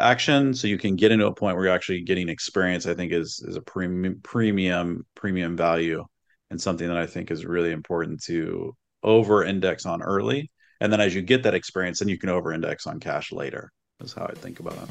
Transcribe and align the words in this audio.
action 0.00 0.54
so 0.54 0.66
you 0.66 0.78
can 0.78 0.96
get 0.96 1.12
into 1.12 1.26
a 1.26 1.34
point 1.34 1.56
where 1.56 1.66
you're 1.66 1.74
actually 1.74 2.02
getting 2.02 2.28
experience 2.28 2.86
i 2.86 2.94
think 2.94 3.12
is 3.12 3.42
is 3.46 3.56
a 3.56 3.60
premium 3.60 4.18
premium 4.22 5.06
premium 5.14 5.56
value 5.56 6.04
and 6.50 6.60
something 6.60 6.88
that 6.88 6.96
i 6.96 7.06
think 7.06 7.30
is 7.30 7.44
really 7.44 7.72
important 7.72 8.22
to 8.22 8.74
over 9.02 9.44
index 9.44 9.86
on 9.86 10.02
early. 10.02 10.50
And 10.80 10.92
then 10.92 11.00
as 11.00 11.14
you 11.14 11.22
get 11.22 11.42
that 11.44 11.54
experience 11.54 11.98
then 11.98 12.08
you 12.08 12.18
can 12.18 12.28
over 12.28 12.52
index 12.52 12.86
on 12.86 13.00
cash 13.00 13.32
later 13.32 13.72
is 14.02 14.12
how 14.12 14.24
i 14.24 14.32
think 14.32 14.60
about 14.60 14.74
it. 14.74 14.88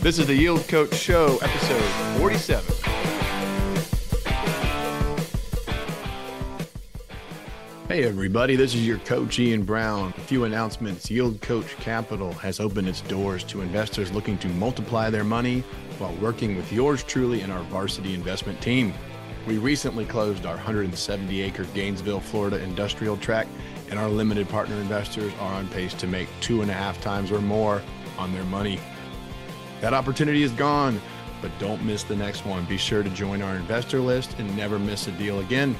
This 0.00 0.18
is 0.18 0.26
the 0.26 0.34
yield 0.34 0.66
coach 0.68 0.94
show 0.94 1.38
episode 1.42 1.82
47 2.18 2.97
Hey, 7.88 8.04
everybody, 8.04 8.54
this 8.54 8.74
is 8.74 8.86
your 8.86 8.98
coach 8.98 9.38
Ian 9.38 9.62
Brown. 9.62 10.12
A 10.18 10.20
few 10.20 10.44
announcements. 10.44 11.10
Yield 11.10 11.40
Coach 11.40 11.74
Capital 11.76 12.34
has 12.34 12.60
opened 12.60 12.86
its 12.86 13.00
doors 13.00 13.42
to 13.44 13.62
investors 13.62 14.12
looking 14.12 14.36
to 14.40 14.48
multiply 14.48 15.08
their 15.08 15.24
money 15.24 15.60
while 15.96 16.12
working 16.16 16.54
with 16.54 16.70
yours 16.70 17.02
truly 17.02 17.40
and 17.40 17.50
our 17.50 17.62
varsity 17.62 18.12
investment 18.12 18.60
team. 18.60 18.92
We 19.46 19.56
recently 19.56 20.04
closed 20.04 20.44
our 20.44 20.56
170 20.56 21.40
acre 21.40 21.64
Gainesville, 21.72 22.20
Florida 22.20 22.62
industrial 22.62 23.16
tract, 23.16 23.48
and 23.88 23.98
our 23.98 24.10
limited 24.10 24.50
partner 24.50 24.76
investors 24.76 25.32
are 25.40 25.54
on 25.54 25.66
pace 25.68 25.94
to 25.94 26.06
make 26.06 26.28
two 26.42 26.60
and 26.60 26.70
a 26.70 26.74
half 26.74 27.00
times 27.00 27.32
or 27.32 27.40
more 27.40 27.80
on 28.18 28.34
their 28.34 28.44
money. 28.44 28.78
That 29.80 29.94
opportunity 29.94 30.42
is 30.42 30.52
gone, 30.52 31.00
but 31.40 31.58
don't 31.58 31.82
miss 31.86 32.02
the 32.02 32.16
next 32.16 32.44
one. 32.44 32.66
Be 32.66 32.76
sure 32.76 33.02
to 33.02 33.08
join 33.08 33.40
our 33.40 33.56
investor 33.56 34.00
list 34.00 34.38
and 34.38 34.54
never 34.54 34.78
miss 34.78 35.06
a 35.06 35.12
deal 35.12 35.40
again. 35.40 35.74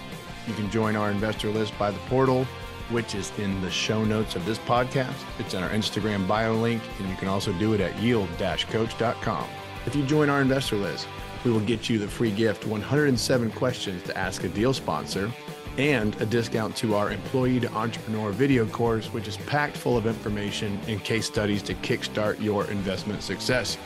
You 0.48 0.54
can 0.54 0.70
join 0.70 0.96
our 0.96 1.10
investor 1.10 1.50
list 1.50 1.78
by 1.78 1.90
the 1.90 1.98
portal, 2.08 2.44
which 2.88 3.14
is 3.14 3.30
in 3.38 3.60
the 3.60 3.70
show 3.70 4.02
notes 4.02 4.34
of 4.34 4.46
this 4.46 4.58
podcast. 4.58 5.14
It's 5.38 5.52
in 5.52 5.62
our 5.62 5.68
Instagram 5.68 6.26
bio 6.26 6.54
link, 6.54 6.82
and 6.98 7.08
you 7.08 7.16
can 7.16 7.28
also 7.28 7.52
do 7.52 7.74
it 7.74 7.80
at 7.82 7.94
yield 7.98 8.30
coach.com. 8.38 9.46
If 9.84 9.94
you 9.94 10.04
join 10.04 10.30
our 10.30 10.40
investor 10.40 10.76
list, 10.76 11.06
we 11.44 11.52
will 11.52 11.60
get 11.60 11.90
you 11.90 11.98
the 11.98 12.08
free 12.08 12.30
gift 12.30 12.66
107 12.66 13.50
questions 13.52 14.02
to 14.04 14.16
ask 14.16 14.42
a 14.42 14.48
deal 14.48 14.72
sponsor 14.72 15.30
and 15.76 16.20
a 16.20 16.26
discount 16.26 16.74
to 16.76 16.94
our 16.94 17.12
employee 17.12 17.60
to 17.60 17.72
entrepreneur 17.72 18.32
video 18.32 18.66
course, 18.66 19.12
which 19.12 19.28
is 19.28 19.36
packed 19.36 19.76
full 19.76 19.96
of 19.98 20.06
information 20.06 20.80
and 20.88 21.04
case 21.04 21.26
studies 21.26 21.62
to 21.62 21.74
kickstart 21.74 22.40
your 22.42 22.64
investment 22.70 23.22
success. 23.22 23.76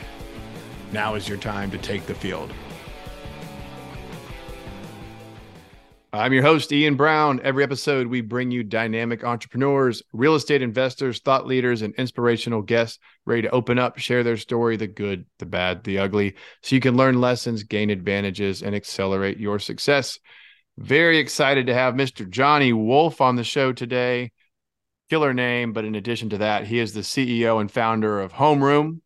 Now 0.93 1.15
is 1.15 1.27
your 1.27 1.37
time 1.37 1.69
to 1.71 1.77
take 1.77 2.05
the 2.05 2.15
field. 2.15 2.51
I'm 6.15 6.31
your 6.31 6.43
host, 6.43 6.71
Ian 6.71 6.93
Brown. 6.95 7.41
Every 7.43 7.63
episode, 7.63 8.05
we 8.05 8.21
bring 8.21 8.51
you 8.51 8.63
dynamic 8.63 9.23
entrepreneurs, 9.23 10.03
real 10.13 10.35
estate 10.35 10.61
investors, 10.61 11.19
thought 11.19 11.47
leaders, 11.47 11.81
and 11.81 11.95
inspirational 11.95 12.61
guests 12.61 12.99
ready 13.25 13.41
to 13.41 13.49
open 13.49 13.79
up, 13.79 13.97
share 13.97 14.23
their 14.23 14.37
story 14.37 14.77
the 14.77 14.85
good, 14.85 15.25
the 15.39 15.47
bad, 15.47 15.83
the 15.83 15.97
ugly 15.97 16.35
so 16.61 16.75
you 16.75 16.81
can 16.81 16.95
learn 16.95 17.19
lessons, 17.19 17.63
gain 17.63 17.89
advantages, 17.89 18.61
and 18.61 18.75
accelerate 18.75 19.39
your 19.39 19.57
success. 19.57 20.19
Very 20.77 21.17
excited 21.17 21.65
to 21.65 21.73
have 21.73 21.95
Mr. 21.95 22.29
Johnny 22.29 22.73
Wolff 22.73 23.19
on 23.19 23.35
the 23.35 23.43
show 23.43 23.73
today. 23.73 24.33
Killer 25.09 25.33
name, 25.33 25.73
but 25.73 25.83
in 25.83 25.95
addition 25.95 26.29
to 26.29 26.37
that, 26.37 26.67
he 26.67 26.77
is 26.77 26.93
the 26.93 27.01
CEO 27.01 27.59
and 27.59 27.71
founder 27.71 28.21
of 28.21 28.33
Homeroom, 28.33 28.99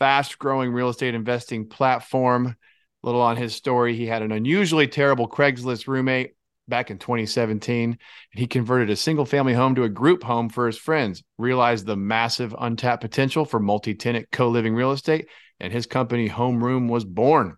fast 0.00 0.36
growing 0.40 0.72
real 0.72 0.88
estate 0.88 1.14
investing 1.14 1.68
platform. 1.68 2.56
A 3.02 3.06
little 3.06 3.22
on 3.22 3.36
his 3.36 3.54
story. 3.54 3.94
He 3.94 4.06
had 4.06 4.20
an 4.20 4.32
unusually 4.32 4.88
terrible 4.88 5.28
Craigslist 5.28 5.86
roommate 5.86 6.34
back 6.70 6.90
in 6.90 6.98
2017. 6.98 7.90
And 7.90 7.98
he 8.32 8.46
converted 8.46 8.88
a 8.88 8.96
single 8.96 9.26
family 9.26 9.52
home 9.52 9.74
to 9.74 9.82
a 9.82 9.88
group 9.90 10.22
home 10.22 10.48
for 10.48 10.66
his 10.66 10.78
friends, 10.78 11.22
realized 11.36 11.84
the 11.84 11.96
massive 11.96 12.54
untapped 12.58 13.02
potential 13.02 13.44
for 13.44 13.60
multi 13.60 13.94
tenant 13.94 14.28
co 14.32 14.48
living 14.48 14.74
real 14.74 14.92
estate, 14.92 15.28
and 15.58 15.72
his 15.72 15.86
company, 15.86 16.28
Homeroom, 16.28 16.88
was 16.88 17.04
born. 17.04 17.56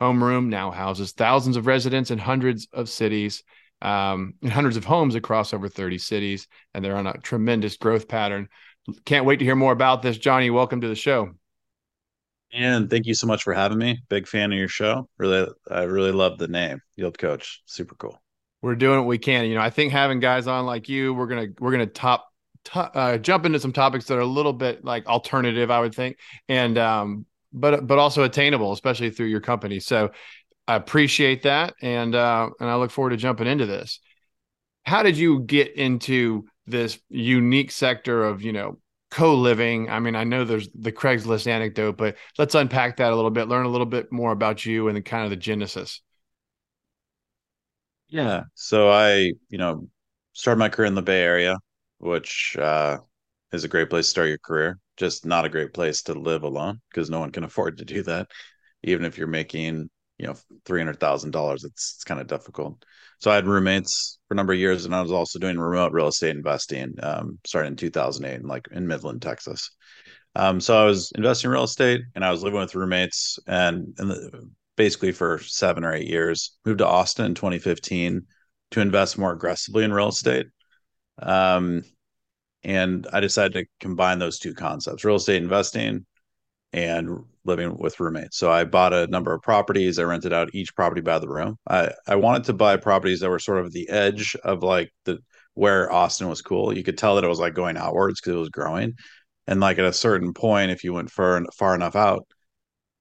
Homeroom 0.00 0.46
now 0.46 0.70
houses 0.70 1.12
thousands 1.12 1.56
of 1.56 1.66
residents 1.66 2.10
in 2.10 2.18
hundreds 2.18 2.66
of 2.72 2.88
cities. 2.88 3.42
Um, 3.82 4.34
and 4.42 4.52
hundreds 4.52 4.76
of 4.76 4.84
homes 4.84 5.16
across 5.16 5.52
over 5.52 5.68
30 5.68 5.98
cities, 5.98 6.46
and 6.72 6.84
they're 6.84 6.94
on 6.94 7.08
a 7.08 7.18
tremendous 7.18 7.76
growth 7.76 8.06
pattern. 8.06 8.48
Can't 9.04 9.26
wait 9.26 9.40
to 9.40 9.44
hear 9.44 9.56
more 9.56 9.72
about 9.72 10.02
this. 10.02 10.16
Johnny, 10.16 10.50
welcome 10.50 10.80
to 10.82 10.88
the 10.88 10.94
show. 10.94 11.32
And 12.52 12.90
thank 12.90 13.06
you 13.06 13.14
so 13.14 13.26
much 13.26 13.42
for 13.42 13.54
having 13.54 13.78
me. 13.78 14.00
Big 14.08 14.28
fan 14.28 14.52
of 14.52 14.58
your 14.58 14.68
show. 14.68 15.08
Really, 15.18 15.50
I 15.68 15.82
really 15.82 16.12
love 16.12 16.38
the 16.38 16.48
name, 16.48 16.80
Yield 16.96 17.18
Coach. 17.18 17.62
Super 17.66 17.94
cool 17.96 18.22
we're 18.62 18.76
doing 18.76 18.98
what 18.98 19.08
we 19.08 19.18
can. 19.18 19.44
You 19.46 19.56
know, 19.56 19.60
I 19.60 19.70
think 19.70 19.92
having 19.92 20.20
guys 20.20 20.46
on 20.46 20.64
like 20.64 20.88
you, 20.88 21.12
we're 21.12 21.26
gonna 21.26 21.48
we're 21.58 21.72
gonna 21.72 21.86
top 21.86 22.28
uh, 22.74 23.18
jump 23.18 23.44
into 23.44 23.58
some 23.58 23.72
topics 23.72 24.06
that 24.06 24.16
are 24.16 24.20
a 24.20 24.26
little 24.26 24.52
bit 24.52 24.84
like 24.84 25.06
alternative, 25.06 25.70
I 25.70 25.80
would 25.80 25.94
think, 25.94 26.18
and 26.48 26.78
um, 26.78 27.26
but 27.52 27.86
but 27.86 27.98
also 27.98 28.22
attainable, 28.22 28.72
especially 28.72 29.10
through 29.10 29.26
your 29.26 29.40
company. 29.40 29.80
So 29.80 30.12
I 30.68 30.76
appreciate 30.76 31.42
that, 31.42 31.74
and 31.82 32.14
uh, 32.14 32.50
and 32.60 32.70
I 32.70 32.76
look 32.76 32.90
forward 32.90 33.10
to 33.10 33.16
jumping 33.16 33.48
into 33.48 33.66
this. 33.66 34.00
How 34.84 35.02
did 35.02 35.18
you 35.18 35.40
get 35.40 35.74
into 35.76 36.46
this 36.66 36.98
unique 37.08 37.72
sector 37.72 38.24
of 38.24 38.42
you 38.42 38.52
know 38.52 38.78
co-living? 39.10 39.90
I 39.90 39.98
mean, 39.98 40.14
I 40.14 40.22
know 40.22 40.44
there's 40.44 40.68
the 40.74 40.92
Craigslist 40.92 41.48
anecdote, 41.48 41.96
but 41.96 42.16
let's 42.38 42.54
unpack 42.54 42.98
that 42.98 43.12
a 43.12 43.16
little 43.16 43.30
bit, 43.30 43.48
learn 43.48 43.66
a 43.66 43.70
little 43.70 43.86
bit 43.86 44.12
more 44.12 44.30
about 44.30 44.64
you 44.64 44.86
and 44.86 44.96
the 44.96 45.02
kind 45.02 45.24
of 45.24 45.30
the 45.30 45.36
genesis. 45.36 46.00
Yeah. 48.12 48.44
So 48.54 48.90
I, 48.90 49.32
you 49.48 49.56
know, 49.58 49.88
started 50.34 50.58
my 50.58 50.68
career 50.68 50.86
in 50.86 50.94
the 50.94 51.00
Bay 51.02 51.22
Area, 51.22 51.56
which 51.98 52.54
uh, 52.60 52.98
is 53.52 53.64
a 53.64 53.68
great 53.68 53.88
place 53.88 54.06
to 54.06 54.10
start 54.10 54.28
your 54.28 54.38
career. 54.38 54.78
Just 54.98 55.24
not 55.24 55.46
a 55.46 55.48
great 55.48 55.72
place 55.72 56.02
to 56.02 56.14
live 56.14 56.42
alone 56.42 56.80
because 56.90 57.08
no 57.08 57.20
one 57.20 57.32
can 57.32 57.44
afford 57.46 57.78
to 57.78 57.86
do 57.86 58.02
that. 58.02 58.30
Even 58.82 59.06
if 59.06 59.16
you're 59.16 59.26
making, 59.28 59.88
you 60.18 60.26
know, 60.26 60.34
three 60.66 60.78
hundred 60.80 61.00
thousand 61.00 61.30
dollars, 61.30 61.64
it's 61.64 61.94
it's 61.96 62.04
kind 62.04 62.20
of 62.20 62.26
difficult. 62.26 62.84
So 63.18 63.30
I 63.30 63.36
had 63.36 63.46
roommates 63.46 64.18
for 64.28 64.34
a 64.34 64.36
number 64.36 64.52
of 64.52 64.58
years, 64.58 64.84
and 64.84 64.94
I 64.94 65.00
was 65.00 65.12
also 65.12 65.38
doing 65.38 65.58
remote 65.58 65.92
real 65.92 66.08
estate 66.08 66.36
investing, 66.36 66.94
um, 67.02 67.38
starting 67.46 67.72
in 67.72 67.76
2008, 67.76 68.44
like 68.44 68.68
in 68.72 68.86
Midland, 68.86 69.22
Texas. 69.22 69.70
Um, 70.34 70.60
so 70.60 70.76
I 70.76 70.84
was 70.84 71.12
investing 71.16 71.48
in 71.48 71.52
real 71.52 71.64
estate, 71.64 72.02
and 72.14 72.24
I 72.24 72.30
was 72.30 72.42
living 72.42 72.60
with 72.60 72.74
roommates, 72.74 73.38
and 73.46 73.94
and 73.98 74.10
the 74.10 74.50
basically 74.76 75.12
for 75.12 75.38
seven 75.38 75.84
or 75.84 75.94
eight 75.94 76.08
years. 76.08 76.56
Moved 76.64 76.78
to 76.78 76.86
Austin 76.86 77.26
in 77.26 77.34
2015 77.34 78.22
to 78.72 78.80
invest 78.80 79.18
more 79.18 79.32
aggressively 79.32 79.84
in 79.84 79.92
real 79.92 80.08
estate. 80.08 80.46
Um, 81.20 81.84
and 82.64 83.06
I 83.12 83.20
decided 83.20 83.52
to 83.54 83.66
combine 83.80 84.18
those 84.18 84.38
two 84.38 84.54
concepts 84.54 85.04
real 85.04 85.16
estate 85.16 85.42
investing 85.42 86.06
and 86.72 87.24
living 87.44 87.76
with 87.76 88.00
roommates. 88.00 88.38
So 88.38 88.50
I 88.50 88.64
bought 88.64 88.94
a 88.94 89.06
number 89.08 89.34
of 89.34 89.42
properties. 89.42 89.98
I 89.98 90.04
rented 90.04 90.32
out 90.32 90.54
each 90.54 90.74
property 90.74 91.00
by 91.00 91.18
the 91.18 91.28
room. 91.28 91.58
I, 91.68 91.92
I 92.06 92.16
wanted 92.16 92.44
to 92.44 92.52
buy 92.52 92.76
properties 92.76 93.20
that 93.20 93.30
were 93.30 93.38
sort 93.38 93.58
of 93.58 93.72
the 93.72 93.88
edge 93.88 94.36
of 94.44 94.62
like 94.62 94.90
the 95.04 95.18
where 95.54 95.92
Austin 95.92 96.28
was 96.28 96.40
cool. 96.40 96.74
You 96.74 96.82
could 96.82 96.96
tell 96.96 97.16
that 97.16 97.24
it 97.24 97.28
was 97.28 97.40
like 97.40 97.54
going 97.54 97.76
outwards 97.76 98.20
because 98.20 98.36
it 98.36 98.40
was 98.40 98.48
growing. 98.48 98.94
And 99.46 99.60
like 99.60 99.78
at 99.78 99.84
a 99.84 99.92
certain 99.92 100.32
point, 100.32 100.70
if 100.70 100.84
you 100.84 100.94
went 100.94 101.10
far 101.10 101.44
far 101.54 101.74
enough 101.74 101.96
out, 101.96 102.26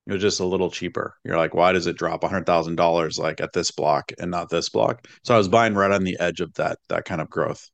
it 0.08 0.14
was 0.14 0.22
just 0.22 0.40
a 0.40 0.46
little 0.46 0.72
cheaper. 0.72 1.16
You're 1.24 1.38
like, 1.38 1.54
why 1.54 1.72
does 1.74 1.88
it 1.88 1.98
drop 1.98 2.24
hundred 2.24 2.46
thousand 2.46 2.76
dollars 2.76 3.20
like 3.20 3.40
at 3.42 3.54
this 3.54 3.72
block 3.72 4.12
and 4.20 4.32
not 4.32 4.50
this 4.50 4.70
block? 4.70 5.08
So 5.24 5.34
I 5.36 5.38
was 5.38 5.48
buying 5.48 5.76
right 5.76 5.92
on 5.92 6.04
the 6.04 6.20
edge 6.20 6.42
of 6.42 6.54
that 6.56 6.80
that 6.90 7.06
kind 7.06 7.22
of 7.22 7.30
growth, 7.30 7.70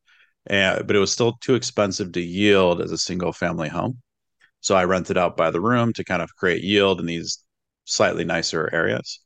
and 0.45 0.85
but 0.87 0.95
it 0.95 0.99
was 0.99 1.11
still 1.11 1.33
too 1.41 1.55
expensive 1.55 2.11
to 2.13 2.21
yield 2.21 2.81
as 2.81 2.91
a 2.91 2.97
single 2.97 3.33
family 3.33 3.69
home. 3.69 4.01
So 4.61 4.75
I 4.75 4.85
rented 4.85 5.17
out 5.17 5.37
by 5.37 5.51
the 5.51 5.61
room 5.61 5.93
to 5.93 6.03
kind 6.03 6.21
of 6.21 6.35
create 6.35 6.63
yield 6.63 6.99
in 6.99 7.05
these 7.05 7.43
slightly 7.85 8.25
nicer 8.25 8.69
areas, 8.73 9.19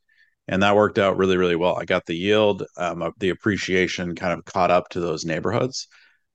and 0.48 0.62
that 0.62 0.76
worked 0.76 0.98
out 0.98 1.16
really 1.18 1.36
really 1.36 1.56
well. 1.56 1.78
I 1.78 1.84
got 1.84 2.06
the 2.06 2.16
yield, 2.16 2.64
um, 2.76 3.12
the 3.18 3.30
appreciation 3.30 4.14
kind 4.14 4.32
of 4.38 4.44
caught 4.44 4.70
up 4.70 4.88
to 4.90 5.00
those 5.00 5.24
neighborhoods, 5.24 5.88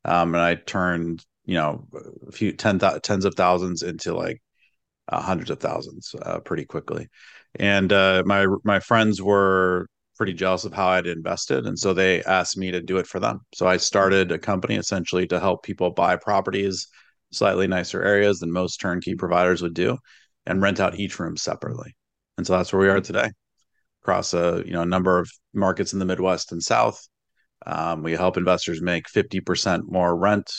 um, 0.05 0.35
and 0.35 0.43
I 0.43 0.55
turned 0.55 1.25
you 1.45 1.55
know 1.55 1.87
a 2.27 2.31
few 2.31 2.51
ten 2.53 2.79
th- 2.79 3.01
tens 3.03 3.25
of 3.25 3.35
thousands 3.35 3.83
into 3.83 4.13
like 4.15 4.41
uh, 5.09 5.21
hundreds 5.21 5.49
of 5.49 5.59
thousands 5.59 6.13
uh, 6.21 6.39
pretty 6.39 6.65
quickly. 6.65 7.07
And 7.55 7.91
uh, 7.91 8.23
my 8.25 8.47
my 8.63 8.79
friends 8.79 9.21
were 9.21 9.87
pretty 10.17 10.33
jealous 10.33 10.65
of 10.65 10.73
how 10.73 10.87
I'd 10.87 11.07
invested, 11.07 11.65
and 11.65 11.77
so 11.77 11.93
they 11.93 12.23
asked 12.23 12.57
me 12.57 12.71
to 12.71 12.81
do 12.81 12.97
it 12.97 13.07
for 13.07 13.19
them. 13.19 13.41
So 13.53 13.67
I 13.67 13.77
started 13.77 14.31
a 14.31 14.39
company 14.39 14.75
essentially 14.75 15.27
to 15.27 15.39
help 15.39 15.63
people 15.63 15.91
buy 15.91 16.15
properties 16.17 16.87
slightly 17.31 17.67
nicer 17.67 18.01
areas 18.01 18.39
than 18.39 18.51
most 18.51 18.77
turnkey 18.77 19.15
providers 19.15 19.61
would 19.61 19.73
do, 19.73 19.97
and 20.45 20.61
rent 20.61 20.79
out 20.79 20.99
each 20.99 21.19
room 21.19 21.37
separately. 21.37 21.95
And 22.37 22.45
so 22.45 22.57
that's 22.57 22.71
where 22.71 22.81
we 22.81 22.89
are 22.89 23.01
today, 23.01 23.31
across 24.03 24.33
a 24.33 24.63
you 24.65 24.73
know 24.73 24.81
a 24.81 24.85
number 24.85 25.19
of 25.19 25.29
markets 25.53 25.93
in 25.93 25.99
the 25.99 26.05
Midwest 26.05 26.51
and 26.51 26.61
South. 26.61 26.99
Um, 27.65 28.03
we 28.03 28.13
help 28.13 28.37
investors 28.37 28.81
make 28.81 29.07
50% 29.07 29.83
more 29.89 30.15
rent 30.15 30.51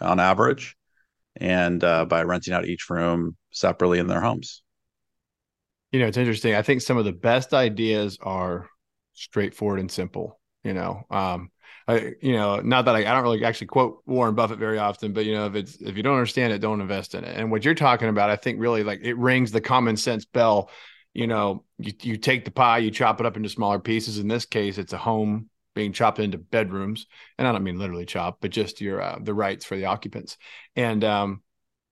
on 0.00 0.18
average 0.18 0.74
and 1.36 1.82
uh, 1.84 2.04
by 2.04 2.22
renting 2.22 2.54
out 2.54 2.66
each 2.66 2.90
room 2.90 3.36
separately 3.50 3.98
in 3.98 4.06
their 4.06 4.20
homes. 4.20 4.62
You 5.92 6.00
know, 6.00 6.06
it's 6.06 6.16
interesting. 6.16 6.54
I 6.54 6.62
think 6.62 6.82
some 6.82 6.96
of 6.96 7.04
the 7.04 7.12
best 7.12 7.52
ideas 7.52 8.18
are 8.20 8.68
straightforward 9.14 9.80
and 9.80 9.90
simple. 9.90 10.38
You 10.62 10.74
know, 10.74 11.02
um, 11.10 11.50
I, 11.88 12.12
you 12.20 12.34
know, 12.34 12.60
not 12.60 12.84
that 12.84 12.94
I, 12.94 13.00
I 13.00 13.14
don't 13.14 13.22
really 13.22 13.44
actually 13.44 13.68
quote 13.68 14.02
Warren 14.06 14.34
Buffett 14.34 14.58
very 14.58 14.78
often, 14.78 15.12
but 15.12 15.24
you 15.24 15.34
know, 15.34 15.46
if 15.46 15.54
it's 15.54 15.76
if 15.76 15.96
you 15.96 16.02
don't 16.02 16.14
understand 16.14 16.52
it, 16.52 16.58
don't 16.58 16.80
invest 16.80 17.14
in 17.14 17.24
it. 17.24 17.36
And 17.36 17.50
what 17.50 17.64
you're 17.64 17.74
talking 17.74 18.08
about, 18.08 18.30
I 18.30 18.36
think 18.36 18.60
really 18.60 18.84
like 18.84 19.00
it 19.02 19.16
rings 19.16 19.50
the 19.50 19.60
common 19.60 19.96
sense 19.96 20.24
bell. 20.24 20.70
You 21.12 21.26
know, 21.26 21.64
you, 21.78 21.92
you 22.02 22.16
take 22.16 22.44
the 22.44 22.52
pie, 22.52 22.78
you 22.78 22.92
chop 22.92 23.18
it 23.18 23.26
up 23.26 23.36
into 23.36 23.48
smaller 23.48 23.80
pieces. 23.80 24.18
In 24.18 24.28
this 24.28 24.44
case, 24.44 24.78
it's 24.78 24.92
a 24.92 24.98
home 24.98 25.48
being 25.80 25.92
chopped 25.94 26.18
into 26.18 26.36
bedrooms, 26.36 27.06
and 27.38 27.48
I 27.48 27.52
don't 27.52 27.64
mean 27.64 27.78
literally 27.78 28.04
chop, 28.04 28.38
but 28.40 28.50
just 28.50 28.82
your 28.82 29.00
uh, 29.00 29.18
the 29.20 29.32
rights 29.32 29.64
for 29.64 29.76
the 29.76 29.86
occupants. 29.86 30.36
And 30.76 31.02
um, 31.04 31.42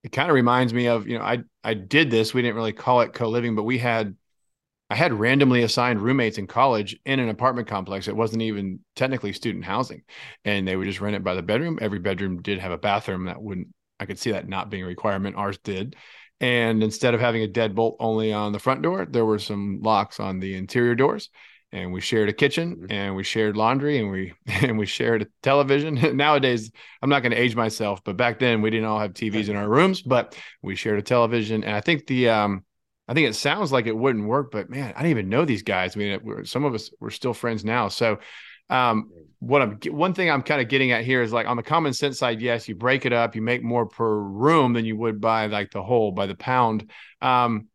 it 0.04 0.12
kind 0.12 0.28
of 0.28 0.34
reminds 0.34 0.74
me 0.74 0.88
of 0.88 1.08
you 1.08 1.18
know 1.18 1.24
I 1.24 1.38
I 1.64 1.72
did 1.72 2.10
this. 2.10 2.34
We 2.34 2.42
didn't 2.42 2.56
really 2.56 2.74
call 2.74 3.00
it 3.00 3.14
co 3.14 3.30
living, 3.30 3.54
but 3.56 3.62
we 3.62 3.78
had 3.78 4.14
I 4.90 4.94
had 4.94 5.12
randomly 5.14 5.62
assigned 5.62 6.02
roommates 6.02 6.36
in 6.36 6.46
college 6.46 6.98
in 7.06 7.18
an 7.18 7.30
apartment 7.30 7.68
complex. 7.68 8.08
It 8.08 8.16
wasn't 8.16 8.42
even 8.42 8.80
technically 8.94 9.32
student 9.32 9.64
housing, 9.64 10.02
and 10.44 10.68
they 10.68 10.76
would 10.76 10.86
just 10.86 11.00
rent 11.00 11.16
it 11.16 11.24
by 11.24 11.34
the 11.34 11.42
bedroom. 11.42 11.78
Every 11.80 11.98
bedroom 11.98 12.42
did 12.42 12.58
have 12.58 12.72
a 12.72 12.78
bathroom. 12.78 13.24
That 13.24 13.40
wouldn't 13.40 13.68
I 13.98 14.04
could 14.06 14.18
see 14.18 14.32
that 14.32 14.48
not 14.48 14.70
being 14.70 14.82
a 14.84 14.86
requirement. 14.86 15.36
Ours 15.36 15.58
did. 15.58 15.96
And 16.40 16.82
instead 16.84 17.14
of 17.14 17.20
having 17.20 17.42
a 17.42 17.48
deadbolt 17.48 17.96
only 17.98 18.32
on 18.32 18.52
the 18.52 18.60
front 18.60 18.82
door, 18.82 19.06
there 19.06 19.24
were 19.24 19.40
some 19.40 19.80
locks 19.82 20.20
on 20.20 20.38
the 20.38 20.54
interior 20.54 20.94
doors. 20.94 21.30
And 21.70 21.92
we 21.92 22.00
shared 22.00 22.30
a 22.30 22.32
kitchen 22.32 22.76
mm-hmm. 22.76 22.92
and 22.92 23.14
we 23.14 23.22
shared 23.22 23.56
laundry 23.56 23.98
and 23.98 24.10
we 24.10 24.32
and 24.46 24.78
we 24.78 24.86
shared 24.86 25.22
a 25.22 25.26
television. 25.42 25.94
Nowadays, 26.16 26.70
I'm 27.02 27.10
not 27.10 27.20
going 27.20 27.32
to 27.32 27.38
age 27.38 27.54
myself, 27.54 28.02
but 28.04 28.16
back 28.16 28.38
then 28.38 28.62
we 28.62 28.70
didn't 28.70 28.86
all 28.86 29.00
have 29.00 29.12
TVs 29.12 29.48
in 29.48 29.56
our 29.56 29.68
rooms, 29.68 30.02
but 30.02 30.36
we 30.62 30.76
shared 30.76 30.98
a 30.98 31.02
television. 31.02 31.64
And 31.64 31.74
I 31.74 31.80
think 31.80 32.06
the 32.06 32.30
um 32.30 32.64
I 33.08 33.14
think 33.14 33.28
it 33.28 33.34
sounds 33.34 33.72
like 33.72 33.86
it 33.86 33.96
wouldn't 33.96 34.26
work, 34.26 34.50
but 34.50 34.68
man, 34.68 34.92
I 34.94 34.98
didn't 34.98 35.10
even 35.10 35.28
know 35.30 35.46
these 35.46 35.62
guys. 35.62 35.96
I 35.96 35.98
mean, 35.98 36.44
some 36.44 36.64
of 36.64 36.74
us 36.74 36.90
we're 37.00 37.10
still 37.10 37.32
friends 37.32 37.64
now. 37.64 37.88
So, 37.88 38.18
um, 38.68 39.10
what 39.38 39.62
I'm 39.62 39.78
one 39.90 40.12
thing 40.12 40.30
I'm 40.30 40.42
kind 40.42 40.60
of 40.60 40.68
getting 40.68 40.92
at 40.92 41.04
here 41.04 41.22
is 41.22 41.32
like 41.32 41.46
on 41.46 41.56
the 41.56 41.62
common 41.62 41.94
sense 41.94 42.18
side, 42.18 42.42
yes, 42.42 42.68
you 42.68 42.74
break 42.74 43.06
it 43.06 43.12
up, 43.12 43.34
you 43.34 43.40
make 43.40 43.62
more 43.62 43.86
per 43.86 44.18
room 44.18 44.74
than 44.74 44.84
you 44.84 44.96
would 44.96 45.20
by 45.20 45.46
like 45.46 45.70
the 45.70 45.82
whole 45.82 46.12
by 46.12 46.26
the 46.26 46.34
pound. 46.34 46.90
Um, 47.22 47.68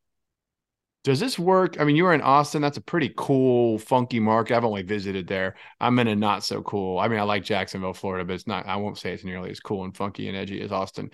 does 1.04 1.20
this 1.20 1.38
work? 1.38 1.80
I 1.80 1.84
mean, 1.84 1.98
you 1.98 2.06
were 2.06 2.14
in 2.14 2.22
Austin. 2.22 2.62
That's 2.62 2.78
a 2.78 2.82
pretty 2.82 3.14
cool, 3.18 3.78
funky 3.78 4.22
market. 4.22 4.56
I've 4.56 4.64
only 4.64 4.84
visited 4.84 5.28
there. 5.28 5.56
I'm 5.80 6.00
in 6.00 6.08
a 6.08 6.16
not 6.16 6.46
so 6.46 6.62
cool. 6.62 6.98
I 6.98 7.10
mean, 7.10 7.20
I 7.20 7.24
like 7.24 7.44
Jacksonville, 7.44 7.94
Florida, 7.94 8.24
but 8.24 8.34
it's 8.34 8.48
not. 8.48 8.66
I 8.68 8.78
won't 8.78 8.98
say 8.98 9.14
it's 9.14 9.26
nearly 9.26 9.52
as 9.52 9.60
cool 9.60 9.84
and 9.84 9.96
funky 9.96 10.30
and 10.30 10.38
edgy 10.38 10.62
as 10.62 10.72
Austin. 10.72 11.10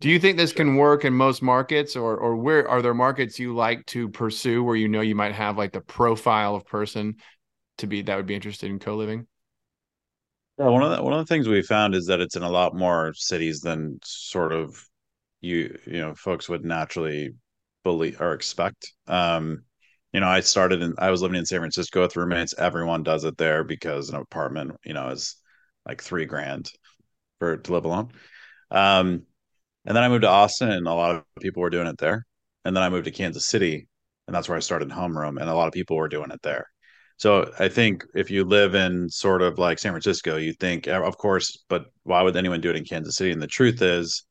Do 0.00 0.08
you 0.08 0.18
think 0.18 0.36
this 0.36 0.52
can 0.52 0.76
work 0.76 1.04
in 1.04 1.12
most 1.12 1.42
markets, 1.42 1.96
or 1.96 2.16
or 2.16 2.36
where 2.36 2.68
are 2.68 2.80
there 2.80 2.94
markets 2.94 3.38
you 3.38 3.54
like 3.54 3.84
to 3.86 4.08
pursue 4.08 4.62
where 4.64 4.76
you 4.76 4.88
know 4.88 5.00
you 5.00 5.14
might 5.14 5.34
have 5.34 5.58
like 5.58 5.72
the 5.72 5.80
profile 5.80 6.54
of 6.54 6.66
person 6.66 7.16
to 7.78 7.86
be 7.86 8.02
that 8.02 8.16
would 8.16 8.26
be 8.26 8.34
interested 8.34 8.70
in 8.70 8.78
co 8.78 8.96
living? 8.96 9.26
Yeah, 10.58 10.68
one 10.68 10.82
of 10.82 10.96
the 10.96 11.02
one 11.02 11.12
of 11.12 11.18
the 11.18 11.26
things 11.26 11.46
we 11.46 11.60
found 11.60 11.94
is 11.94 12.06
that 12.06 12.20
it's 12.20 12.36
in 12.36 12.42
a 12.42 12.50
lot 12.50 12.74
more 12.74 13.12
cities 13.14 13.60
than 13.60 13.98
sort 14.02 14.52
of 14.52 14.82
you 15.42 15.78
you 15.86 16.00
know 16.00 16.14
folks 16.14 16.48
would 16.48 16.64
naturally 16.64 17.34
believe 17.86 18.20
or 18.20 18.32
expect. 18.32 18.92
Um, 19.06 19.62
you 20.12 20.20
know, 20.20 20.28
I 20.28 20.40
started 20.40 20.82
in 20.82 20.94
I 20.98 21.10
was 21.10 21.22
living 21.22 21.38
in 21.38 21.46
San 21.46 21.60
Francisco 21.60 22.02
with 22.02 22.16
roommates. 22.16 22.54
Everyone 22.58 23.02
does 23.02 23.24
it 23.24 23.36
there 23.36 23.64
because 23.64 24.10
an 24.10 24.16
apartment, 24.16 24.72
you 24.84 24.94
know, 24.94 25.08
is 25.08 25.36
like 25.86 26.02
three 26.02 26.26
grand 26.26 26.70
for 27.38 27.56
to 27.56 27.72
live 27.72 27.84
alone. 27.84 28.10
Um, 28.70 29.22
and 29.84 29.96
then 29.96 30.02
I 30.02 30.08
moved 30.08 30.22
to 30.22 30.28
Austin, 30.28 30.70
and 30.70 30.88
a 30.88 30.92
lot 30.94 31.16
of 31.16 31.24
people 31.40 31.62
were 31.62 31.70
doing 31.70 31.86
it 31.86 31.98
there. 31.98 32.26
And 32.64 32.74
then 32.74 32.82
I 32.82 32.88
moved 32.88 33.04
to 33.04 33.12
Kansas 33.12 33.46
City, 33.46 33.88
and 34.26 34.34
that's 34.34 34.48
where 34.48 34.56
I 34.56 34.60
started 34.60 34.88
homeroom, 34.88 35.40
and 35.40 35.48
a 35.48 35.54
lot 35.54 35.68
of 35.68 35.72
people 35.72 35.96
were 35.96 36.08
doing 36.08 36.30
it 36.32 36.42
there. 36.42 36.66
So 37.18 37.52
I 37.58 37.68
think 37.68 38.04
if 38.14 38.30
you 38.30 38.44
live 38.44 38.74
in 38.74 39.08
sort 39.08 39.42
of 39.42 39.58
like 39.58 39.78
San 39.78 39.92
Francisco, 39.92 40.36
you 40.36 40.52
think, 40.54 40.86
of 40.88 41.16
course, 41.16 41.64
but 41.68 41.86
why 42.02 42.22
would 42.22 42.36
anyone 42.36 42.60
do 42.60 42.70
it 42.70 42.76
in 42.76 42.84
Kansas 42.84 43.16
City? 43.16 43.30
And 43.30 43.40
the 43.40 43.46
truth 43.46 43.80
is, 43.80 44.24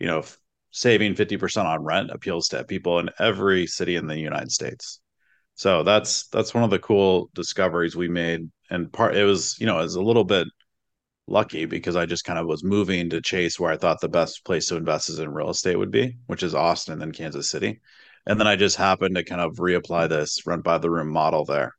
you 0.00 0.06
know, 0.06 0.24
saving 0.76 1.14
50% 1.14 1.64
on 1.64 1.82
rent 1.82 2.10
appeals 2.10 2.48
to 2.48 2.62
people 2.62 2.98
in 2.98 3.08
every 3.18 3.66
city 3.66 3.96
in 3.96 4.06
the 4.06 4.18
United 4.18 4.52
States. 4.52 5.00
So 5.54 5.82
that's 5.82 6.26
that's 6.28 6.52
one 6.52 6.64
of 6.64 6.70
the 6.70 6.78
cool 6.78 7.30
discoveries 7.34 7.96
we 7.96 8.08
made. 8.08 8.42
And 8.68 8.92
part 8.92 9.16
it 9.16 9.24
was, 9.24 9.58
you 9.58 9.64
know, 9.64 9.78
it 9.78 9.84
was 9.84 9.94
a 9.94 10.02
little 10.02 10.24
bit 10.24 10.46
lucky 11.26 11.64
because 11.64 11.96
I 11.96 12.04
just 12.04 12.26
kind 12.26 12.38
of 12.38 12.46
was 12.46 12.62
moving 12.62 13.08
to 13.08 13.22
chase 13.22 13.58
where 13.58 13.72
I 13.72 13.78
thought 13.78 14.02
the 14.02 14.08
best 14.10 14.44
place 14.44 14.68
to 14.68 14.76
invest 14.76 15.08
is 15.08 15.18
in 15.18 15.32
real 15.32 15.48
estate 15.48 15.76
would 15.76 15.90
be, 15.90 16.18
which 16.26 16.42
is 16.42 16.54
Austin 16.54 16.92
and 16.92 17.00
then 17.00 17.12
Kansas 17.12 17.48
City. 17.48 17.80
And 18.26 18.38
then 18.38 18.46
I 18.46 18.56
just 18.56 18.76
happened 18.76 19.16
to 19.16 19.24
kind 19.24 19.40
of 19.40 19.54
reapply 19.54 20.10
this 20.10 20.46
rent 20.46 20.62
by 20.62 20.76
the 20.76 20.90
room 20.90 21.08
model 21.08 21.46
there 21.46 21.72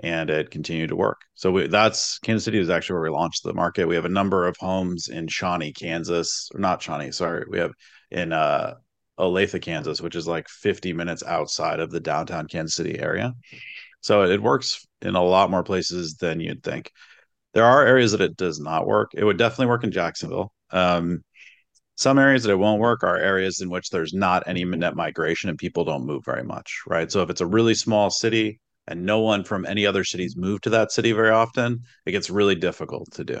and 0.00 0.28
it 0.28 0.50
continued 0.50 0.90
to 0.90 0.96
work. 0.96 1.22
So 1.36 1.50
we, 1.50 1.68
that's 1.68 2.18
Kansas 2.18 2.44
City 2.44 2.58
is 2.58 2.68
actually 2.68 2.94
where 2.94 3.04
we 3.04 3.16
launched 3.16 3.44
the 3.44 3.54
market. 3.54 3.88
We 3.88 3.94
have 3.94 4.04
a 4.04 4.10
number 4.10 4.46
of 4.46 4.56
homes 4.58 5.08
in 5.08 5.26
Shawnee, 5.26 5.72
Kansas, 5.72 6.50
or 6.52 6.60
not 6.60 6.82
Shawnee, 6.82 7.12
sorry. 7.12 7.46
We 7.48 7.60
have 7.60 7.72
in 8.16 8.32
uh, 8.32 8.74
Olathe, 9.18 9.60
Kansas, 9.60 10.00
which 10.00 10.16
is 10.16 10.26
like 10.26 10.48
50 10.48 10.92
minutes 10.92 11.22
outside 11.24 11.80
of 11.80 11.90
the 11.90 12.00
downtown 12.00 12.46
Kansas 12.48 12.74
City 12.74 12.98
area. 12.98 13.34
So 14.00 14.22
it 14.22 14.42
works 14.42 14.86
in 15.02 15.14
a 15.14 15.22
lot 15.22 15.50
more 15.50 15.62
places 15.62 16.16
than 16.16 16.40
you'd 16.40 16.62
think. 16.62 16.90
There 17.54 17.64
are 17.64 17.86
areas 17.86 18.12
that 18.12 18.20
it 18.20 18.36
does 18.36 18.58
not 18.58 18.86
work. 18.86 19.12
It 19.14 19.24
would 19.24 19.38
definitely 19.38 19.66
work 19.66 19.84
in 19.84 19.92
Jacksonville. 19.92 20.52
Um, 20.70 21.22
some 21.94 22.18
areas 22.18 22.42
that 22.42 22.52
it 22.52 22.58
won't 22.58 22.80
work 22.80 23.02
are 23.04 23.16
areas 23.16 23.60
in 23.60 23.70
which 23.70 23.88
there's 23.90 24.12
not 24.12 24.42
any 24.46 24.64
net 24.64 24.96
migration 24.96 25.48
and 25.48 25.58
people 25.58 25.84
don't 25.84 26.04
move 26.04 26.24
very 26.24 26.44
much, 26.44 26.82
right? 26.86 27.10
So 27.10 27.22
if 27.22 27.30
it's 27.30 27.40
a 27.40 27.46
really 27.46 27.74
small 27.74 28.10
city 28.10 28.60
and 28.86 29.04
no 29.04 29.20
one 29.20 29.44
from 29.44 29.64
any 29.64 29.86
other 29.86 30.04
cities 30.04 30.36
move 30.36 30.60
to 30.62 30.70
that 30.70 30.92
city 30.92 31.12
very 31.12 31.30
often, 31.30 31.80
it 32.04 32.12
gets 32.12 32.28
really 32.28 32.54
difficult 32.54 33.10
to 33.12 33.24
do. 33.24 33.40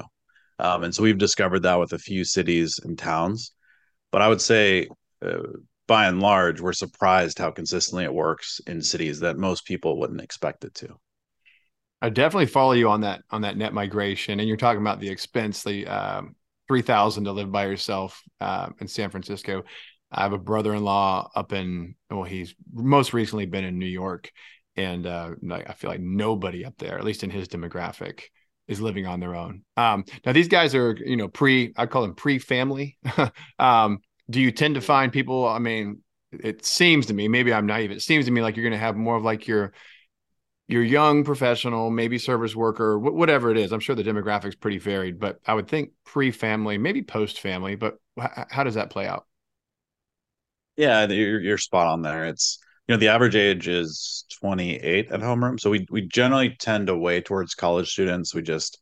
Um, 0.58 0.84
and 0.84 0.94
so 0.94 1.02
we've 1.02 1.18
discovered 1.18 1.60
that 1.60 1.78
with 1.78 1.92
a 1.92 1.98
few 1.98 2.24
cities 2.24 2.80
and 2.82 2.98
towns. 2.98 3.52
But 4.16 4.22
I 4.22 4.28
would 4.28 4.40
say, 4.40 4.88
uh, 5.20 5.42
by 5.86 6.06
and 6.06 6.20
large, 6.20 6.58
we're 6.62 6.72
surprised 6.72 7.38
how 7.38 7.50
consistently 7.50 8.04
it 8.04 8.14
works 8.14 8.62
in 8.66 8.80
cities 8.80 9.20
that 9.20 9.36
most 9.36 9.66
people 9.66 9.98
wouldn't 10.00 10.22
expect 10.22 10.64
it 10.64 10.72
to. 10.76 10.96
I 12.00 12.08
definitely 12.08 12.46
follow 12.46 12.72
you 12.72 12.88
on 12.88 13.02
that 13.02 13.20
on 13.28 13.42
that 13.42 13.58
net 13.58 13.74
migration, 13.74 14.40
and 14.40 14.48
you're 14.48 14.56
talking 14.56 14.80
about 14.80 15.00
the 15.00 15.10
expense, 15.10 15.62
the 15.62 15.86
um, 15.86 16.34
three 16.66 16.80
thousand 16.80 17.24
to 17.24 17.32
live 17.32 17.52
by 17.52 17.66
yourself 17.66 18.22
uh, 18.40 18.70
in 18.80 18.88
San 18.88 19.10
Francisco. 19.10 19.64
I 20.10 20.22
have 20.22 20.32
a 20.32 20.38
brother-in-law 20.38 21.32
up 21.36 21.52
in 21.52 21.94
well, 22.10 22.22
he's 22.22 22.54
most 22.72 23.12
recently 23.12 23.44
been 23.44 23.64
in 23.64 23.78
New 23.78 23.84
York, 23.84 24.32
and 24.76 25.06
uh, 25.06 25.32
I 25.50 25.74
feel 25.74 25.90
like 25.90 26.00
nobody 26.00 26.64
up 26.64 26.78
there, 26.78 26.96
at 26.96 27.04
least 27.04 27.22
in 27.22 27.28
his 27.28 27.48
demographic, 27.48 28.22
is 28.66 28.80
living 28.80 29.06
on 29.06 29.20
their 29.20 29.34
own. 29.34 29.60
Um, 29.76 30.06
now 30.24 30.32
these 30.32 30.48
guys 30.48 30.74
are 30.74 30.96
you 31.04 31.18
know 31.18 31.28
pre 31.28 31.74
I 31.76 31.84
call 31.84 32.00
them 32.00 32.14
pre-family. 32.14 32.96
um, 33.58 33.98
do 34.28 34.40
you 34.40 34.50
tend 34.50 34.74
to 34.74 34.80
find 34.80 35.12
people? 35.12 35.46
I 35.46 35.58
mean, 35.58 36.02
it 36.32 36.64
seems 36.64 37.06
to 37.06 37.14
me 37.14 37.28
maybe 37.28 37.52
I'm 37.52 37.66
naive. 37.66 37.90
It 37.90 38.02
seems 38.02 38.26
to 38.26 38.30
me 38.30 38.42
like 38.42 38.56
you're 38.56 38.64
going 38.64 38.72
to 38.72 38.78
have 38.78 38.96
more 38.96 39.16
of 39.16 39.24
like 39.24 39.46
your 39.46 39.72
your 40.68 40.82
young 40.82 41.22
professional, 41.22 41.90
maybe 41.90 42.18
service 42.18 42.56
worker, 42.56 42.98
whatever 42.98 43.50
it 43.50 43.56
is. 43.56 43.72
I'm 43.72 43.80
sure 43.80 43.94
the 43.94 44.02
demographic's 44.02 44.56
pretty 44.56 44.78
varied, 44.78 45.20
but 45.20 45.38
I 45.46 45.54
would 45.54 45.68
think 45.68 45.90
pre-family, 46.04 46.76
maybe 46.76 47.02
post-family. 47.02 47.76
But 47.76 47.98
how 48.50 48.64
does 48.64 48.74
that 48.74 48.90
play 48.90 49.06
out? 49.06 49.26
Yeah, 50.76 51.06
you're, 51.06 51.40
you're 51.40 51.58
spot 51.58 51.86
on 51.86 52.02
there. 52.02 52.26
It's 52.26 52.58
you 52.86 52.94
know 52.94 52.98
the 52.98 53.08
average 53.08 53.36
age 53.36 53.68
is 53.68 54.24
28 54.40 55.10
at 55.10 55.20
homeroom, 55.20 55.58
so 55.58 55.70
we 55.70 55.86
we 55.90 56.02
generally 56.02 56.56
tend 56.58 56.88
to 56.88 56.96
weigh 56.96 57.20
towards 57.20 57.54
college 57.54 57.90
students. 57.92 58.34
We 58.34 58.42
just 58.42 58.80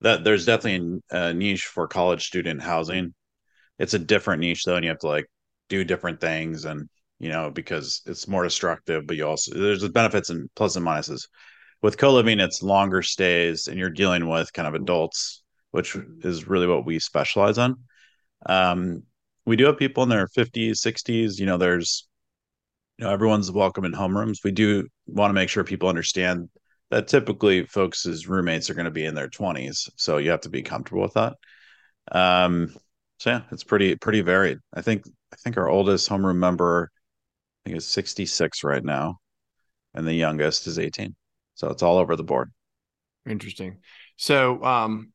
that 0.00 0.24
there's 0.24 0.46
definitely 0.46 1.00
a 1.10 1.34
niche 1.34 1.66
for 1.66 1.88
college 1.88 2.26
student 2.26 2.62
housing. 2.62 3.14
It's 3.78 3.94
a 3.94 3.98
different 3.98 4.40
niche 4.40 4.64
though, 4.64 4.76
and 4.76 4.84
you 4.84 4.90
have 4.90 5.00
to 5.00 5.08
like 5.08 5.26
do 5.68 5.84
different 5.84 6.20
things 6.20 6.64
and 6.64 6.88
you 7.18 7.30
know, 7.30 7.50
because 7.50 8.02
it's 8.06 8.28
more 8.28 8.44
destructive, 8.44 9.06
but 9.06 9.16
you 9.16 9.26
also 9.26 9.54
there's 9.54 9.80
the 9.80 9.88
benefits 9.88 10.30
and 10.30 10.50
plus 10.54 10.76
and 10.76 10.86
minuses. 10.86 11.28
With 11.82 11.98
co-living, 11.98 12.40
it's 12.40 12.62
longer 12.62 13.02
stays 13.02 13.68
and 13.68 13.78
you're 13.78 13.90
dealing 13.90 14.28
with 14.28 14.52
kind 14.52 14.68
of 14.68 14.74
adults, 14.74 15.42
which 15.70 15.96
is 16.22 16.46
really 16.46 16.66
what 16.66 16.86
we 16.86 16.98
specialize 16.98 17.58
on. 17.58 17.76
Um, 18.46 19.02
we 19.44 19.56
do 19.56 19.64
have 19.66 19.78
people 19.78 20.02
in 20.02 20.08
their 20.08 20.26
50s, 20.26 20.80
60s. 20.80 21.38
You 21.38 21.46
know, 21.46 21.58
there's, 21.58 22.08
you 22.98 23.04
know, 23.04 23.12
everyone's 23.12 23.50
welcome 23.50 23.84
in 23.84 23.92
homerooms. 23.92 24.44
We 24.44 24.52
do 24.52 24.88
want 25.06 25.30
to 25.30 25.34
make 25.34 25.48
sure 25.48 25.64
people 25.64 25.88
understand 25.88 26.48
that 26.90 27.08
typically 27.08 27.66
folks' 27.66 28.26
roommates 28.26 28.70
are 28.70 28.74
going 28.74 28.86
to 28.86 28.90
be 28.90 29.04
in 29.04 29.14
their 29.14 29.28
20s. 29.28 29.88
So 29.96 30.18
you 30.18 30.30
have 30.30 30.42
to 30.42 30.48
be 30.48 30.62
comfortable 30.62 31.02
with 31.02 31.14
that. 31.14 31.34
Um, 32.10 32.74
so 33.18 33.30
yeah, 33.30 33.42
it's 33.50 33.64
pretty 33.64 33.96
pretty 33.96 34.20
varied. 34.20 34.58
I 34.74 34.82
think 34.82 35.04
I 35.32 35.36
think 35.36 35.56
our 35.56 35.68
oldest 35.68 36.08
homeroom 36.08 36.36
member 36.36 36.90
I 36.92 37.70
think 37.70 37.78
is 37.78 37.86
66 37.86 38.64
right 38.64 38.84
now, 38.84 39.18
and 39.94 40.06
the 40.06 40.14
youngest 40.14 40.66
is 40.66 40.78
18. 40.78 41.14
So 41.54 41.70
it's 41.70 41.82
all 41.82 41.98
over 41.98 42.16
the 42.16 42.24
board. 42.24 42.52
Interesting. 43.28 43.78
So, 44.16 44.62
um, 44.62 45.12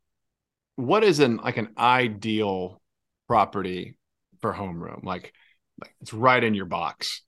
what 0.75 1.03
is 1.03 1.19
an 1.19 1.37
like 1.37 1.57
an 1.57 1.69
ideal 1.77 2.81
property 3.27 3.97
for 4.41 4.53
homeroom? 4.53 5.03
Like, 5.03 5.33
like 5.79 5.95
it's 6.01 6.13
right 6.13 6.43
in 6.43 6.53
your 6.53 6.65
box. 6.65 7.21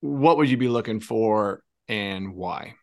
What 0.00 0.36
would 0.36 0.50
you 0.50 0.56
be 0.56 0.68
looking 0.68 1.00
for, 1.00 1.62
and 1.88 2.34
why? 2.34 2.74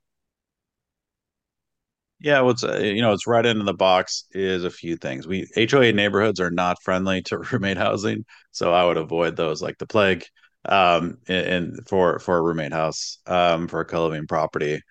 Yeah, 2.19 2.41
what's 2.41 2.63
uh, 2.63 2.79
you 2.79 3.01
know, 3.01 3.13
it's 3.13 3.27
right 3.27 3.45
into 3.45 3.63
the 3.63 3.73
box 3.75 4.25
is 4.31 4.63
a 4.63 4.71
few 4.71 4.97
things. 4.97 5.27
We 5.27 5.47
HOA 5.55 5.91
neighborhoods 5.93 6.39
are 6.39 6.49
not 6.49 6.81
friendly 6.83 7.21
to 7.23 7.37
roommate 7.51 7.77
housing, 7.77 8.25
so 8.51 8.73
I 8.73 8.85
would 8.85 8.97
avoid 8.97 9.35
those 9.35 9.61
like 9.61 9.77
the 9.77 9.85
plague. 9.87 10.25
Um, 10.65 11.19
and 11.27 11.75
for 11.87 12.19
for 12.19 12.37
a 12.37 12.41
roommate 12.41 12.73
house, 12.73 13.19
um, 13.27 13.67
for 13.67 13.81
a 13.81 13.85
co-living 13.85 14.25
property, 14.27 14.81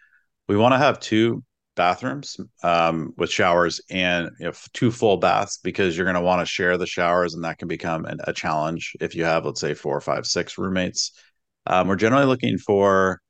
we 0.49 0.56
want 0.56 0.75
to 0.75 0.78
have 0.78 1.00
two 1.00 1.45
bathrooms, 1.76 2.37
um, 2.64 3.14
with 3.18 3.30
showers 3.30 3.80
and 3.90 4.30
you 4.40 4.47
know, 4.47 4.52
two 4.75 4.90
full 4.92 5.18
baths 5.18 5.59
because 5.62 5.97
you're 5.97 6.06
going 6.06 6.16
to 6.16 6.23
want 6.23 6.40
to 6.42 6.47
share 6.52 6.78
the 6.78 6.87
showers, 6.87 7.35
and 7.35 7.45
that 7.45 7.59
can 7.59 7.68
become 7.68 8.06
an, 8.06 8.18
a 8.25 8.33
challenge 8.35 8.95
if 9.00 9.14
you 9.16 9.25
have, 9.25 9.47
let's 9.47 9.61
say, 9.61 9.75
four, 9.75 10.00
five, 10.00 10.26
six 10.26 10.59
roommates. 10.59 11.12
Um, 11.66 11.88
we're 11.88 11.97
generally 11.97 12.26
looking 12.26 12.59
for 12.59 13.21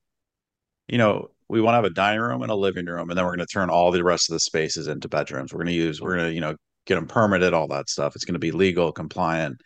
you 0.89 0.99
know, 0.99 1.29
we 1.49 1.61
want 1.61 1.75
to 1.75 1.77
have 1.77 1.85
a 1.85 1.91
dining 1.91 2.21
room 2.21 2.43
and 2.43 2.51
a 2.51 2.57
living 2.57 2.87
room, 2.87 3.09
and 3.09 3.17
then 3.17 3.25
we're 3.25 3.37
going 3.37 3.47
to 3.47 3.53
turn 3.53 3.71
all 3.71 3.93
the 3.93 4.03
rest 4.03 4.29
of 4.29 4.35
the 4.35 4.41
spaces 4.41 4.89
into 4.89 5.09
bedrooms. 5.09 5.53
We're 5.53 5.59
going 5.59 5.69
to 5.69 5.73
use, 5.73 6.01
we're 6.01 6.17
going 6.17 6.29
to, 6.29 6.35
you 6.35 6.41
know, 6.41 6.57
get 6.87 6.97
them 6.97 7.07
permitted, 7.07 7.55
all 7.55 7.69
that 7.69 7.89
stuff. 7.89 8.15
It's 8.15 8.25
going 8.25 8.35
to 8.35 8.41
be 8.41 8.53
legal, 8.53 8.93
compliant. 8.93 9.61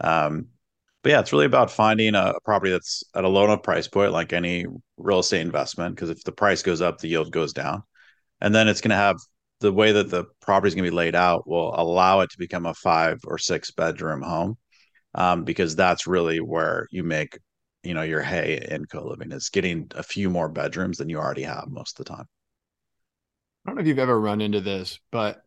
Um, 0.00 0.48
but 1.02 1.12
yeah, 1.12 1.20
it's 1.20 1.32
really 1.32 1.46
about 1.46 1.70
finding 1.70 2.14
a, 2.14 2.34
property 2.44 2.70
that's 2.70 3.02
at 3.14 3.24
a 3.24 3.28
low 3.28 3.44
enough 3.44 3.62
price 3.62 3.88
point, 3.88 4.12
like 4.12 4.32
any 4.32 4.66
real 4.96 5.20
estate 5.20 5.40
investment. 5.40 5.94
Because 5.94 6.10
if 6.10 6.22
the 6.24 6.32
price 6.32 6.62
goes 6.62 6.80
up, 6.80 6.98
the 6.98 7.08
yield 7.08 7.32
goes 7.32 7.52
down, 7.52 7.82
and 8.40 8.54
then 8.54 8.68
it's 8.68 8.80
going 8.80 8.90
to 8.90 8.96
have 8.96 9.16
the 9.60 9.72
way 9.72 9.92
that 9.92 10.10
the 10.10 10.24
property 10.40 10.68
is 10.68 10.74
going 10.74 10.84
to 10.84 10.90
be 10.90 10.96
laid 10.96 11.14
out 11.14 11.46
will 11.46 11.74
allow 11.78 12.20
it 12.20 12.30
to 12.30 12.38
become 12.38 12.66
a 12.66 12.74
five 12.74 13.18
or 13.26 13.38
six 13.38 13.70
bedroom 13.70 14.22
home, 14.22 14.56
um, 15.14 15.44
because 15.44 15.76
that's 15.76 16.06
really 16.06 16.38
where 16.38 16.86
you 16.90 17.02
make 17.02 17.38
you 17.82 17.94
know 17.94 18.02
your 18.02 18.22
hay 18.22 18.64
in 18.70 18.86
co-living 18.86 19.32
is 19.32 19.48
getting 19.48 19.90
a 19.94 20.02
few 20.02 20.30
more 20.30 20.48
bedrooms 20.48 20.98
than 20.98 21.08
you 21.08 21.18
already 21.18 21.42
have 21.42 21.68
most 21.68 21.98
of 21.98 22.06
the 22.06 22.12
time. 22.12 22.26
I 23.64 23.70
don't 23.70 23.76
know 23.76 23.82
if 23.82 23.86
you've 23.86 23.98
ever 23.98 24.18
run 24.18 24.40
into 24.40 24.60
this 24.60 24.98
but 25.10 25.42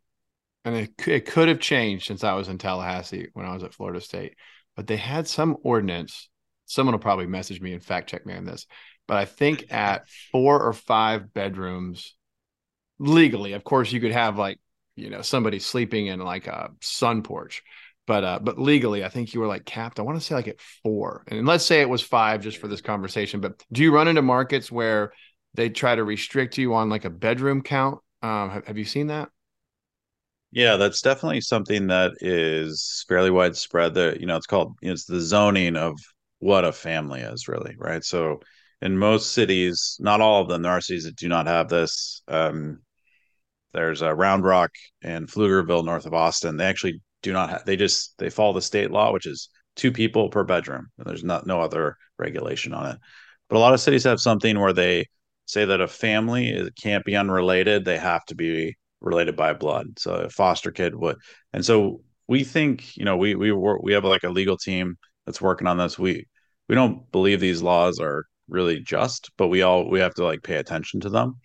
and 0.65 0.75
it, 0.75 1.07
it 1.07 1.25
could 1.25 1.47
have 1.47 1.59
changed 1.59 2.05
since 2.05 2.23
i 2.23 2.33
was 2.33 2.47
in 2.47 2.57
tallahassee 2.57 3.27
when 3.33 3.45
i 3.45 3.53
was 3.53 3.63
at 3.63 3.73
florida 3.73 3.99
state 3.99 4.35
but 4.75 4.87
they 4.87 4.97
had 4.97 5.27
some 5.27 5.57
ordinance 5.63 6.29
someone 6.65 6.93
will 6.93 6.99
probably 6.99 7.27
message 7.27 7.61
me 7.61 7.73
and 7.73 7.83
fact 7.83 8.09
check 8.09 8.25
me 8.25 8.35
on 8.35 8.45
this 8.45 8.65
but 9.07 9.17
i 9.17 9.25
think 9.25 9.71
at 9.71 10.07
four 10.31 10.61
or 10.61 10.73
five 10.73 11.33
bedrooms 11.33 12.15
legally 12.99 13.53
of 13.53 13.63
course 13.63 13.91
you 13.91 13.99
could 13.99 14.11
have 14.11 14.37
like 14.37 14.59
you 14.95 15.09
know 15.09 15.21
somebody 15.21 15.59
sleeping 15.59 16.07
in 16.07 16.19
like 16.19 16.47
a 16.47 16.69
sun 16.81 17.23
porch 17.23 17.63
but 18.05 18.23
uh 18.23 18.39
but 18.41 18.59
legally 18.59 19.03
i 19.03 19.09
think 19.09 19.33
you 19.33 19.39
were 19.39 19.47
like 19.47 19.65
capped 19.65 19.99
i 19.99 20.03
want 20.03 20.19
to 20.19 20.25
say 20.25 20.35
like 20.35 20.47
at 20.47 20.59
four. 20.83 21.23
And 21.27 21.45
let's 21.47 21.65
say 21.65 21.81
it 21.81 21.89
was 21.89 22.01
five 22.01 22.41
just 22.41 22.57
for 22.57 22.67
this 22.67 22.81
conversation 22.81 23.39
but 23.39 23.63
do 23.71 23.81
you 23.81 23.93
run 23.93 24.07
into 24.07 24.21
markets 24.21 24.71
where 24.71 25.13
they 25.53 25.69
try 25.69 25.95
to 25.95 26.03
restrict 26.03 26.57
you 26.57 26.73
on 26.73 26.89
like 26.89 27.05
a 27.05 27.09
bedroom 27.09 27.61
count? 27.61 27.99
Um 28.21 28.49
have, 28.49 28.67
have 28.67 28.77
you 28.77 28.85
seen 28.85 29.07
that? 29.07 29.29
Yeah 30.51 30.77
that's 30.77 31.01
definitely 31.01 31.41
something 31.41 31.87
that 31.87 32.13
is 32.19 33.05
fairly 33.07 33.31
widespread 33.31 33.93
that 33.95 34.19
you 34.19 34.25
know 34.27 34.37
it's 34.37 34.47
called 34.47 34.75
it's 34.81 35.05
the 35.05 35.21
zoning 35.21 35.75
of 35.75 35.97
what 36.39 36.65
a 36.65 36.73
family 36.73 37.21
is 37.21 37.47
really 37.47 37.75
right? 37.77 38.03
So 38.03 38.41
in 38.81 38.97
most 38.97 39.31
cities 39.31 39.97
not 39.99 40.19
all 40.21 40.41
of 40.41 40.49
them 40.49 40.61
there 40.61 40.71
are 40.73 40.81
cities 40.81 41.05
that 41.05 41.15
do 41.15 41.29
not 41.29 41.47
have 41.47 41.69
this 41.69 42.21
um 42.27 42.79
there's 43.73 44.01
a 44.01 44.13
round 44.13 44.43
rock 44.43 44.71
and 45.01 45.27
pflugerville 45.27 45.85
north 45.85 46.05
of 46.05 46.13
austin. 46.13 46.57
They 46.57 46.65
actually 46.65 47.01
do 47.23 47.33
not 47.33 47.49
have 47.49 47.65
they 47.65 47.75
just 47.75 48.15
they 48.19 48.29
follow 48.29 48.53
the 48.53 48.61
state 48.61 48.91
law 48.91 49.11
which 49.11 49.25
is 49.25 49.49
two 49.75 49.91
people 49.91 50.29
per 50.29 50.43
bedroom 50.43 50.87
and 50.99 51.07
there's 51.07 51.23
not 51.23 51.47
no 51.47 51.59
other 51.59 51.97
regulation 52.19 52.73
on 52.73 52.91
it. 52.91 52.97
But 53.49 53.57
a 53.57 53.59
lot 53.59 53.73
of 53.73 53.79
cities 53.79 54.03
have 54.03 54.19
something 54.19 54.59
where 54.59 54.73
they 54.73 55.07
say 55.45 55.65
that 55.65 55.81
a 55.81 55.87
family 55.87 56.49
it 56.49 56.75
can't 56.81 57.03
be 57.03 57.15
unrelated 57.15 57.83
they 57.83 57.97
have 57.97 58.23
to 58.25 58.35
be 58.35 58.75
related 59.01 59.35
by 59.35 59.53
blood. 59.53 59.87
So 59.97 60.13
a 60.13 60.29
foster 60.29 60.71
kid 60.71 60.95
would 60.95 61.17
and 61.53 61.65
so 61.65 62.01
we 62.27 62.43
think 62.43 62.95
you 62.95 63.05
know 63.05 63.17
we 63.17 63.35
we 63.35 63.51
we 63.51 63.93
have 63.93 64.05
like 64.05 64.23
a 64.23 64.29
legal 64.29 64.57
team 64.57 64.97
that's 65.25 65.41
working 65.41 65.67
on 65.67 65.77
this. 65.77 65.97
We 65.97 66.27
we 66.69 66.75
don't 66.75 67.11
believe 67.11 67.39
these 67.39 67.61
laws 67.61 67.99
are 67.99 68.25
really 68.49 68.79
just 68.79 69.31
but 69.37 69.47
we 69.47 69.61
all 69.61 69.89
we 69.89 69.99
have 69.99 70.13
to 70.15 70.23
like 70.23 70.43
pay 70.43 70.57
attention 70.57 70.99
to 71.01 71.09
them. 71.09 71.39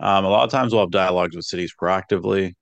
Um, 0.00 0.24
a 0.24 0.28
lot 0.28 0.44
of 0.44 0.50
times 0.50 0.72
we'll 0.72 0.82
have 0.82 0.90
dialogues 0.90 1.36
with 1.36 1.44
cities 1.44 1.72
proactively 1.80 2.52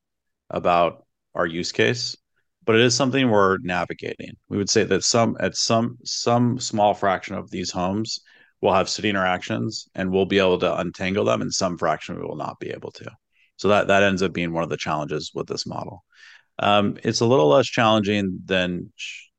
about 0.50 1.04
our 1.34 1.46
use 1.46 1.72
case 1.72 2.16
but 2.64 2.76
it 2.76 2.82
is 2.82 2.94
something 2.94 3.30
we're 3.30 3.58
navigating. 3.58 4.34
We 4.48 4.58
would 4.58 4.70
say 4.70 4.84
that 4.84 5.04
some 5.04 5.36
at 5.40 5.56
some 5.56 5.98
some 6.04 6.58
small 6.58 6.94
fraction 6.94 7.34
of 7.34 7.50
these 7.50 7.70
homes 7.70 8.20
will 8.60 8.72
have 8.72 8.88
city 8.88 9.10
interactions 9.10 9.88
and 9.94 10.10
we'll 10.10 10.26
be 10.26 10.38
able 10.38 10.58
to 10.60 10.78
untangle 10.78 11.24
them 11.24 11.42
and 11.42 11.52
some 11.52 11.76
fraction 11.76 12.16
we 12.16 12.22
will 12.22 12.36
not 12.36 12.60
be 12.60 12.70
able 12.70 12.92
to. 12.92 13.10
So 13.56 13.68
that 13.68 13.88
that 13.88 14.02
ends 14.02 14.22
up 14.22 14.32
being 14.32 14.52
one 14.52 14.62
of 14.62 14.70
the 14.70 14.76
challenges 14.76 15.32
with 15.34 15.46
this 15.46 15.66
model. 15.66 16.04
Um, 16.58 16.96
it's 17.02 17.20
a 17.20 17.26
little 17.26 17.48
less 17.48 17.66
challenging 17.66 18.40
than 18.44 18.92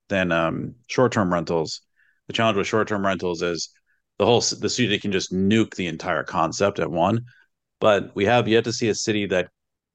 than 0.10 0.32
um, 0.32 0.76
short-term 0.88 1.32
rentals. 1.32 1.82
The 2.28 2.34
challenge 2.34 2.58
with 2.58 2.68
short-term 2.68 3.06
rentals 3.06 3.42
is 3.42 3.70
the 4.20 4.26
whole 4.26 4.42
the 4.42 4.70
city 4.70 5.00
can 5.00 5.12
just 5.12 5.34
nuke 5.34 5.76
the 5.76 5.88
entire 5.88 6.24
concept 6.24 6.80
at 6.80 6.92
one. 6.92 7.22
But 7.80 8.16
we 8.16 8.26
have 8.26 8.48
yet 8.48 8.66
to 8.66 8.74
see 8.74 8.90
a 8.90 8.96
city 8.96 9.26
that 9.28 9.50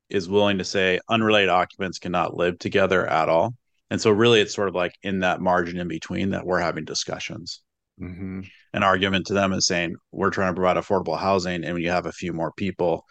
is 0.09 0.29
willing 0.29 0.59
to 0.59 0.65
say 0.65 1.01
unrelated 1.09 1.51
occupants 1.51 1.99
cannot 1.99 2.37
live 2.37 2.59
together 2.59 3.07
at 3.07 3.29
all. 3.29 3.55
And 3.91 4.01
so, 4.01 4.11
really, 4.11 4.41
it's 4.41 4.55
sort 4.55 4.69
of 4.69 4.75
like 4.75 4.95
in 5.03 5.21
that 5.21 5.41
margin 5.41 5.79
in 5.79 5.89
between 5.89 6.31
that 6.31 6.45
we're 6.45 6.61
having 6.61 6.85
discussions. 6.85 7.63
Mm-hmm. 8.01 8.43
An 8.75 8.83
argument 8.83 9.27
to 9.27 9.35
them 9.35 9.53
is 9.53 9.67
saying 9.67 9.97
we're 10.13 10.31
trying 10.31 10.55
to 10.55 10.61
provide 10.61 10.77
affordable 10.77 11.19
housing, 11.19 11.65
and 11.65 11.75
when 11.75 11.83
you 11.83 11.91
have 11.91 12.07
a 12.07 12.13
few 12.13 12.33
more 12.33 12.53
people, 12.53 13.05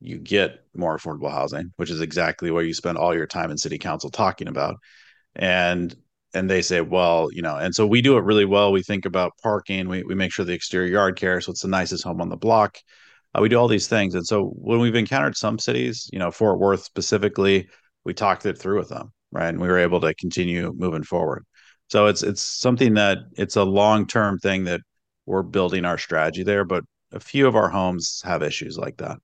you 0.00 0.18
get 0.18 0.64
more 0.74 0.96
affordable 0.96 1.30
housing, 1.30 1.72
which 1.76 1.90
is 1.90 2.00
exactly 2.00 2.50
what 2.50 2.66
you 2.66 2.74
spend 2.74 2.98
all 2.98 3.14
your 3.14 3.26
time 3.26 3.50
in 3.50 3.58
city 3.58 3.78
council 3.78 4.10
talking 4.10 4.48
about. 4.48 4.76
And 5.34 5.94
and 6.34 6.50
they 6.50 6.60
say, 6.60 6.80
well, 6.80 7.28
you 7.32 7.40
know, 7.40 7.56
and 7.56 7.74
so 7.74 7.86
we 7.86 8.02
do 8.02 8.18
it 8.18 8.24
really 8.24 8.44
well. 8.44 8.72
We 8.72 8.82
think 8.82 9.06
about 9.06 9.32
parking. 9.42 9.88
We 9.88 10.02
we 10.02 10.14
make 10.14 10.32
sure 10.32 10.44
the 10.44 10.52
exterior 10.52 10.90
yard 10.90 11.16
care, 11.16 11.40
so 11.40 11.52
it's 11.52 11.62
the 11.62 11.68
nicest 11.68 12.04
home 12.04 12.20
on 12.20 12.28
the 12.28 12.36
block. 12.36 12.78
Uh, 13.36 13.40
we 13.42 13.48
do 13.48 13.56
all 13.56 13.68
these 13.68 13.88
things. 13.88 14.14
And 14.14 14.26
so 14.26 14.46
when 14.56 14.80
we've 14.80 14.94
encountered 14.94 15.36
some 15.36 15.58
cities, 15.58 16.08
you 16.12 16.18
know, 16.18 16.30
Fort 16.30 16.58
Worth 16.58 16.84
specifically, 16.84 17.68
we 18.04 18.14
talked 18.14 18.46
it 18.46 18.58
through 18.58 18.78
with 18.78 18.88
them, 18.88 19.12
right? 19.32 19.48
And 19.48 19.60
we 19.60 19.68
were 19.68 19.78
able 19.78 20.00
to 20.00 20.14
continue 20.14 20.72
moving 20.76 21.02
forward. 21.02 21.44
So 21.88 22.06
it's 22.06 22.22
it's 22.22 22.42
something 22.42 22.94
that 22.94 23.18
it's 23.36 23.56
a 23.56 23.64
long 23.64 24.06
term 24.06 24.38
thing 24.38 24.64
that 24.64 24.80
we're 25.26 25.42
building 25.42 25.84
our 25.84 25.98
strategy 25.98 26.42
there. 26.42 26.64
But 26.64 26.84
a 27.12 27.20
few 27.20 27.46
of 27.46 27.56
our 27.56 27.68
homes 27.68 28.22
have 28.24 28.42
issues 28.42 28.78
like 28.78 28.96
that, 28.98 29.18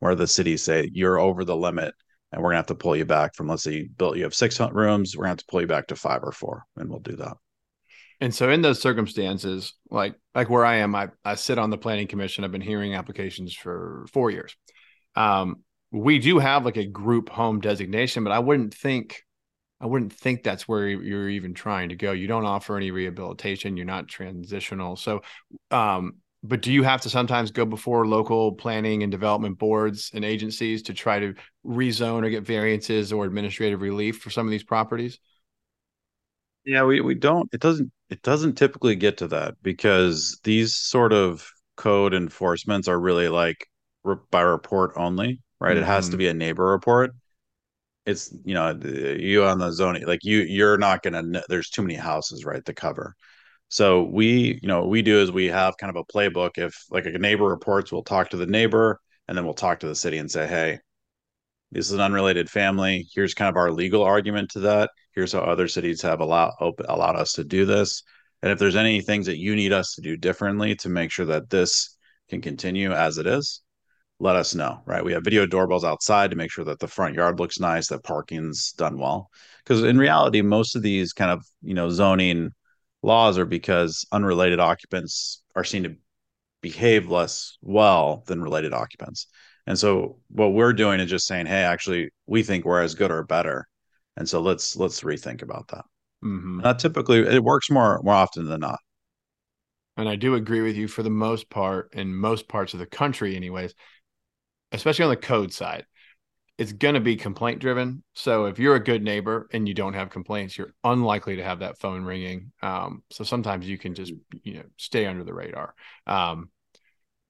where 0.00 0.14
the 0.14 0.26
cities 0.26 0.62
say 0.62 0.90
you're 0.92 1.18
over 1.18 1.44
the 1.44 1.56
limit, 1.56 1.94
and 2.32 2.42
we're 2.42 2.50
gonna 2.50 2.58
have 2.58 2.66
to 2.66 2.74
pull 2.74 2.96
you 2.96 3.04
back 3.06 3.34
from 3.34 3.48
let's 3.48 3.62
say 3.62 3.72
you 3.74 3.88
built 3.96 4.16
you 4.16 4.24
have 4.24 4.34
six 4.34 4.58
rooms, 4.60 5.16
we're 5.16 5.22
gonna 5.22 5.30
have 5.30 5.38
to 5.38 5.46
pull 5.48 5.60
you 5.60 5.66
back 5.66 5.86
to 5.88 5.96
five 5.96 6.22
or 6.22 6.32
four, 6.32 6.64
and 6.76 6.90
we'll 6.90 7.00
do 7.00 7.16
that. 7.16 7.36
And 8.22 8.32
so 8.32 8.48
in 8.50 8.62
those 8.62 8.80
circumstances, 8.80 9.74
like 9.90 10.14
like 10.32 10.48
where 10.48 10.64
I 10.64 10.76
am, 10.76 10.94
I, 10.94 11.08
I 11.24 11.34
sit 11.34 11.58
on 11.58 11.70
the 11.70 11.76
planning 11.76 12.06
commission. 12.06 12.44
I've 12.44 12.52
been 12.52 12.60
hearing 12.60 12.94
applications 12.94 13.52
for 13.52 14.06
four 14.12 14.30
years. 14.30 14.56
Um, 15.16 15.64
we 15.90 16.20
do 16.20 16.38
have 16.38 16.64
like 16.64 16.76
a 16.76 16.86
group 16.86 17.28
home 17.28 17.58
designation, 17.58 18.22
but 18.22 18.32
I 18.32 18.38
wouldn't 18.38 18.74
think 18.74 19.24
I 19.80 19.86
wouldn't 19.86 20.12
think 20.12 20.44
that's 20.44 20.68
where 20.68 20.86
you're 20.86 21.30
even 21.30 21.52
trying 21.52 21.88
to 21.88 21.96
go. 21.96 22.12
You 22.12 22.28
don't 22.28 22.44
offer 22.44 22.76
any 22.76 22.92
rehabilitation. 22.92 23.76
You're 23.76 23.86
not 23.86 24.06
transitional. 24.06 24.94
So, 24.94 25.22
um, 25.72 26.18
but 26.44 26.62
do 26.62 26.72
you 26.72 26.84
have 26.84 27.00
to 27.00 27.10
sometimes 27.10 27.50
go 27.50 27.64
before 27.64 28.06
local 28.06 28.52
planning 28.52 29.02
and 29.02 29.10
development 29.10 29.58
boards 29.58 30.12
and 30.14 30.24
agencies 30.24 30.84
to 30.84 30.94
try 30.94 31.18
to 31.18 31.34
rezone 31.66 32.24
or 32.24 32.30
get 32.30 32.46
variances 32.46 33.12
or 33.12 33.24
administrative 33.24 33.80
relief 33.80 34.20
for 34.20 34.30
some 34.30 34.46
of 34.46 34.52
these 34.52 34.62
properties? 34.62 35.18
Yeah, 36.64 36.84
we, 36.84 37.00
we 37.00 37.14
don't 37.14 37.48
it 37.52 37.60
doesn't 37.60 37.90
it 38.08 38.22
doesn't 38.22 38.54
typically 38.54 38.94
get 38.94 39.18
to 39.18 39.28
that 39.28 39.54
because 39.62 40.38
these 40.44 40.76
sort 40.76 41.12
of 41.12 41.48
code 41.76 42.14
enforcements 42.14 42.88
are 42.88 43.00
really 43.00 43.28
like 43.28 43.66
re- 44.04 44.16
by 44.30 44.42
report 44.42 44.92
only, 44.96 45.40
right? 45.60 45.72
Mm-hmm. 45.72 45.82
It 45.82 45.86
has 45.86 46.06
to 46.06 46.12
mm-hmm. 46.12 46.18
be 46.18 46.28
a 46.28 46.34
neighbor 46.34 46.66
report. 46.66 47.12
It's 48.06 48.34
you 48.44 48.54
know 48.54 48.78
you 49.18 49.44
on 49.44 49.58
the 49.58 49.72
zoning 49.72 50.06
like 50.06 50.24
you 50.24 50.40
you're 50.40 50.78
not 50.78 51.02
gonna 51.02 51.42
there's 51.48 51.70
too 51.70 51.82
many 51.82 51.94
houses 51.94 52.44
right 52.44 52.64
to 52.64 52.74
cover. 52.74 53.14
So 53.68 54.02
we 54.04 54.58
you 54.62 54.68
know 54.68 54.80
what 54.80 54.90
we 54.90 55.02
do 55.02 55.20
is 55.20 55.32
we 55.32 55.46
have 55.46 55.76
kind 55.78 55.90
of 55.90 55.96
a 55.96 56.12
playbook. 56.12 56.58
If 56.58 56.76
like 56.90 57.06
a 57.06 57.18
neighbor 57.18 57.44
reports, 57.44 57.90
we'll 57.92 58.02
talk 58.02 58.30
to 58.30 58.36
the 58.36 58.46
neighbor 58.46 59.00
and 59.28 59.36
then 59.36 59.44
we'll 59.44 59.54
talk 59.54 59.80
to 59.80 59.86
the 59.88 59.94
city 59.94 60.18
and 60.18 60.30
say, 60.30 60.46
hey, 60.46 60.78
this 61.70 61.86
is 61.86 61.92
an 61.92 62.00
unrelated 62.00 62.50
family. 62.50 63.06
Here's 63.14 63.34
kind 63.34 63.48
of 63.48 63.56
our 63.56 63.72
legal 63.72 64.02
argument 64.02 64.50
to 64.50 64.60
that. 64.60 64.90
Here's 65.14 65.32
how 65.32 65.40
other 65.40 65.68
cities 65.68 66.02
have 66.02 66.20
allowed 66.20 66.52
allowed 66.88 67.16
us 67.16 67.32
to 67.34 67.44
do 67.44 67.64
this. 67.64 68.02
And 68.42 68.50
if 68.50 68.58
there's 68.58 68.76
any 68.76 69.00
things 69.00 69.26
that 69.26 69.38
you 69.38 69.54
need 69.54 69.72
us 69.72 69.94
to 69.94 70.02
do 70.02 70.16
differently 70.16 70.74
to 70.76 70.88
make 70.88 71.12
sure 71.12 71.26
that 71.26 71.50
this 71.50 71.96
can 72.28 72.40
continue 72.40 72.92
as 72.92 73.18
it 73.18 73.26
is, 73.26 73.62
let 74.18 74.36
us 74.36 74.54
know. 74.54 74.82
Right? 74.86 75.04
We 75.04 75.12
have 75.12 75.24
video 75.24 75.46
doorbells 75.46 75.84
outside 75.84 76.30
to 76.30 76.36
make 76.36 76.50
sure 76.50 76.64
that 76.64 76.80
the 76.80 76.88
front 76.88 77.14
yard 77.14 77.38
looks 77.38 77.60
nice, 77.60 77.88
that 77.88 78.04
parking's 78.04 78.72
done 78.72 78.98
well. 78.98 79.28
Because 79.64 79.82
in 79.84 79.98
reality, 79.98 80.42
most 80.42 80.76
of 80.76 80.82
these 80.82 81.12
kind 81.12 81.30
of 81.30 81.44
you 81.62 81.74
know 81.74 81.90
zoning 81.90 82.50
laws 83.02 83.38
are 83.38 83.46
because 83.46 84.06
unrelated 84.12 84.60
occupants 84.60 85.42
are 85.54 85.64
seen 85.64 85.82
to 85.84 85.96
behave 86.62 87.10
less 87.10 87.58
well 87.60 88.22
than 88.26 88.40
related 88.40 88.72
occupants 88.72 89.26
And 89.66 89.78
so 89.78 90.18
what 90.28 90.52
we're 90.54 90.72
doing 90.72 91.00
is 91.00 91.10
just 91.10 91.26
saying, 91.26 91.46
hey, 91.46 91.62
actually, 91.62 92.10
we 92.26 92.42
think 92.42 92.64
we're 92.64 92.82
as 92.82 92.94
good 92.94 93.10
or 93.10 93.24
better, 93.24 93.66
and 94.16 94.28
so 94.28 94.40
let's 94.40 94.76
let's 94.76 95.00
rethink 95.00 95.42
about 95.42 95.68
that. 95.68 95.84
Mm-hmm. 96.24 96.60
That 96.62 96.78
typically 96.78 97.20
it 97.20 97.42
works 97.42 97.70
more 97.70 98.00
more 98.02 98.14
often 98.14 98.46
than 98.46 98.60
not. 98.60 98.78
And 99.96 100.08
I 100.08 100.16
do 100.16 100.34
agree 100.34 100.62
with 100.62 100.76
you 100.76 100.88
for 100.88 101.02
the 101.02 101.10
most 101.10 101.50
part 101.50 101.92
in 101.94 102.14
most 102.14 102.48
parts 102.48 102.72
of 102.72 102.80
the 102.80 102.86
country, 102.86 103.36
anyways, 103.36 103.74
especially 104.72 105.04
on 105.04 105.10
the 105.10 105.16
code 105.16 105.52
side. 105.52 105.86
It's 106.58 106.72
going 106.72 106.94
to 106.94 107.00
be 107.00 107.16
complaint 107.16 107.60
driven. 107.60 108.04
So 108.14 108.44
if 108.44 108.58
you're 108.58 108.76
a 108.76 108.84
good 108.84 109.02
neighbor 109.02 109.48
and 109.52 109.66
you 109.66 109.74
don't 109.74 109.94
have 109.94 110.10
complaints, 110.10 110.56
you're 110.56 110.74
unlikely 110.84 111.36
to 111.36 111.44
have 111.44 111.60
that 111.60 111.78
phone 111.78 112.04
ringing. 112.04 112.52
Um, 112.62 113.02
so 113.10 113.24
sometimes 113.24 113.66
you 113.66 113.78
can 113.78 113.94
just 113.94 114.12
you 114.42 114.54
know 114.54 114.64
stay 114.76 115.06
under 115.06 115.24
the 115.24 115.34
radar. 115.34 115.74
Um, 116.06 116.50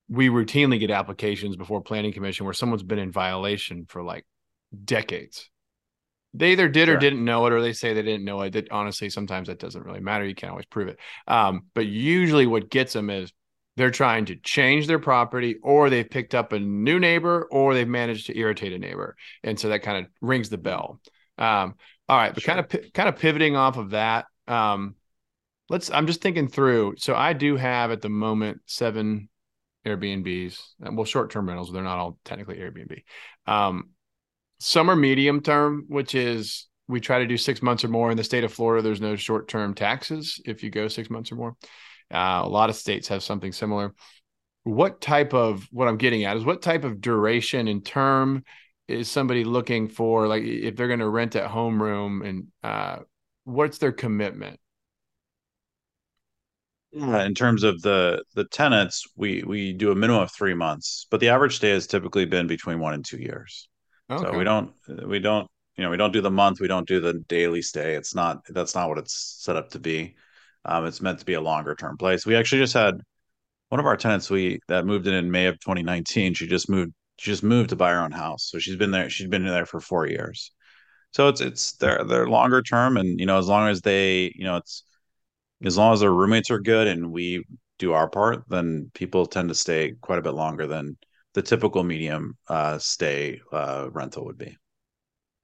we 0.09 0.29
routinely 0.29 0.79
get 0.79 0.91
applications 0.91 1.57
before 1.57 1.81
planning 1.81 2.13
commission 2.13 2.45
where 2.45 2.53
someone's 2.53 2.83
been 2.83 2.99
in 2.99 3.13
violation 3.13 3.87
for 3.89 4.03
like 4.03 4.27
decades 4.85 5.49
they 6.35 6.53
either 6.53 6.69
did 6.69 6.87
sure. 6.87 6.97
or 6.97 6.99
didn't 6.99 7.25
know 7.25 7.47
it 7.47 7.53
or 7.53 7.61
they 7.61 7.73
say 7.73 7.93
they 7.93 8.03
didn't 8.03 8.25
know 8.25 8.41
it. 8.43 8.53
That 8.53 8.71
honestly 8.71 9.11
sometimes 9.11 9.49
that 9.49 9.59
doesn't 9.59 9.85
really 9.85 10.01
matter. 10.01 10.25
You 10.25 10.35
can't 10.35 10.51
always 10.51 10.67
prove 10.67 10.89
it. 10.89 10.99
Um, 11.29 11.67
but 11.75 11.87
usually 11.87 12.47
what 12.47 12.71
gets 12.71 12.93
them 12.93 13.11
is 13.11 13.33
they're 13.77 13.91
trying 13.91 14.27
to 14.27 14.37
change 14.37 14.87
their 14.87 14.99
property 14.99 15.57
or 15.63 15.89
they've 15.89 16.09
picked 16.09 16.35
up 16.35 16.53
a 16.53 16.59
new 16.59 16.99
neighbor 16.99 17.49
or 17.51 17.75
they've 17.75 17.89
managed 17.89 18.27
to 18.27 18.39
irritate 18.39 18.73
a 18.73 18.79
neighbor. 18.79 19.17
And 19.43 19.59
so 19.59 19.69
that 19.69 19.83
kind 19.83 20.05
of 20.05 20.11
rings 20.21 20.49
the 20.49 20.59
bell. 20.59 21.01
Um, 21.39 21.75
all 22.09 22.19
right 22.19 22.35
but 22.35 22.43
sure. 22.43 22.55
kind 22.55 22.67
of 22.67 22.93
kind 22.93 23.09
of 23.09 23.17
pivoting 23.17 23.57
off 23.57 23.79
of 23.79 23.91
that 23.91 24.27
um, 24.47 24.97
let's 25.69 25.91
i'm 25.91 26.07
just 26.07 26.21
thinking 26.21 26.49
through. 26.49 26.95
So 26.99 27.15
i 27.15 27.33
do 27.33 27.57
have 27.57 27.91
at 27.91 28.03
the 28.03 28.09
moment 28.09 28.61
seven 28.67 29.29
airbnbs 29.87 30.61
well 30.81 31.05
short-term 31.05 31.49
rentals 31.49 31.73
they're 31.73 31.83
not 31.83 31.99
all 31.99 32.19
technically 32.25 32.57
airbnb. 32.57 33.03
Um, 33.47 33.91
some 34.63 34.89
are 34.89 34.97
medium 34.97 35.41
term, 35.41 35.85
which 35.89 36.15
is 36.15 36.69
we 36.87 37.01
try 37.01 37.19
to 37.19 37.27
do 37.27 37.37
six 37.37 37.63
months 37.63 37.85
or 37.85 37.89
more. 37.89 38.11
In 38.11 38.17
the 38.17 38.25
state 38.25 38.45
of 38.45 38.53
Florida, 38.53 38.83
there's 38.83 39.01
no 39.01 39.17
short 39.17 39.49
term 39.49 39.75
taxes 39.75 40.41
if 40.45 40.63
you 40.63 40.71
go 40.71 40.89
six 40.89 41.11
months 41.11 41.33
or 41.33 41.37
more. 41.37 41.57
Uh, 42.13 42.43
a 42.45 42.49
lot 42.49 42.71
of 42.71 42.77
states 42.77 43.09
have 43.09 43.23
something 43.23 43.53
similar. 43.53 43.95
What 44.65 45.01
type 45.01 45.35
of 45.35 45.67
what 45.73 45.89
I'm 45.89 45.97
getting 45.97 46.25
at 46.25 46.37
is 46.37 46.45
what 46.45 46.63
type 46.63 46.85
of 46.85 47.01
duration 47.01 47.67
and 47.67 47.85
term 47.85 48.45
is 48.87 49.11
somebody 49.11 49.43
looking 49.43 49.89
for? 49.89 50.29
Like 50.29 50.45
if 50.45 50.77
they're 50.77 50.87
going 50.87 51.01
to 51.01 51.09
rent 51.09 51.35
at 51.35 51.51
homeroom 51.51 52.25
and 52.27 52.47
uh, 52.63 52.99
what's 53.45 53.79
their 53.79 53.93
commitment? 53.93 54.61
in 56.95 57.35
terms 57.35 57.63
of 57.63 57.81
the 57.81 58.23
the 58.35 58.45
tenants, 58.45 59.07
we 59.17 59.43
we 59.45 59.73
do 59.73 59.91
a 59.91 59.95
minimum 59.95 60.23
of 60.23 60.31
three 60.31 60.55
months, 60.55 61.07
but 61.11 61.21
the 61.21 61.31
average 61.31 61.57
stay 61.57 61.71
has 61.71 61.87
typically 61.87 62.27
been 62.27 62.47
between 62.47 62.79
one 62.79 62.95
and 62.95 63.05
two 63.05 63.17
years. 63.17 63.69
Okay. 64.13 64.33
So 64.33 64.39
we 64.39 64.45
don't 64.45 64.73
we 65.07 65.19
don't 65.19 65.49
you 65.77 65.85
know 65.85 65.91
we 65.91 65.97
don't 65.97 66.13
do 66.13 66.21
the 66.21 66.31
month 66.31 66.61
we 66.61 66.69
don't 66.69 66.89
do 66.89 67.01
the 67.01 67.15
daily 67.29 67.63
stay. 67.63 67.95
It's 67.95 68.15
not 68.15 68.45
that's 68.49 68.75
not 68.75 68.89
what 68.89 68.99
it's 68.99 69.39
set 69.41 69.57
up 69.57 69.71
to 69.71 69.79
be. 69.79 70.17
Um, 70.65 70.87
it's 70.87 71.01
meant 71.01 71.19
to 71.19 71.25
be 71.25 71.35
a 71.35 71.41
longer 71.41 71.75
term 71.75 71.97
place. 71.97 72.25
We 72.27 72.37
actually 72.37 72.61
just 72.61 72.75
had 72.75 73.01
one 73.71 73.81
of 73.81 73.87
our 73.87 73.97
tenants 73.97 74.31
we 74.31 74.61
that 74.69 74.87
moved 74.87 75.07
in 75.07 75.15
in 75.15 75.31
May 75.31 75.47
of 75.47 75.59
2019. 75.61 76.35
She 76.35 76.47
just 76.47 76.69
moved 76.69 76.93
she 77.19 77.31
just 77.31 77.43
moved 77.43 77.71
to 77.71 77.77
buy 77.77 77.93
her 77.93 78.01
own 78.01 78.13
house. 78.13 78.49
So 78.51 78.59
she's 78.59 78.77
been 78.77 78.91
there 78.91 79.11
she's 79.11 79.29
been 79.29 79.47
there 79.47 79.67
for 79.67 79.81
4 79.81 80.07
years. 80.09 80.53
So 81.13 81.29
it's 81.29 81.41
it's 81.41 81.73
they're 81.75 82.05
they're 82.05 82.29
longer 82.29 82.63
term 82.63 82.97
and 82.97 83.21
you 83.21 83.27
know 83.27 83.39
as 83.39 83.49
long 83.49 83.69
as 83.69 83.81
they 83.83 84.33
you 84.37 84.45
know 84.45 84.57
it's 84.59 84.85
as 85.65 85.79
long 85.79 85.93
as 85.93 86.01
their 86.01 86.13
roommates 86.13 86.51
are 86.51 86.61
good 86.61 86.89
and 86.89 87.13
we 87.13 87.45
do 87.79 87.93
our 87.93 88.09
part 88.09 88.45
then 88.49 88.91
people 88.95 89.27
tend 89.27 89.49
to 89.49 89.55
stay 89.55 89.95
quite 90.01 90.19
a 90.19 90.23
bit 90.23 90.35
longer 90.35 90.67
than 90.67 90.97
the 91.35 91.43
typical 91.43 91.83
medium 91.83 92.37
uh, 92.49 92.79
stay 92.79 93.41
uh, 93.53 93.89
rental 93.91 94.27
would 94.27 94.39
be. 94.39 94.57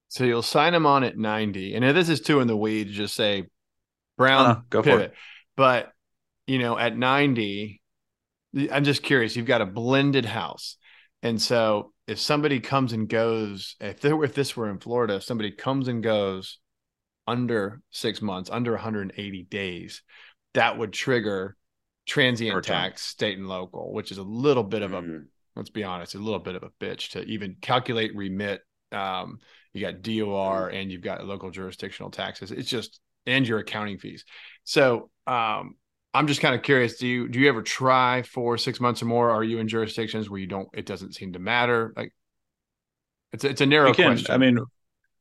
So 0.08 0.24
you'll 0.24 0.42
sign 0.42 0.72
them 0.72 0.86
on 0.86 1.04
at 1.04 1.16
90. 1.16 1.74
And 1.74 1.84
if 1.84 1.94
this 1.94 2.08
is 2.08 2.20
too 2.20 2.40
in 2.40 2.48
the 2.48 2.56
weeds, 2.56 2.92
just 2.92 3.14
say 3.14 3.44
Brown 4.16 4.46
uh, 4.46 4.60
go 4.70 4.82
pivot. 4.82 4.98
for 4.98 5.04
it. 5.06 5.14
But 5.56 5.92
you 6.46 6.58
know, 6.58 6.78
at 6.78 6.96
90, 6.96 7.80
I'm 8.72 8.84
just 8.84 9.02
curious, 9.02 9.36
you've 9.36 9.46
got 9.46 9.60
a 9.60 9.66
blended 9.66 10.24
house. 10.24 10.76
And 11.22 11.40
so 11.40 11.92
if 12.06 12.18
somebody 12.18 12.60
comes 12.60 12.92
and 12.92 13.08
goes, 13.08 13.76
if 13.80 14.00
there 14.00 14.16
were, 14.16 14.24
if 14.24 14.34
this 14.34 14.56
were 14.56 14.70
in 14.70 14.78
Florida, 14.78 15.16
if 15.16 15.24
somebody 15.24 15.50
comes 15.50 15.88
and 15.88 16.02
goes 16.02 16.58
under 17.26 17.82
six 17.90 18.22
months, 18.22 18.48
under 18.48 18.72
180 18.72 19.42
days, 19.50 20.02
that 20.54 20.78
would 20.78 20.94
trigger 20.94 21.56
transient 22.06 22.64
tax, 22.64 23.02
state 23.02 23.36
and 23.36 23.46
local, 23.46 23.92
which 23.92 24.10
is 24.10 24.16
a 24.16 24.22
little 24.22 24.64
bit 24.64 24.80
of 24.80 24.94
a 24.94 25.02
mm-hmm 25.02 25.18
let's 25.58 25.70
be 25.70 25.84
honest, 25.84 26.14
a 26.14 26.18
little 26.18 26.38
bit 26.38 26.54
of 26.54 26.62
a 26.62 26.70
bitch 26.82 27.10
to 27.10 27.22
even 27.24 27.56
calculate 27.60 28.16
remit. 28.16 28.62
Um, 28.92 29.38
you 29.74 29.82
got 29.82 30.00
DOR 30.00 30.68
and 30.68 30.90
you've 30.90 31.02
got 31.02 31.26
local 31.26 31.50
jurisdictional 31.50 32.10
taxes. 32.10 32.50
It's 32.50 32.70
just 32.70 33.00
and 33.26 33.46
your 33.46 33.58
accounting 33.58 33.98
fees. 33.98 34.24
So 34.64 35.10
um, 35.26 35.74
I'm 36.14 36.26
just 36.26 36.40
kind 36.40 36.54
of 36.54 36.62
curious. 36.62 36.96
Do 36.96 37.06
you 37.06 37.28
do 37.28 37.38
you 37.38 37.48
ever 37.48 37.62
try 37.62 38.22
for 38.22 38.56
six 38.56 38.80
months 38.80 39.02
or 39.02 39.06
more? 39.06 39.30
Are 39.30 39.44
you 39.44 39.58
in 39.58 39.68
jurisdictions 39.68 40.30
where 40.30 40.40
you 40.40 40.46
don't? 40.46 40.68
It 40.72 40.86
doesn't 40.86 41.14
seem 41.14 41.34
to 41.34 41.38
matter. 41.38 41.92
Like 41.96 42.14
it's 43.32 43.44
it's 43.44 43.60
a 43.60 43.66
narrow 43.66 43.92
can, 43.92 44.06
question. 44.06 44.32
I 44.32 44.38
mean, 44.38 44.58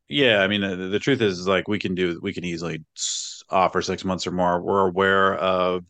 yeah. 0.08 0.40
I 0.40 0.48
mean, 0.48 0.62
the, 0.62 0.88
the 0.88 1.00
truth 1.00 1.22
is, 1.22 1.48
like 1.48 1.68
we 1.68 1.80
can 1.80 1.94
do 1.94 2.20
we 2.22 2.34
can 2.34 2.46
easily 2.46 2.84
offer 3.50 3.82
six 3.82 4.06
months 4.06 4.26
or 4.26 4.32
more. 4.32 4.62
We're 4.62 4.88
aware 4.88 5.36
of 5.36 5.84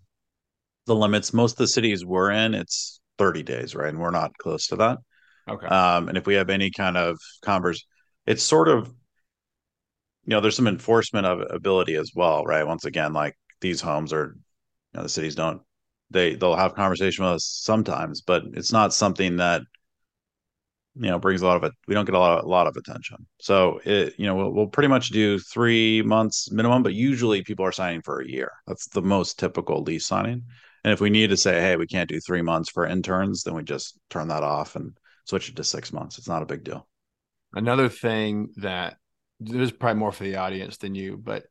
the 0.88 0.96
limits. 0.96 1.34
Most 1.34 1.54
of 1.54 1.58
the 1.60 1.68
cities 1.68 2.04
we're 2.04 2.32
in, 2.32 2.56
it's 2.56 3.00
30 3.18 3.44
days, 3.44 3.76
right? 3.76 3.90
And 3.90 4.00
we're 4.00 4.12
not 4.12 4.38
close 4.38 4.68
to 4.68 4.76
that. 4.78 5.00
Okay. 5.50 5.68
Um, 5.68 6.10
and 6.10 6.18
if 6.18 6.26
we 6.28 6.36
have 6.36 6.50
any 6.50 6.72
kind 6.72 6.98
of 6.98 7.18
converse, 7.42 7.86
it's 8.26 8.44
sort 8.44 8.68
of, 8.68 8.88
you 8.88 10.32
know, 10.32 10.42
there's 10.42 10.56
some 10.56 10.68
enforcement 10.68 11.26
of 11.26 11.42
ability 11.50 11.96
as 11.96 12.12
well, 12.14 12.44
right? 12.44 12.68
Once 12.68 12.86
again, 12.86 13.14
like 13.14 13.36
these 13.62 13.80
homes 13.80 14.12
are, 14.12 14.36
you 14.36 14.98
know, 14.98 15.04
the 15.04 15.10
cities 15.10 15.36
don't, 15.36 15.62
they 16.10 16.36
they'll 16.36 16.56
have 16.56 16.76
conversation 16.76 17.26
with 17.26 17.36
us 17.36 17.46
sometimes, 17.64 18.22
but 18.22 18.44
it's 18.54 18.72
not 18.72 18.94
something 18.94 19.38
that, 19.38 19.62
you 20.96 21.10
know, 21.10 21.20
brings 21.20 21.42
a 21.42 21.46
lot 21.46 21.58
of 21.58 21.64
it. 21.64 21.74
We 21.88 21.94
don't 21.94 22.06
get 22.06 22.16
a 22.16 22.20
lot, 22.20 22.40
of, 22.40 22.46
a 22.46 22.48
lot 22.48 22.68
of 22.68 22.76
attention. 22.76 23.26
So 23.40 23.80
it, 23.86 24.16
you 24.18 24.26
know, 24.26 24.36
we'll, 24.36 24.52
we'll 24.52 24.68
pretty 24.68 24.88
much 24.88 25.10
do 25.10 25.38
three 25.40 26.02
months 26.02 26.52
minimum, 26.52 26.84
but 26.84 26.94
usually 26.94 27.44
people 27.44 27.66
are 27.66 27.72
signing 27.72 28.02
for 28.02 28.20
a 28.20 28.28
year. 28.28 28.52
That's 28.66 28.88
the 28.90 29.02
most 29.02 29.38
typical 29.38 29.84
lease 29.84 30.08
signing. 30.08 30.44
And 30.88 30.94
if 30.94 31.02
we 31.02 31.10
need 31.10 31.32
to 31.32 31.36
say, 31.36 31.60
hey, 31.60 31.76
we 31.76 31.86
can't 31.86 32.08
do 32.08 32.22
three 32.22 32.42
months 32.42 32.70
for 32.70 32.88
interns, 32.88 33.44
then 33.44 33.56
we 33.56 33.64
just 33.64 34.00
turn 34.10 34.30
that 34.30 34.42
off 34.42 34.78
and 34.78 34.98
switch 35.26 35.50
it 35.50 35.58
to 35.58 35.64
six 35.66 35.92
months. 35.92 36.18
It's 36.18 36.30
not 36.30 36.44
a 36.44 36.46
big 36.46 36.64
deal. 36.64 36.88
Another 37.52 37.90
thing 37.90 38.54
that 38.56 38.96
there's 39.42 39.74
probably 39.74 40.00
more 40.00 40.14
for 40.14 40.24
the 40.24 40.38
audience 40.38 40.78
than 40.78 40.96
you, 40.96 41.18
but 41.18 41.44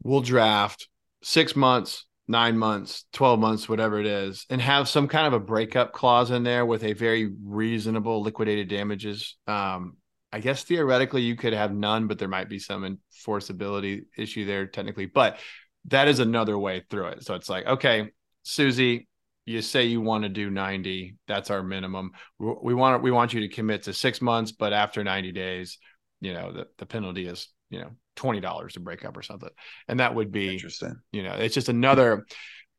we'll 0.00 0.20
draft 0.20 0.86
six 1.24 1.56
months, 1.56 2.06
nine 2.28 2.56
months, 2.56 3.04
12 3.14 3.40
months, 3.40 3.68
whatever 3.68 3.98
it 3.98 4.06
is, 4.06 4.46
and 4.48 4.60
have 4.60 4.88
some 4.88 5.08
kind 5.08 5.26
of 5.26 5.32
a 5.32 5.44
breakup 5.44 5.92
clause 5.92 6.30
in 6.30 6.44
there 6.44 6.64
with 6.64 6.84
a 6.84 6.92
very 6.92 7.32
reasonable 7.42 8.22
liquidated 8.22 8.68
damages. 8.68 9.34
Um, 9.48 9.96
I 10.32 10.38
guess 10.38 10.62
theoretically 10.62 11.22
you 11.22 11.34
could 11.34 11.52
have 11.52 11.74
none, 11.74 12.06
but 12.06 12.20
there 12.20 12.28
might 12.28 12.48
be 12.48 12.60
some 12.60 13.00
enforceability 13.26 14.04
issue 14.16 14.44
there 14.44 14.66
technically. 14.66 15.06
But 15.06 15.40
that 15.88 16.08
is 16.08 16.18
another 16.20 16.58
way 16.58 16.82
through 16.90 17.08
it. 17.08 17.24
So 17.24 17.34
it's 17.34 17.48
like, 17.48 17.66
okay, 17.66 18.10
Susie, 18.42 19.08
you 19.44 19.62
say 19.62 19.84
you 19.84 20.00
want 20.00 20.24
to 20.24 20.28
do 20.28 20.50
90 20.50 21.16
that's 21.26 21.50
our 21.50 21.62
minimum. 21.62 22.10
We 22.38 22.74
want 22.74 23.02
we 23.02 23.10
want 23.10 23.32
you 23.32 23.40
to 23.40 23.48
commit 23.48 23.84
to 23.84 23.92
six 23.92 24.20
months 24.20 24.52
but 24.52 24.72
after 24.72 25.02
90 25.02 25.32
days 25.32 25.78
you 26.20 26.34
know 26.34 26.52
the, 26.52 26.66
the 26.78 26.86
penalty 26.86 27.26
is 27.26 27.48
you 27.70 27.80
know 27.80 27.90
$20 28.16 28.72
to 28.72 28.80
break 28.80 29.04
up 29.04 29.16
or 29.16 29.22
something. 29.22 29.50
And 29.88 30.00
that 30.00 30.14
would 30.14 30.32
be 30.32 30.52
interesting. 30.52 30.96
you 31.12 31.22
know 31.22 31.34
it's 31.34 31.54
just 31.54 31.68
another 31.68 32.26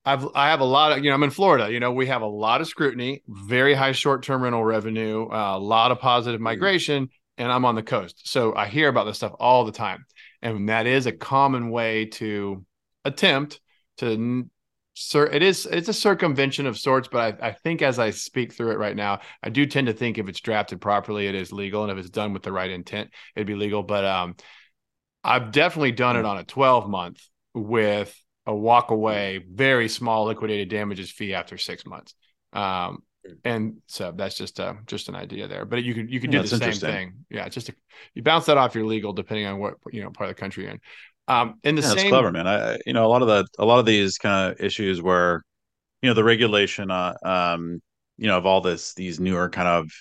i've 0.04 0.28
i 0.36 0.50
have 0.50 0.60
a 0.60 0.66
lot 0.66 0.92
of 0.92 1.04
you 1.04 1.10
know 1.10 1.16
i'm 1.16 1.24
in 1.24 1.30
florida 1.30 1.72
you 1.72 1.80
know 1.80 1.92
we 1.92 2.08
have 2.08 2.22
a 2.22 2.28
lot 2.28 2.62
of 2.62 2.68
scrutiny 2.68 3.24
very 3.28 3.74
high 3.74 3.92
short-term 3.92 4.42
rental 4.42 4.64
revenue 4.64 5.28
uh, 5.30 5.58
a 5.58 5.60
lot 5.60 5.92
of 5.92 6.00
positive 6.00 6.40
mm. 6.40 6.44
migration 6.44 7.10
and 7.38 7.52
i'm 7.52 7.66
on 7.66 7.76
the 7.76 7.84
coast. 7.84 8.28
So 8.28 8.54
i 8.56 8.68
hear 8.68 8.90
about 8.90 9.06
this 9.06 9.18
stuff 9.18 9.34
all 9.40 9.64
the 9.64 9.72
time. 9.72 10.06
And 10.42 10.70
that 10.70 10.86
is 10.86 11.08
a 11.08 11.12
common 11.12 11.72
way 11.72 12.06
to 12.06 12.64
attempt 13.08 13.60
to 13.98 14.48
sir 14.94 15.28
it 15.28 15.44
is 15.44 15.68
it's 15.68 15.90
a 15.90 15.94
circumvention 15.94 16.66
of 16.66 16.78
sorts 16.78 17.08
but 17.08 17.42
I, 17.42 17.50
I 17.50 17.52
think 17.52 17.84
as 17.84 18.00
i 18.00 18.10
speak 18.10 18.52
through 18.52 18.72
it 18.72 18.80
right 18.80 18.96
now 18.96 19.20
i 19.44 19.50
do 19.50 19.66
tend 19.68 19.88
to 19.88 19.94
think 19.94 20.18
if 20.18 20.28
it's 20.28 20.40
drafted 20.40 20.82
properly 20.82 21.28
it 21.28 21.36
is 21.36 21.52
legal 21.52 21.84
and 21.84 21.92
if 21.92 22.00
it's 22.00 22.10
done 22.10 22.34
with 22.34 22.42
the 22.42 22.52
right 22.52 22.72
intent 22.72 23.12
it'd 23.36 23.46
be 23.46 23.54
legal 23.54 23.84
but 23.84 24.06
um 24.06 24.36
i've 25.24 25.52
definitely 25.52 25.92
done 25.92 26.16
it 26.16 26.26
on 26.26 26.40
a 26.40 26.44
12 26.44 26.90
month 26.90 27.22
with 27.54 28.16
a 28.48 28.56
walk 28.56 28.92
away 28.92 29.46
very 29.48 29.88
small 29.90 30.26
liquidated 30.26 30.70
damages 30.70 31.12
fee 31.12 31.34
after 31.34 31.58
six 31.58 31.86
months. 31.86 32.16
Um 32.54 33.04
and 33.44 33.82
so 33.88 34.14
that's 34.16 34.36
just 34.36 34.58
uh 34.60 34.76
just 34.86 35.10
an 35.10 35.16
idea 35.16 35.50
there 35.50 35.66
but 35.66 35.84
you 35.84 35.94
could 35.94 36.10
you 36.10 36.22
could 36.22 36.32
do 36.32 36.38
yeah, 36.38 36.44
the 36.44 36.48
same 36.48 36.72
thing. 36.74 37.14
Yeah 37.30 37.50
just 37.50 37.68
a, 37.68 37.76
you 38.14 38.24
bounce 38.24 38.46
that 38.46 38.58
off 38.58 38.74
your 38.74 38.86
legal 38.86 39.12
depending 39.12 39.46
on 39.46 39.60
what 39.60 39.74
you 39.92 40.02
know 40.02 40.10
part 40.10 40.30
of 40.30 40.36
the 40.36 40.40
country 40.40 40.64
you're 40.64 40.72
in 40.72 40.80
um, 41.28 41.56
in 41.64 41.76
the 41.76 41.82
yeah, 41.82 41.90
same, 41.90 41.98
that's 41.98 42.10
clever, 42.10 42.32
man. 42.32 42.48
I, 42.48 42.80
you 42.86 42.94
know, 42.94 43.06
a 43.06 43.10
lot 43.10 43.22
of 43.22 43.28
the, 43.28 43.46
a 43.60 43.66
lot 43.66 43.80
of 43.80 43.86
these 43.86 44.18
kind 44.18 44.52
of 44.52 44.62
issues 44.62 45.02
where, 45.02 45.44
you 46.02 46.10
know, 46.10 46.14
the 46.14 46.24
regulation, 46.24 46.92
uh, 46.92 47.14
um, 47.24 47.82
you 48.18 48.28
know 48.28 48.38
of 48.38 48.46
all 48.48 48.62
this 48.62 48.94
these 48.96 49.20
newer 49.20 49.50
kind 49.50 49.68
of 49.68 49.92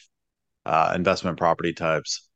uh, 0.67 0.93
investment 0.97 1.39
property 1.39 1.73
types 1.73 2.29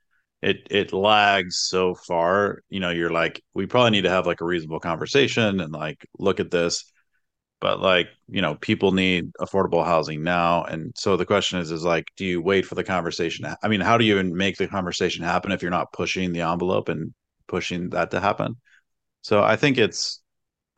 it 0.42 0.66
it 0.70 0.92
lags 0.92 1.58
so 1.58 1.94
far. 1.94 2.62
You 2.70 2.80
know 2.80 2.90
you're 2.90 3.10
like 3.10 3.42
we 3.54 3.66
probably 3.66 3.90
need 3.92 4.02
to 4.02 4.10
have 4.10 4.26
like 4.26 4.40
a 4.40 4.44
reasonable 4.46 4.80
conversation 4.80 5.60
and 5.60 5.72
like 5.72 6.06
look 6.18 6.40
at 6.40 6.50
this. 6.50 6.84
But 7.60 7.80
like 7.80 8.08
you 8.28 8.40
know 8.42 8.54
people 8.56 8.92
need 8.92 9.32
affordable 9.40 9.84
housing 9.84 10.22
now. 10.22 10.64
And 10.64 10.92
so 10.96 11.16
the 11.16 11.26
question 11.26 11.58
is 11.60 11.70
is 11.70 11.84
like 11.84 12.06
do 12.16 12.24
you 12.24 12.40
wait 12.42 12.66
for 12.66 12.74
the 12.74 12.84
conversation? 12.84 13.46
I 13.62 13.68
mean 13.68 13.80
how 13.80 13.98
do 13.98 14.04
you 14.04 14.14
even 14.14 14.36
make 14.36 14.56
the 14.56 14.68
conversation 14.68 15.24
happen 15.24 15.52
if 15.52 15.62
you're 15.62 15.70
not 15.70 15.92
pushing 15.92 16.32
the 16.32 16.40
envelope 16.42 16.88
and 16.88 17.12
pushing 17.48 17.90
that 17.90 18.10
to 18.12 18.20
happen 18.20 18.56
so 19.22 19.42
i 19.42 19.56
think 19.56 19.78
it's 19.78 20.20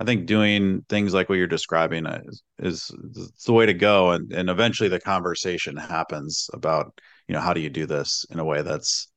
i 0.00 0.04
think 0.04 0.26
doing 0.26 0.84
things 0.88 1.14
like 1.14 1.28
what 1.28 1.38
you're 1.38 1.46
describing 1.46 2.06
is, 2.06 2.42
is, 2.58 2.90
is 3.14 3.32
the 3.46 3.52
way 3.52 3.66
to 3.66 3.74
go 3.74 4.10
and 4.12 4.32
and 4.32 4.50
eventually 4.50 4.88
the 4.88 5.00
conversation 5.00 5.76
happens 5.76 6.48
about 6.52 6.98
you 7.28 7.34
know 7.34 7.40
how 7.40 7.52
do 7.52 7.60
you 7.60 7.70
do 7.70 7.86
this 7.86 8.26
in 8.30 8.38
a 8.38 8.44
way 8.44 8.62
that's 8.62 9.08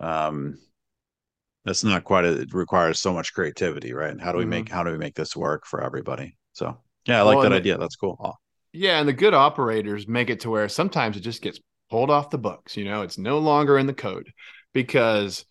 um 0.00 0.56
that's 1.64 1.84
not 1.84 2.04
quite 2.04 2.24
a, 2.24 2.40
it 2.40 2.52
requires 2.52 2.98
so 2.98 3.12
much 3.12 3.32
creativity 3.32 3.92
right? 3.92 4.10
And 4.10 4.20
how 4.20 4.32
do 4.32 4.38
we 4.38 4.44
mm-hmm. 4.44 4.50
make 4.50 4.68
how 4.68 4.82
do 4.82 4.90
we 4.90 4.98
make 4.98 5.14
this 5.14 5.36
work 5.36 5.66
for 5.66 5.82
everybody? 5.82 6.36
So 6.52 6.76
yeah 7.06 7.20
i 7.20 7.22
like 7.22 7.36
well, 7.36 7.48
that 7.48 7.56
idea. 7.56 7.78
That's 7.78 7.96
cool. 7.96 8.16
Oh. 8.22 8.34
yeah 8.72 8.98
and 8.98 9.08
the 9.08 9.12
good 9.12 9.34
operators 9.34 10.08
make 10.08 10.30
it 10.30 10.40
to 10.40 10.50
where 10.50 10.68
sometimes 10.68 11.16
it 11.16 11.20
just 11.20 11.42
gets 11.42 11.60
pulled 11.90 12.10
off 12.10 12.30
the 12.30 12.38
books 12.38 12.76
you 12.76 12.84
know? 12.84 13.02
It's 13.02 13.18
no 13.18 13.38
longer 13.38 13.78
in 13.78 13.86
the 13.86 13.94
code 13.94 14.32
because 14.72 15.44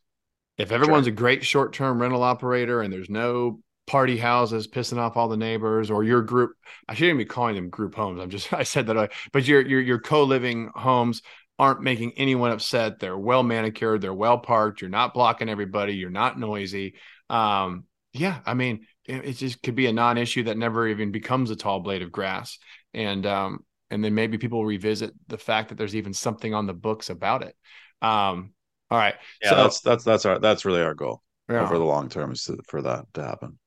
if 0.58 0.72
everyone's 0.72 1.06
sure. 1.06 1.14
a 1.14 1.16
great 1.16 1.44
short-term 1.44 2.02
rental 2.02 2.24
operator 2.24 2.82
and 2.82 2.92
there's 2.92 3.10
no 3.10 3.60
party 3.88 4.18
houses 4.18 4.68
pissing 4.68 4.98
off 4.98 5.18
all 5.18 5.28
the 5.28 5.36
neighbors 5.36 5.90
or 5.90 6.04
your 6.04 6.22
group 6.22 6.52
i 6.88 6.94
shouldn't 6.94 7.18
be 7.18 7.26
calling 7.26 7.56
them 7.56 7.70
group 7.70 7.96
homes 7.96 8.22
i'm 8.22 8.30
just 8.30 8.54
i 8.54 8.64
said 8.64 8.88
that 8.88 9.12
but 9.34 9.48
your 9.48 9.62
your, 9.62 9.82
your 9.82 10.00
co-living 10.00 10.70
homes 10.76 11.22
aren't 11.62 11.82
making 11.82 12.12
anyone 12.18 12.50
upset. 12.50 13.00
They're 13.00 13.16
well 13.16 13.44
manicured, 13.44 14.02
they're 14.02 14.12
well 14.12 14.40
parked. 14.40 14.82
You're 14.82 14.90
not 14.90 15.14
blocking 15.14 15.48
everybody, 15.48 15.94
you're 15.94 16.10
not 16.10 16.40
noisy. 16.40 16.96
Um, 17.30 17.86
yeah, 18.14 18.40
I 18.48 18.56
mean, 18.56 18.88
it, 19.06 19.26
it, 19.26 19.34
just 19.34 19.62
could 19.62 19.76
be 19.76 19.86
a 19.86 19.94
non-issue 19.94 20.44
that 20.46 20.58
never 20.58 20.88
even 20.88 21.12
becomes 21.12 21.52
a 21.52 21.56
tall 21.56 21.80
blade 21.80 22.02
of 22.02 22.12
grass. 22.12 22.58
And 22.96 23.28
um, 23.28 23.60
and 23.92 24.04
then 24.04 24.16
maybe 24.16 24.40
people 24.40 24.66
revisit 24.66 25.14
the 25.28 25.38
fact 25.38 25.70
that 25.70 25.78
there's 25.78 25.96
even 25.96 26.14
something 26.14 26.52
on 26.52 26.66
the 26.66 26.74
books 26.74 27.12
about 27.12 27.44
it. 27.44 27.56
Um, 28.02 28.54
all 28.92 28.98
right. 28.98 29.16
Yeah, 29.42 29.50
so, 29.52 29.56
that's 29.56 29.80
that's 29.80 30.04
that's 30.04 30.26
our 30.26 30.38
that's 30.38 30.66
really 30.66 30.82
our 30.82 30.94
goal 30.94 31.24
yeah. 31.50 31.64
over 31.64 31.78
the 31.78 31.86
long 31.86 32.10
term 32.10 32.34
is 32.34 32.44
to, 32.44 32.58
for 32.68 32.82
that 32.82 33.06
to 33.14 33.24
happen. 33.24 33.58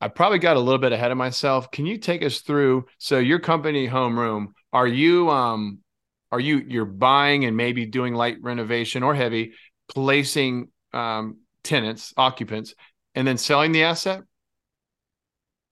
I 0.00 0.08
probably 0.08 0.38
got 0.38 0.58
a 0.58 0.60
little 0.60 0.78
bit 0.78 0.92
ahead 0.92 1.10
of 1.10 1.16
myself. 1.16 1.70
Can 1.70 1.86
you 1.86 1.96
take 1.96 2.22
us 2.22 2.40
through? 2.40 2.84
So 2.98 3.18
your 3.18 3.38
company, 3.38 3.88
Homeroom, 3.88 4.48
are 4.72 4.86
you 4.86 5.30
um 5.30 5.78
are 6.30 6.40
you 6.40 6.58
you're 6.58 6.84
buying 6.84 7.46
and 7.46 7.56
maybe 7.56 7.86
doing 7.86 8.14
light 8.14 8.36
renovation 8.42 9.02
or 9.02 9.14
heavy, 9.14 9.54
placing 9.88 10.68
um, 10.92 11.38
tenants, 11.62 12.12
occupants, 12.16 12.74
and 13.14 13.26
then 13.26 13.38
selling 13.38 13.72
the 13.72 13.84
asset? 13.84 14.22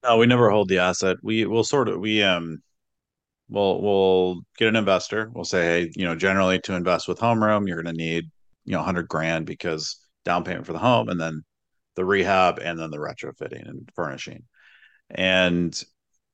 No, 0.03 0.17
we 0.17 0.25
never 0.25 0.49
hold 0.49 0.69
the 0.69 0.79
asset. 0.79 1.17
We 1.21 1.45
will 1.45 1.63
sort 1.63 1.89
of 1.89 1.99
we 1.99 2.23
um 2.23 2.63
we'll 3.49 3.81
we'll 3.81 4.41
get 4.57 4.69
an 4.69 4.75
investor. 4.75 5.29
We'll 5.33 5.45
say, 5.45 5.63
hey, 5.63 5.91
you 5.95 6.05
know, 6.05 6.15
generally 6.15 6.59
to 6.61 6.73
invest 6.73 7.07
with 7.07 7.19
Homeroom, 7.19 7.67
you're 7.67 7.81
going 7.81 7.95
to 7.95 8.03
need 8.03 8.31
you 8.65 8.73
know 8.73 8.79
100 8.79 9.07
grand 9.07 9.45
because 9.45 9.99
down 10.25 10.43
payment 10.43 10.65
for 10.65 10.73
the 10.73 10.79
home, 10.79 11.09
and 11.09 11.19
then 11.19 11.43
the 11.95 12.05
rehab, 12.05 12.59
and 12.59 12.79
then 12.79 12.91
the 12.91 12.97
retrofitting 12.97 13.67
and 13.67 13.89
furnishing, 13.95 14.43
and 15.09 15.83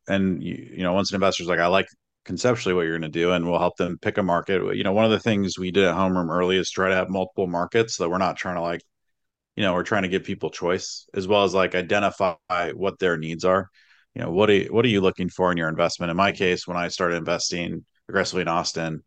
and 0.08 0.44
you, 0.44 0.72
you 0.78 0.84
know 0.84 0.94
once 0.94 1.12
an 1.12 1.16
investor's 1.16 1.48
like, 1.48 1.60
I 1.60 1.68
like 1.68 1.88
conceptually 2.26 2.76
what 2.76 2.82
you're 2.82 3.00
going 3.00 3.12
to 3.12 3.20
do 3.20 3.32
and 3.32 3.48
we'll 3.48 3.60
help 3.60 3.78
them 3.78 3.98
pick 4.00 4.18
a 4.18 4.24
market. 4.24 4.76
You 4.76 4.84
know 4.84 4.94
one 4.94 5.06
of 5.06 5.12
the 5.12 5.20
things 5.20 5.58
we 5.58 5.72
did 5.72 5.86
at 5.86 5.96
homeroom 5.96 6.30
early 6.30 6.58
is 6.58 6.70
try 6.70 6.90
to 6.90 6.96
have 6.96 7.10
multiple 7.10 7.48
markets 7.48 7.98
that 7.98 8.10
we're 8.10 8.18
not 8.20 8.38
trying 8.38 8.56
to 8.56 8.62
like 8.62 8.82
you 9.56 9.64
know 9.64 9.74
we're 9.74 9.84
trying 9.84 10.04
to 10.04 10.10
give 10.10 10.24
people 10.24 10.50
choice 10.50 11.08
as 11.14 11.28
well 11.28 11.44
as 11.44 11.54
like 11.54 11.76
identify 11.76 12.36
what 12.74 13.00
their 13.00 13.18
needs 13.18 13.46
are. 13.46 13.70
You 14.16 14.24
know 14.24 14.32
what 14.32 14.50
are 14.50 14.54
you, 14.56 14.68
what 14.72 14.86
are 14.86 14.90
you 14.90 15.02
looking 15.02 15.30
for 15.30 15.52
in 15.52 15.58
your 15.58 15.70
investment? 15.70 16.12
In 16.12 16.18
my 16.18 16.32
case 16.32 16.68
when 16.68 16.78
i 16.78 16.88
started 16.90 17.16
investing 17.16 17.86
aggressively 18.10 18.42
in 18.42 18.48
austin 18.48 19.04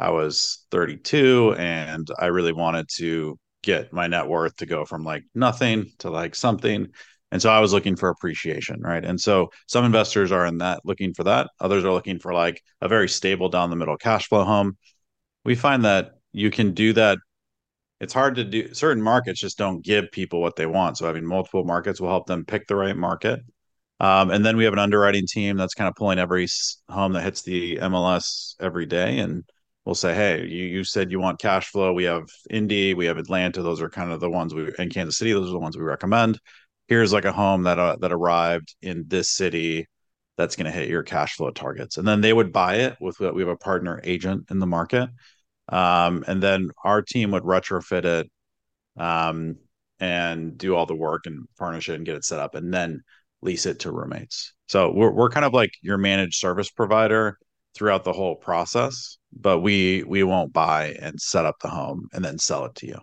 i 0.00 0.10
was 0.10 0.66
32 0.70 1.54
and 1.58 2.08
i 2.18 2.26
really 2.26 2.52
wanted 2.52 2.86
to 2.88 3.38
get 3.62 3.92
my 3.92 4.06
net 4.06 4.26
worth 4.26 4.56
to 4.56 4.66
go 4.66 4.84
from 4.84 5.04
like 5.04 5.22
nothing 5.34 5.90
to 5.98 6.10
like 6.10 6.34
something 6.34 6.88
and 7.32 7.40
so 7.40 7.50
I 7.50 7.60
was 7.60 7.72
looking 7.72 7.96
for 7.96 8.08
appreciation, 8.08 8.80
right? 8.80 9.04
And 9.04 9.20
so 9.20 9.50
some 9.66 9.84
investors 9.84 10.32
are 10.32 10.46
in 10.46 10.58
that 10.58 10.80
looking 10.84 11.14
for 11.14 11.24
that. 11.24 11.48
Others 11.60 11.84
are 11.84 11.92
looking 11.92 12.18
for 12.18 12.34
like 12.34 12.60
a 12.80 12.88
very 12.88 13.08
stable 13.08 13.48
down 13.48 13.70
the 13.70 13.76
middle 13.76 13.96
cash 13.96 14.28
flow 14.28 14.44
home. 14.44 14.76
We 15.44 15.54
find 15.54 15.84
that 15.84 16.12
you 16.32 16.50
can 16.50 16.72
do 16.72 16.92
that. 16.94 17.18
It's 18.00 18.14
hard 18.14 18.36
to 18.36 18.44
do. 18.44 18.74
Certain 18.74 19.02
markets 19.02 19.40
just 19.40 19.58
don't 19.58 19.84
give 19.84 20.10
people 20.10 20.40
what 20.40 20.56
they 20.56 20.66
want. 20.66 20.98
So 20.98 21.06
having 21.06 21.24
multiple 21.24 21.64
markets 21.64 22.00
will 22.00 22.08
help 22.08 22.26
them 22.26 22.44
pick 22.44 22.66
the 22.66 22.76
right 22.76 22.96
market. 22.96 23.40
Um, 24.00 24.30
and 24.30 24.44
then 24.44 24.56
we 24.56 24.64
have 24.64 24.72
an 24.72 24.78
underwriting 24.78 25.26
team 25.28 25.56
that's 25.56 25.74
kind 25.74 25.88
of 25.88 25.94
pulling 25.94 26.18
every 26.18 26.48
home 26.88 27.12
that 27.12 27.22
hits 27.22 27.42
the 27.42 27.76
MLS 27.76 28.54
every 28.58 28.86
day. 28.86 29.18
And 29.18 29.44
we'll 29.90 29.96
say, 29.96 30.14
hey, 30.14 30.46
you, 30.46 30.66
you 30.66 30.84
said 30.84 31.10
you 31.10 31.18
want 31.18 31.40
cash 31.40 31.66
flow. 31.66 31.92
We 31.92 32.04
have 32.04 32.28
Indy, 32.48 32.94
we 32.94 33.06
have 33.06 33.18
Atlanta. 33.18 33.60
Those 33.60 33.82
are 33.82 33.90
kind 33.90 34.12
of 34.12 34.20
the 34.20 34.30
ones 34.30 34.54
we, 34.54 34.70
in 34.78 34.88
Kansas 34.88 35.18
City, 35.18 35.32
those 35.32 35.48
are 35.48 35.52
the 35.52 35.58
ones 35.58 35.76
we 35.76 35.82
recommend. 35.82 36.38
Here's 36.86 37.12
like 37.12 37.24
a 37.24 37.32
home 37.32 37.64
that 37.64 37.80
uh, 37.80 37.96
that 38.00 38.12
arrived 38.12 38.76
in 38.82 39.06
this 39.08 39.30
city 39.30 39.88
that's 40.36 40.54
going 40.54 40.66
to 40.66 40.70
hit 40.70 40.88
your 40.88 41.02
cash 41.02 41.34
flow 41.34 41.50
targets. 41.50 41.96
And 41.96 42.06
then 42.06 42.20
they 42.20 42.32
would 42.32 42.52
buy 42.52 42.76
it 42.76 42.98
with 43.00 43.18
what 43.18 43.34
we 43.34 43.42
have 43.42 43.48
a 43.48 43.56
partner 43.56 44.00
agent 44.04 44.48
in 44.52 44.60
the 44.60 44.66
market. 44.66 45.10
Um, 45.68 46.22
and 46.28 46.40
then 46.40 46.70
our 46.84 47.02
team 47.02 47.32
would 47.32 47.42
retrofit 47.42 48.04
it 48.04 48.30
um, 48.96 49.56
and 49.98 50.56
do 50.56 50.76
all 50.76 50.86
the 50.86 50.94
work 50.94 51.26
and 51.26 51.48
furnish 51.56 51.88
it 51.88 51.96
and 51.96 52.06
get 52.06 52.14
it 52.14 52.24
set 52.24 52.38
up 52.38 52.54
and 52.54 52.72
then 52.72 53.02
lease 53.42 53.66
it 53.66 53.80
to 53.80 53.90
roommates. 53.90 54.52
So 54.68 54.92
we're, 54.92 55.10
we're 55.10 55.30
kind 55.30 55.44
of 55.44 55.52
like 55.52 55.72
your 55.82 55.98
managed 55.98 56.38
service 56.38 56.70
provider 56.70 57.38
throughout 57.74 58.04
the 58.04 58.12
whole 58.12 58.36
process 58.36 59.18
but 59.32 59.60
we 59.60 60.02
we 60.04 60.22
won't 60.22 60.52
buy 60.52 60.96
and 61.00 61.20
set 61.20 61.44
up 61.44 61.58
the 61.60 61.68
home 61.68 62.08
and 62.12 62.24
then 62.24 62.38
sell 62.38 62.64
it 62.64 62.74
to 62.74 62.86
you 62.86 62.98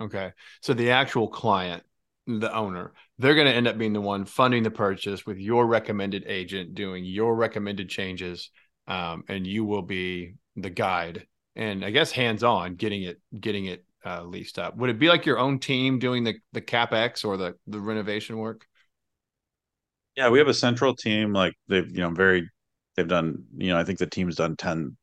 okay 0.00 0.32
so 0.60 0.74
the 0.74 0.90
actual 0.90 1.28
client 1.28 1.82
the 2.26 2.50
owner, 2.54 2.94
they're 3.18 3.34
going 3.34 3.46
to 3.46 3.52
end 3.52 3.68
up 3.68 3.76
being 3.76 3.92
the 3.92 4.00
one 4.00 4.24
funding 4.24 4.62
the 4.62 4.70
purchase 4.70 5.26
with 5.26 5.36
your 5.36 5.66
recommended 5.66 6.24
agent 6.26 6.74
doing 6.74 7.04
your 7.04 7.36
recommended 7.36 7.90
changes, 7.90 8.50
um, 8.86 9.24
and 9.28 9.46
you 9.46 9.62
will 9.66 9.82
be 9.82 10.36
the 10.56 10.70
guide 10.70 11.26
and 11.56 11.84
I 11.84 11.90
guess 11.90 12.10
hands 12.10 12.42
on 12.42 12.74
getting 12.74 13.02
it 13.02 13.20
getting 13.38 13.66
it 13.66 13.84
uh, 14.04 14.22
leased 14.22 14.58
up. 14.58 14.76
Would 14.76 14.90
it 14.90 14.98
be 14.98 15.08
like 15.08 15.26
your 15.26 15.38
own 15.38 15.58
team 15.58 15.98
doing 15.98 16.24
the 16.24 16.34
the 16.52 16.60
capex 16.60 17.24
or 17.24 17.36
the 17.36 17.54
the 17.66 17.80
renovation 17.80 18.38
work? 18.38 18.66
Yeah, 20.16 20.28
we 20.30 20.38
have 20.38 20.48
a 20.48 20.54
central 20.54 20.94
team. 20.94 21.32
Like 21.32 21.54
they've 21.68 21.88
you 21.88 22.00
know 22.00 22.10
very 22.10 22.48
they've 22.96 23.08
done 23.08 23.44
you 23.56 23.68
know 23.68 23.78
I 23.78 23.84
think 23.84 23.98
the 23.98 24.06
team's 24.06 24.36
done 24.36 24.56
ten. 24.56 24.96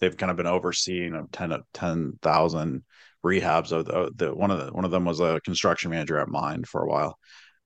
They've 0.00 0.16
kind 0.16 0.30
of 0.30 0.36
been 0.36 0.46
overseeing 0.46 1.14
of 1.14 1.30
ten 1.30 1.52
ten 1.72 2.18
thousand 2.22 2.84
rehabs 3.24 3.72
of 3.72 3.84
the, 3.84 4.10
the, 4.16 4.34
one 4.34 4.50
of 4.50 4.64
the 4.64 4.72
one 4.72 4.84
of 4.84 4.90
them 4.90 5.04
was 5.04 5.20
a 5.20 5.40
construction 5.44 5.90
manager 5.90 6.18
at 6.18 6.28
mine 6.28 6.64
for 6.64 6.82
a 6.82 6.88
while. 6.88 7.18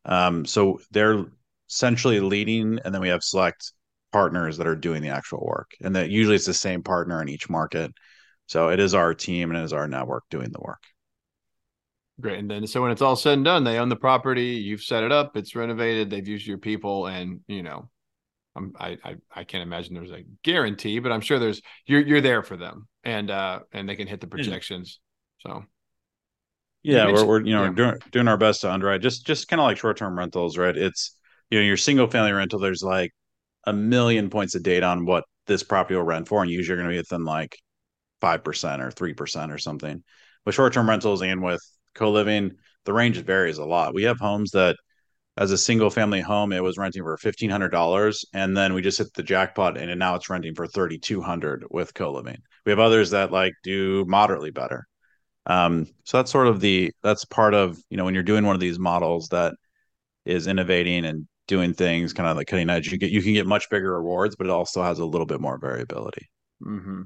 Um, 0.04 0.44
so 0.44 0.80
they're 0.90 1.24
essentially 1.70 2.20
leading, 2.20 2.80
and 2.84 2.94
then 2.94 3.00
we 3.00 3.08
have 3.08 3.22
select 3.22 3.72
partners 4.12 4.58
that 4.58 4.66
are 4.66 4.76
doing 4.76 5.02
the 5.02 5.08
actual 5.10 5.44
work, 5.44 5.70
and 5.80 5.96
that 5.96 6.10
usually 6.10 6.36
it's 6.36 6.46
the 6.46 6.54
same 6.54 6.82
partner 6.82 7.22
in 7.22 7.28
each 7.28 7.48
market. 7.48 7.92
So 8.46 8.68
it 8.68 8.80
is 8.80 8.94
our 8.94 9.14
team 9.14 9.50
and 9.50 9.58
it 9.58 9.64
is 9.64 9.72
our 9.72 9.88
network 9.88 10.24
doing 10.30 10.50
the 10.52 10.60
work. 10.60 10.82
Great. 12.20 12.38
And 12.38 12.50
then 12.50 12.66
so 12.66 12.82
when 12.82 12.92
it's 12.92 13.02
all 13.02 13.16
said 13.16 13.34
and 13.34 13.44
done, 13.44 13.64
they 13.64 13.78
own 13.78 13.88
the 13.88 13.96
property, 13.96 14.50
you've 14.50 14.82
set 14.82 15.02
it 15.02 15.10
up, 15.10 15.36
it's 15.36 15.56
renovated, 15.56 16.10
they've 16.10 16.28
used 16.28 16.46
your 16.46 16.58
people, 16.58 17.06
and 17.06 17.40
you 17.48 17.62
know, 17.62 17.88
I'm, 18.56 18.72
I, 18.78 18.98
I 19.04 19.16
I 19.34 19.44
can't 19.44 19.62
imagine 19.62 19.94
there's 19.94 20.10
a 20.10 20.24
guarantee, 20.42 20.98
but 21.00 21.12
I'm 21.12 21.20
sure 21.20 21.38
there's 21.38 21.60
you're 21.86 22.00
you're 22.00 22.20
there 22.20 22.42
for 22.42 22.56
them, 22.56 22.88
and 23.02 23.30
uh 23.30 23.60
and 23.72 23.88
they 23.88 23.96
can 23.96 24.06
hit 24.06 24.20
the 24.20 24.26
projections. 24.26 25.00
So 25.40 25.64
yeah, 26.82 27.10
we're, 27.10 27.24
we're 27.24 27.40
you 27.42 27.54
know 27.54 27.64
yeah. 27.64 27.72
doing 27.72 27.98
doing 28.12 28.28
our 28.28 28.36
best 28.36 28.60
to 28.60 28.72
underwrite 28.72 29.00
just 29.00 29.26
just 29.26 29.48
kind 29.48 29.60
of 29.60 29.64
like 29.64 29.78
short 29.78 29.96
term 29.96 30.16
rentals, 30.16 30.56
right? 30.56 30.76
It's 30.76 31.16
you 31.50 31.58
know 31.58 31.64
your 31.64 31.76
single 31.76 32.06
family 32.06 32.32
rental. 32.32 32.58
There's 32.60 32.82
like 32.82 33.10
a 33.66 33.72
million 33.72 34.30
points 34.30 34.54
of 34.54 34.62
data 34.62 34.86
on 34.86 35.06
what 35.06 35.24
this 35.46 35.62
property 35.62 35.96
will 35.96 36.04
rent 36.04 36.28
for, 36.28 36.42
and 36.42 36.50
usually 36.50 36.76
you're 36.76 36.84
going 36.84 36.90
to 36.90 36.94
be 36.94 37.00
within 37.00 37.24
like 37.24 37.56
five 38.20 38.44
percent 38.44 38.82
or 38.82 38.90
three 38.90 39.14
percent 39.14 39.50
or 39.50 39.58
something. 39.58 40.02
With 40.44 40.54
short 40.54 40.72
term 40.72 40.88
rentals 40.88 41.22
and 41.22 41.42
with 41.42 41.62
co 41.94 42.10
living, 42.10 42.52
the 42.84 42.92
range 42.92 43.16
varies 43.18 43.58
a 43.58 43.64
lot. 43.64 43.94
We 43.94 44.04
have 44.04 44.18
homes 44.18 44.50
that, 44.52 44.76
as 45.36 45.50
a 45.50 45.58
single 45.58 45.90
family 45.90 46.20
home, 46.20 46.52
it 46.52 46.62
was 46.62 46.78
renting 46.78 47.02
for 47.02 47.16
fifteen 47.16 47.50
hundred 47.50 47.70
dollars, 47.70 48.24
and 48.32 48.56
then 48.56 48.72
we 48.72 48.82
just 48.82 48.98
hit 48.98 49.12
the 49.14 49.22
jackpot, 49.22 49.76
and 49.76 49.98
now 49.98 50.14
it's 50.14 50.30
renting 50.30 50.54
for 50.54 50.66
thirty 50.66 50.98
two 50.98 51.20
hundred 51.20 51.64
with 51.70 51.94
co 51.94 52.12
living. 52.12 52.38
We 52.64 52.70
have 52.70 52.78
others 52.78 53.10
that 53.10 53.32
like 53.32 53.54
do 53.62 54.04
moderately 54.06 54.50
better. 54.50 54.86
Um, 55.46 55.86
so 56.04 56.18
that's 56.18 56.30
sort 56.30 56.46
of 56.46 56.60
the 56.60 56.92
that's 57.02 57.24
part 57.24 57.54
of 57.54 57.78
you 57.90 57.96
know 57.96 58.04
when 58.04 58.14
you're 58.14 58.22
doing 58.22 58.46
one 58.46 58.54
of 58.54 58.60
these 58.60 58.78
models 58.78 59.28
that 59.28 59.54
is 60.24 60.46
innovating 60.46 61.04
and 61.04 61.26
doing 61.46 61.74
things 61.74 62.12
kind 62.12 62.28
of 62.28 62.36
like 62.36 62.46
cutting 62.46 62.70
edge. 62.70 62.90
You 62.90 62.98
get 62.98 63.10
you 63.10 63.22
can 63.22 63.34
get 63.34 63.46
much 63.46 63.68
bigger 63.70 63.92
rewards, 63.92 64.36
but 64.36 64.46
it 64.46 64.50
also 64.50 64.82
has 64.82 65.00
a 65.00 65.04
little 65.04 65.26
bit 65.26 65.40
more 65.40 65.58
variability. 65.58 66.28
Mm-hmm. 66.62 67.02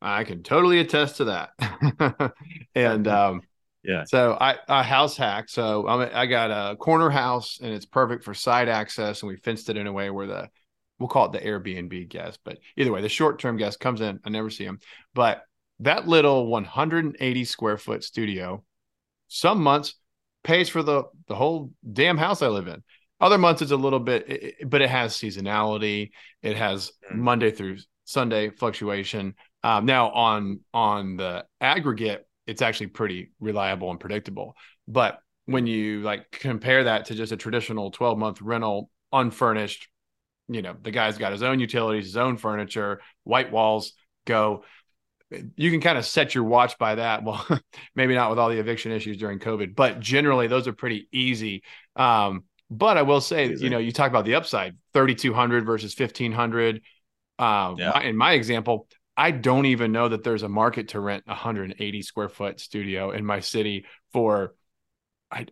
I 0.00 0.24
can 0.24 0.42
totally 0.42 0.80
attest 0.80 1.18
to 1.18 1.24
that. 1.26 2.32
and 2.74 3.06
um, 3.06 3.42
yeah, 3.84 4.04
so 4.04 4.36
I 4.40 4.56
a 4.68 4.82
house 4.82 5.16
hack. 5.16 5.48
So 5.48 5.86
I'm, 5.88 6.08
I 6.14 6.26
got 6.26 6.50
a 6.50 6.76
corner 6.76 7.10
house, 7.10 7.58
and 7.62 7.72
it's 7.72 7.86
perfect 7.86 8.24
for 8.24 8.34
side 8.34 8.68
access, 8.68 9.22
and 9.22 9.28
we 9.28 9.36
fenced 9.36 9.68
it 9.68 9.76
in 9.76 9.86
a 9.86 9.92
way 9.92 10.10
where 10.10 10.26
the 10.26 10.48
we'll 10.98 11.08
call 11.08 11.26
it 11.26 11.32
the 11.32 11.40
Airbnb 11.40 12.08
guest, 12.08 12.38
but 12.44 12.58
either 12.76 12.92
way, 12.92 13.02
the 13.02 13.08
short 13.08 13.40
term 13.40 13.56
guest 13.56 13.80
comes 13.80 14.00
in. 14.00 14.20
I 14.24 14.30
never 14.30 14.50
see 14.50 14.64
him, 14.64 14.78
but 15.14 15.42
that 15.80 16.06
little 16.06 16.46
180 16.46 17.44
square 17.44 17.76
foot 17.76 18.04
studio, 18.04 18.62
some 19.28 19.62
months 19.62 19.94
pays 20.44 20.68
for 20.68 20.82
the 20.82 21.04
the 21.26 21.34
whole 21.34 21.72
damn 21.92 22.18
house 22.18 22.42
I 22.42 22.48
live 22.48 22.68
in. 22.68 22.82
Other 23.20 23.38
months 23.38 23.62
it's 23.62 23.70
a 23.70 23.76
little 23.76 24.00
bit, 24.00 24.28
it, 24.28 24.70
but 24.70 24.82
it 24.82 24.90
has 24.90 25.14
seasonality. 25.14 26.10
It 26.42 26.56
has 26.56 26.92
mm. 27.12 27.16
Monday 27.16 27.50
through 27.50 27.78
Sunday 28.04 28.50
fluctuation. 28.50 29.34
Um, 29.62 29.86
now 29.86 30.10
on 30.10 30.60
on 30.72 31.16
the 31.16 31.44
aggregate, 31.60 32.26
it's 32.46 32.62
actually 32.62 32.88
pretty 32.88 33.30
reliable 33.40 33.90
and 33.90 34.00
predictable. 34.00 34.56
But 34.88 35.18
when 35.46 35.66
you 35.66 36.02
like 36.02 36.30
compare 36.30 36.84
that 36.84 37.06
to 37.06 37.14
just 37.14 37.32
a 37.32 37.36
traditional 37.36 37.90
12 37.90 38.18
month 38.18 38.42
rental, 38.42 38.90
unfurnished, 39.12 39.88
you 40.48 40.62
know, 40.62 40.74
the 40.80 40.90
guy's 40.90 41.18
got 41.18 41.32
his 41.32 41.42
own 41.42 41.60
utilities, 41.60 42.04
his 42.04 42.16
own 42.16 42.36
furniture, 42.36 43.00
white 43.24 43.52
walls, 43.52 43.92
go. 44.26 44.64
You 45.56 45.70
can 45.70 45.80
kind 45.80 45.96
of 45.96 46.04
set 46.04 46.34
your 46.34 46.44
watch 46.44 46.76
by 46.78 46.96
that. 46.96 47.22
Well, 47.24 47.46
maybe 47.94 48.14
not 48.14 48.30
with 48.30 48.38
all 48.38 48.50
the 48.50 48.58
eviction 48.58 48.92
issues 48.92 49.16
during 49.16 49.38
COVID, 49.38 49.74
but 49.74 50.00
generally 50.00 50.46
those 50.46 50.68
are 50.68 50.72
pretty 50.72 51.08
easy. 51.10 51.62
Um, 51.96 52.44
but 52.70 52.96
I 52.96 53.02
will 53.02 53.20
say, 53.20 53.50
easy. 53.50 53.64
you 53.64 53.70
know, 53.70 53.78
you 53.78 53.92
talk 53.92 54.10
about 54.10 54.24
the 54.24 54.34
upside 54.34 54.76
3,200 54.94 55.64
versus 55.64 55.98
1,500. 55.98 56.82
Uh, 57.38 57.74
yeah. 57.76 58.00
in 58.00 58.16
my 58.16 58.32
example, 58.32 58.86
I 59.16 59.30
don't 59.30 59.66
even 59.66 59.92
know 59.92 60.08
that 60.08 60.24
there's 60.24 60.42
a 60.42 60.48
market 60.48 60.88
to 60.88 61.00
rent 61.00 61.24
a 61.26 61.30
180 61.30 62.02
square 62.02 62.28
foot 62.28 62.60
studio 62.60 63.10
in 63.10 63.24
my 63.24 63.40
city 63.40 63.86
for. 64.12 64.54
I 65.30 65.46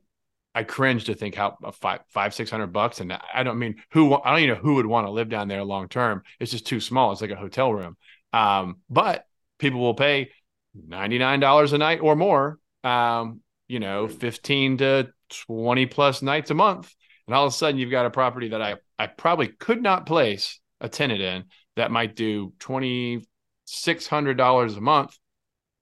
I 0.54 0.64
cringe 0.64 1.04
to 1.04 1.14
think 1.14 1.36
how 1.36 1.56
five 1.74 2.00
five 2.08 2.34
six 2.34 2.50
hundred 2.50 2.68
bucks, 2.68 3.00
and 3.00 3.12
I 3.12 3.42
don't 3.44 3.58
mean 3.58 3.76
who 3.92 4.14
I 4.14 4.30
don't 4.30 4.40
even 4.40 4.56
know 4.56 4.60
who 4.60 4.74
would 4.74 4.86
want 4.86 5.06
to 5.06 5.12
live 5.12 5.28
down 5.28 5.48
there 5.48 5.62
long 5.62 5.88
term. 5.88 6.22
It's 6.40 6.50
just 6.50 6.66
too 6.66 6.80
small. 6.80 7.12
It's 7.12 7.20
like 7.20 7.30
a 7.30 7.36
hotel 7.36 7.72
room. 7.72 7.96
Um, 8.32 8.78
but 8.88 9.24
people 9.58 9.80
will 9.80 9.94
pay 9.94 10.30
ninety 10.74 11.18
nine 11.18 11.40
dollars 11.40 11.72
a 11.72 11.78
night 11.78 12.00
or 12.00 12.16
more. 12.16 12.58
Um, 12.82 13.42
you 13.68 13.78
know, 13.78 14.08
fifteen 14.08 14.78
to 14.78 15.12
twenty 15.46 15.86
plus 15.86 16.20
nights 16.20 16.50
a 16.50 16.54
month, 16.54 16.92
and 17.26 17.34
all 17.34 17.46
of 17.46 17.52
a 17.52 17.56
sudden 17.56 17.78
you've 17.78 17.92
got 17.92 18.06
a 18.06 18.10
property 18.10 18.48
that 18.48 18.60
I 18.60 18.76
I 18.98 19.06
probably 19.06 19.48
could 19.48 19.80
not 19.82 20.06
place 20.06 20.58
a 20.80 20.88
tenant 20.88 21.20
in 21.20 21.44
that 21.76 21.92
might 21.92 22.16
do 22.16 22.54
twenty 22.58 23.24
six 23.70 24.06
hundred 24.06 24.36
dollars 24.36 24.76
a 24.76 24.80
month 24.80 25.16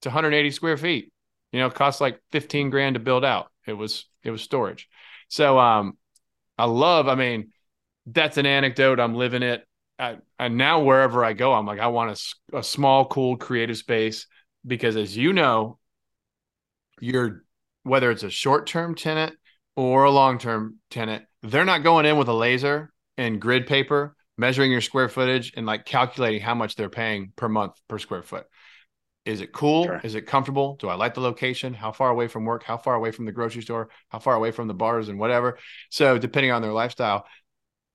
to 0.03 0.09
180 0.09 0.51
square 0.51 0.77
feet. 0.77 1.13
You 1.53 1.61
know, 1.61 1.67
it 1.67 1.75
costs 1.75 2.01
like 2.01 2.21
15 2.33 2.71
grand 2.71 2.95
to 2.95 3.01
build 3.01 3.25
out. 3.25 3.51
It 3.67 3.73
was 3.73 4.07
it 4.23 4.31
was 4.31 4.43
storage. 4.43 4.89
So 5.29 5.59
um 5.59 5.97
I 6.59 6.65
love, 6.65 7.07
I 7.07 7.15
mean, 7.15 7.53
that's 8.07 8.37
an 8.37 8.47
anecdote. 8.47 8.99
I'm 8.99 9.15
living 9.15 9.45
it. 9.45 9.65
I, 9.99 10.19
and 10.39 10.57
now 10.57 10.81
wherever 10.83 11.25
I 11.25 11.33
go, 11.33 11.53
I'm 11.53 11.67
like, 11.67 11.79
I 11.79 11.87
want 11.89 12.19
a, 12.53 12.59
a 12.59 12.63
small, 12.63 13.07
cool, 13.07 13.37
creative 13.37 13.77
space 13.77 14.27
because 14.67 14.97
as 14.97 15.17
you 15.17 15.33
know, 15.33 15.79
you're 17.01 17.45
whether 17.85 18.11
it's 18.11 18.23
a 18.25 18.31
short-term 18.31 18.95
tenant 18.95 19.35
or 19.77 20.05
a 20.05 20.11
long-term 20.11 20.77
tenant, 20.91 21.25
they're 21.43 21.65
not 21.65 21.83
going 21.83 22.07
in 22.07 22.19
with 22.19 22.29
a 22.29 22.35
laser 22.35 22.93
and 23.17 23.41
grid 23.41 23.67
paper 23.67 24.17
measuring 24.39 24.73
your 24.73 24.81
square 24.81 25.09
footage 25.09 25.53
and 25.57 25.67
like 25.67 25.85
calculating 25.85 26.41
how 26.41 26.55
much 26.55 26.77
they're 26.77 26.89
paying 26.89 27.33
per 27.37 27.49
month 27.49 27.75
per 27.89 27.99
square 27.99 28.23
foot. 28.23 28.47
Is 29.27 29.43
it 29.43 29.53
cool? 29.53 29.85
Sure. 29.85 30.01
Is 30.03 30.15
it 30.15 30.23
comfortable? 30.23 30.77
Do 30.77 30.89
I 30.89 30.95
like 30.95 31.13
the 31.13 31.21
location? 31.21 31.75
How 31.75 31.93
far 31.93 32.09
away 32.09 32.29
from 32.29 32.47
work? 32.47 32.63
How 32.63 32.79
far 32.79 32.95
away 32.95 33.11
from 33.11 33.27
the 33.27 33.33
grocery 33.33 33.61
store? 33.61 33.91
How 34.09 34.21
far 34.21 34.35
away 34.35 34.53
from 34.53 34.69
the 34.69 34.75
bars 34.75 35.11
and 35.11 35.19
whatever? 35.19 35.59
So, 35.91 36.17
depending 36.17 36.53
on 36.53 36.63
their 36.63 36.73
lifestyle, 36.73 37.27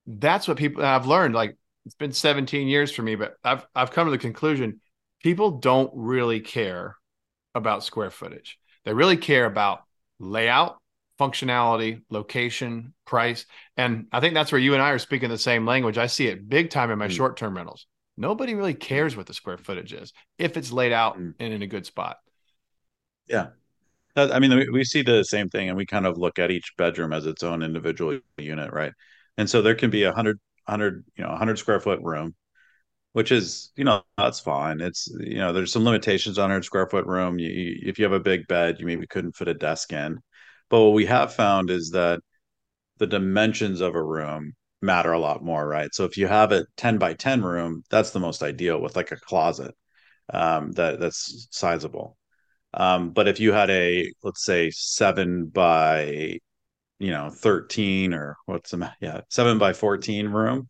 that's 0.05 0.47
what 0.47 0.57
people 0.57 0.85
I've 0.85 1.07
learned. 1.07 1.33
Like 1.33 1.57
it's 1.85 1.95
been 1.95 2.11
17 2.11 2.67
years 2.67 2.91
for 2.91 3.01
me, 3.01 3.15
but 3.15 3.35
I've 3.43 3.65
I've 3.73 3.91
come 3.91 4.05
to 4.05 4.11
the 4.11 4.17
conclusion 4.17 4.79
people 5.23 5.51
don't 5.51 5.91
really 5.95 6.41
care 6.41 6.97
about 7.55 7.83
square 7.83 8.11
footage. 8.11 8.59
They 8.83 8.93
really 8.93 9.17
care 9.17 9.45
about 9.45 9.83
layout 10.19 10.77
functionality, 11.23 12.01
location, 12.09 12.93
price. 13.05 13.45
And 13.77 14.07
I 14.11 14.19
think 14.19 14.33
that's 14.33 14.51
where 14.51 14.61
you 14.61 14.73
and 14.73 14.81
I 14.81 14.91
are 14.91 14.99
speaking 14.99 15.29
the 15.29 15.37
same 15.37 15.65
language. 15.65 15.97
I 15.97 16.07
see 16.07 16.27
it 16.27 16.47
big 16.49 16.69
time 16.69 16.91
in 16.91 16.99
my 16.99 17.07
mm. 17.07 17.11
short 17.11 17.37
term 17.37 17.55
rentals. 17.55 17.87
Nobody 18.17 18.53
really 18.53 18.73
cares 18.73 19.15
what 19.15 19.25
the 19.25 19.33
square 19.33 19.57
footage 19.57 19.93
is 19.93 20.13
if 20.37 20.57
it's 20.57 20.71
laid 20.71 20.91
out 20.91 21.17
mm. 21.17 21.33
and 21.39 21.53
in 21.53 21.61
a 21.61 21.67
good 21.67 21.85
spot. 21.85 22.17
Yeah. 23.27 23.47
I 24.15 24.37
mean, 24.39 24.71
we 24.71 24.83
see 24.83 25.01
the 25.01 25.23
same 25.23 25.49
thing 25.49 25.69
and 25.69 25.77
we 25.77 25.87
kind 25.87 26.05
of 26.05 26.17
look 26.19 26.37
at 26.37 26.51
each 26.51 26.73
bedroom 26.77 27.13
as 27.13 27.25
its 27.25 27.41
own 27.41 27.63
individual 27.63 28.19
unit, 28.37 28.71
right? 28.71 28.93
And 29.37 29.49
so 29.49 29.63
there 29.63 29.73
can 29.73 29.89
be 29.89 30.03
a 30.03 30.13
hundred, 30.13 30.39
hundred, 30.67 31.03
you 31.15 31.23
know, 31.23 31.31
a 31.31 31.37
hundred 31.37 31.57
square 31.57 31.79
foot 31.79 31.99
room, 32.03 32.35
which 33.13 33.31
is, 33.31 33.71
you 33.75 33.85
know, 33.85 34.03
that's 34.15 34.39
fine. 34.39 34.81
It's, 34.81 35.07
you 35.19 35.37
know, 35.37 35.51
there's 35.51 35.73
some 35.73 35.83
limitations 35.83 36.37
on 36.37 36.51
a 36.51 36.53
hundred 36.53 36.65
square 36.65 36.87
foot 36.87 37.07
room. 37.07 37.39
You, 37.39 37.75
if 37.81 37.97
you 37.97 38.05
have 38.05 38.11
a 38.13 38.19
big 38.19 38.47
bed, 38.47 38.75
you 38.79 38.85
maybe 38.85 39.07
couldn't 39.07 39.35
fit 39.35 39.47
a 39.47 39.53
desk 39.55 39.91
in. 39.91 40.19
But 40.73 40.85
what 40.85 40.93
we 40.93 41.05
have 41.05 41.35
found 41.35 41.69
is 41.69 41.91
that 41.91 42.21
the 42.97 43.05
dimensions 43.05 43.79
of 43.79 43.93
a 43.93 44.03
room 44.03 44.53
matter 44.81 45.11
a 45.11 45.19
lot 45.19 45.43
more, 45.43 45.67
right? 45.67 45.93
So 45.93 46.03
if 46.05 46.17
you 46.17 46.25
have 46.25 46.51
a 46.51 46.65
10 46.77 46.97
by 46.97 47.13
10 47.13 47.43
room, 47.43 47.83
that's 47.91 48.09
the 48.09 48.19
most 48.19 48.41
ideal 48.41 48.81
with 48.81 48.95
like 48.95 49.11
a 49.11 49.17
closet 49.17 49.75
um, 50.33 50.71
that 50.71 50.99
that's 50.99 51.47
sizable. 51.51 52.17
Um, 52.73 53.11
but 53.11 53.27
if 53.27 53.39
you 53.39 53.53
had 53.53 53.69
a 53.69 54.11
let's 54.23 54.43
say 54.43 54.71
seven 54.71 55.45
by 55.45 56.39
you 56.97 57.11
know 57.11 57.29
13 57.29 58.15
or 58.15 58.35
what's 58.47 58.71
the 58.71 58.91
yeah 58.99 59.21
seven 59.29 59.59
by 59.59 59.73
14 59.73 60.29
room 60.29 60.69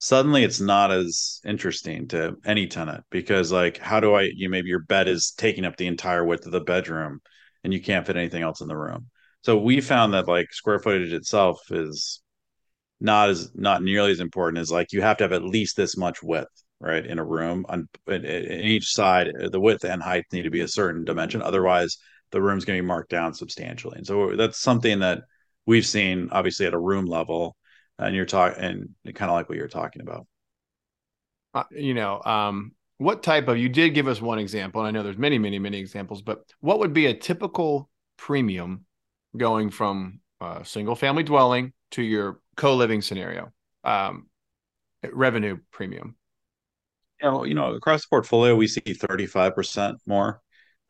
suddenly 0.00 0.42
it's 0.44 0.60
not 0.60 0.90
as 0.90 1.40
interesting 1.44 2.08
to 2.08 2.36
any 2.44 2.66
tenant 2.66 3.04
because 3.10 3.52
like 3.52 3.78
how 3.78 4.00
do 4.00 4.14
i 4.14 4.22
you 4.34 4.48
maybe 4.50 4.68
your 4.68 4.80
bed 4.80 5.08
is 5.08 5.32
taking 5.36 5.64
up 5.64 5.76
the 5.76 5.86
entire 5.86 6.24
width 6.24 6.46
of 6.46 6.52
the 6.52 6.60
bedroom 6.60 7.20
and 7.64 7.72
you 7.72 7.82
can't 7.82 8.06
fit 8.06 8.16
anything 8.16 8.42
else 8.42 8.60
in 8.60 8.68
the 8.68 8.76
room 8.76 9.08
so 9.42 9.56
we 9.56 9.80
found 9.80 10.14
that 10.14 10.28
like 10.28 10.52
square 10.52 10.78
footage 10.78 11.12
itself 11.12 11.60
is 11.70 12.20
not 13.00 13.30
as 13.30 13.50
not 13.54 13.82
nearly 13.82 14.10
as 14.10 14.20
important 14.20 14.60
as 14.60 14.70
like 14.70 14.92
you 14.92 15.00
have 15.00 15.16
to 15.18 15.24
have 15.24 15.32
at 15.32 15.42
least 15.42 15.76
this 15.76 15.96
much 15.96 16.22
width 16.22 16.64
right 16.80 17.06
in 17.06 17.18
a 17.18 17.24
room. 17.24 17.64
On 17.68 17.88
in, 18.08 18.24
each 18.24 18.92
side 18.92 19.28
the 19.50 19.60
width 19.60 19.84
and 19.84 20.02
height 20.02 20.26
need 20.32 20.42
to 20.42 20.50
be 20.50 20.60
a 20.60 20.68
certain 20.68 21.04
dimension. 21.04 21.42
Otherwise 21.42 21.98
the 22.30 22.42
room's 22.42 22.64
going 22.64 22.76
to 22.76 22.82
be 22.82 22.86
marked 22.86 23.10
down 23.10 23.34
substantially. 23.34 23.96
And 23.96 24.06
so 24.06 24.36
that's 24.36 24.60
something 24.60 25.00
that 25.00 25.22
we've 25.66 25.86
seen 25.86 26.28
obviously 26.30 26.66
at 26.66 26.74
a 26.74 26.78
room 26.78 27.06
level 27.06 27.56
and 27.98 28.14
you're 28.14 28.26
talking 28.26 28.62
and 28.62 29.14
kind 29.14 29.30
of 29.30 29.34
like 29.34 29.48
what 29.48 29.58
you're 29.58 29.68
talking 29.68 30.02
about. 30.02 30.26
Uh, 31.52 31.64
you 31.72 31.94
know 31.94 32.22
um 32.22 32.72
what 32.98 33.24
type 33.24 33.48
of 33.48 33.58
you 33.58 33.68
did 33.68 33.90
give 33.90 34.06
us 34.06 34.22
one 34.22 34.38
example 34.38 34.80
and 34.80 34.86
i 34.86 34.90
know 34.92 35.02
there's 35.02 35.18
many 35.18 35.36
many 35.36 35.58
many 35.58 35.80
examples 35.80 36.22
but 36.22 36.44
what 36.60 36.78
would 36.78 36.92
be 36.92 37.06
a 37.06 37.14
typical 37.14 37.90
premium 38.16 38.84
going 39.36 39.70
from 39.70 40.20
a 40.40 40.64
single 40.64 40.96
family 40.96 41.22
dwelling 41.22 41.72
to 41.92 42.02
your 42.02 42.40
co-living 42.56 43.02
scenario 43.02 43.52
um, 43.84 44.26
revenue 45.12 45.58
premium? 45.70 46.16
You 47.22 47.30
know, 47.30 47.44
you 47.44 47.54
know 47.54 47.74
across 47.74 48.02
the 48.02 48.08
portfolio 48.10 48.54
we 48.56 48.66
see 48.66 48.80
35% 48.80 49.96
more. 50.06 50.40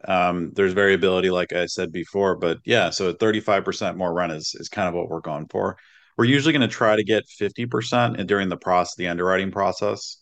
Um, 0.06 0.52
there's 0.54 0.72
variability 0.72 1.28
like 1.28 1.52
i 1.52 1.66
said 1.66 1.92
before 1.92 2.34
but 2.34 2.56
yeah 2.64 2.88
so 2.88 3.12
35% 3.12 3.96
more 3.98 4.14
rent 4.14 4.32
is, 4.32 4.54
is 4.58 4.70
kind 4.70 4.88
of 4.88 4.94
what 4.94 5.08
we're 5.10 5.20
going 5.20 5.46
for. 5.48 5.76
We're 6.16 6.24
usually 6.24 6.52
going 6.52 6.68
to 6.68 6.74
try 6.74 6.96
to 6.96 7.04
get 7.04 7.24
50% 7.26 8.26
during 8.26 8.48
the 8.48 8.56
process 8.56 8.94
the 8.96 9.08
underwriting 9.08 9.50
process. 9.50 10.18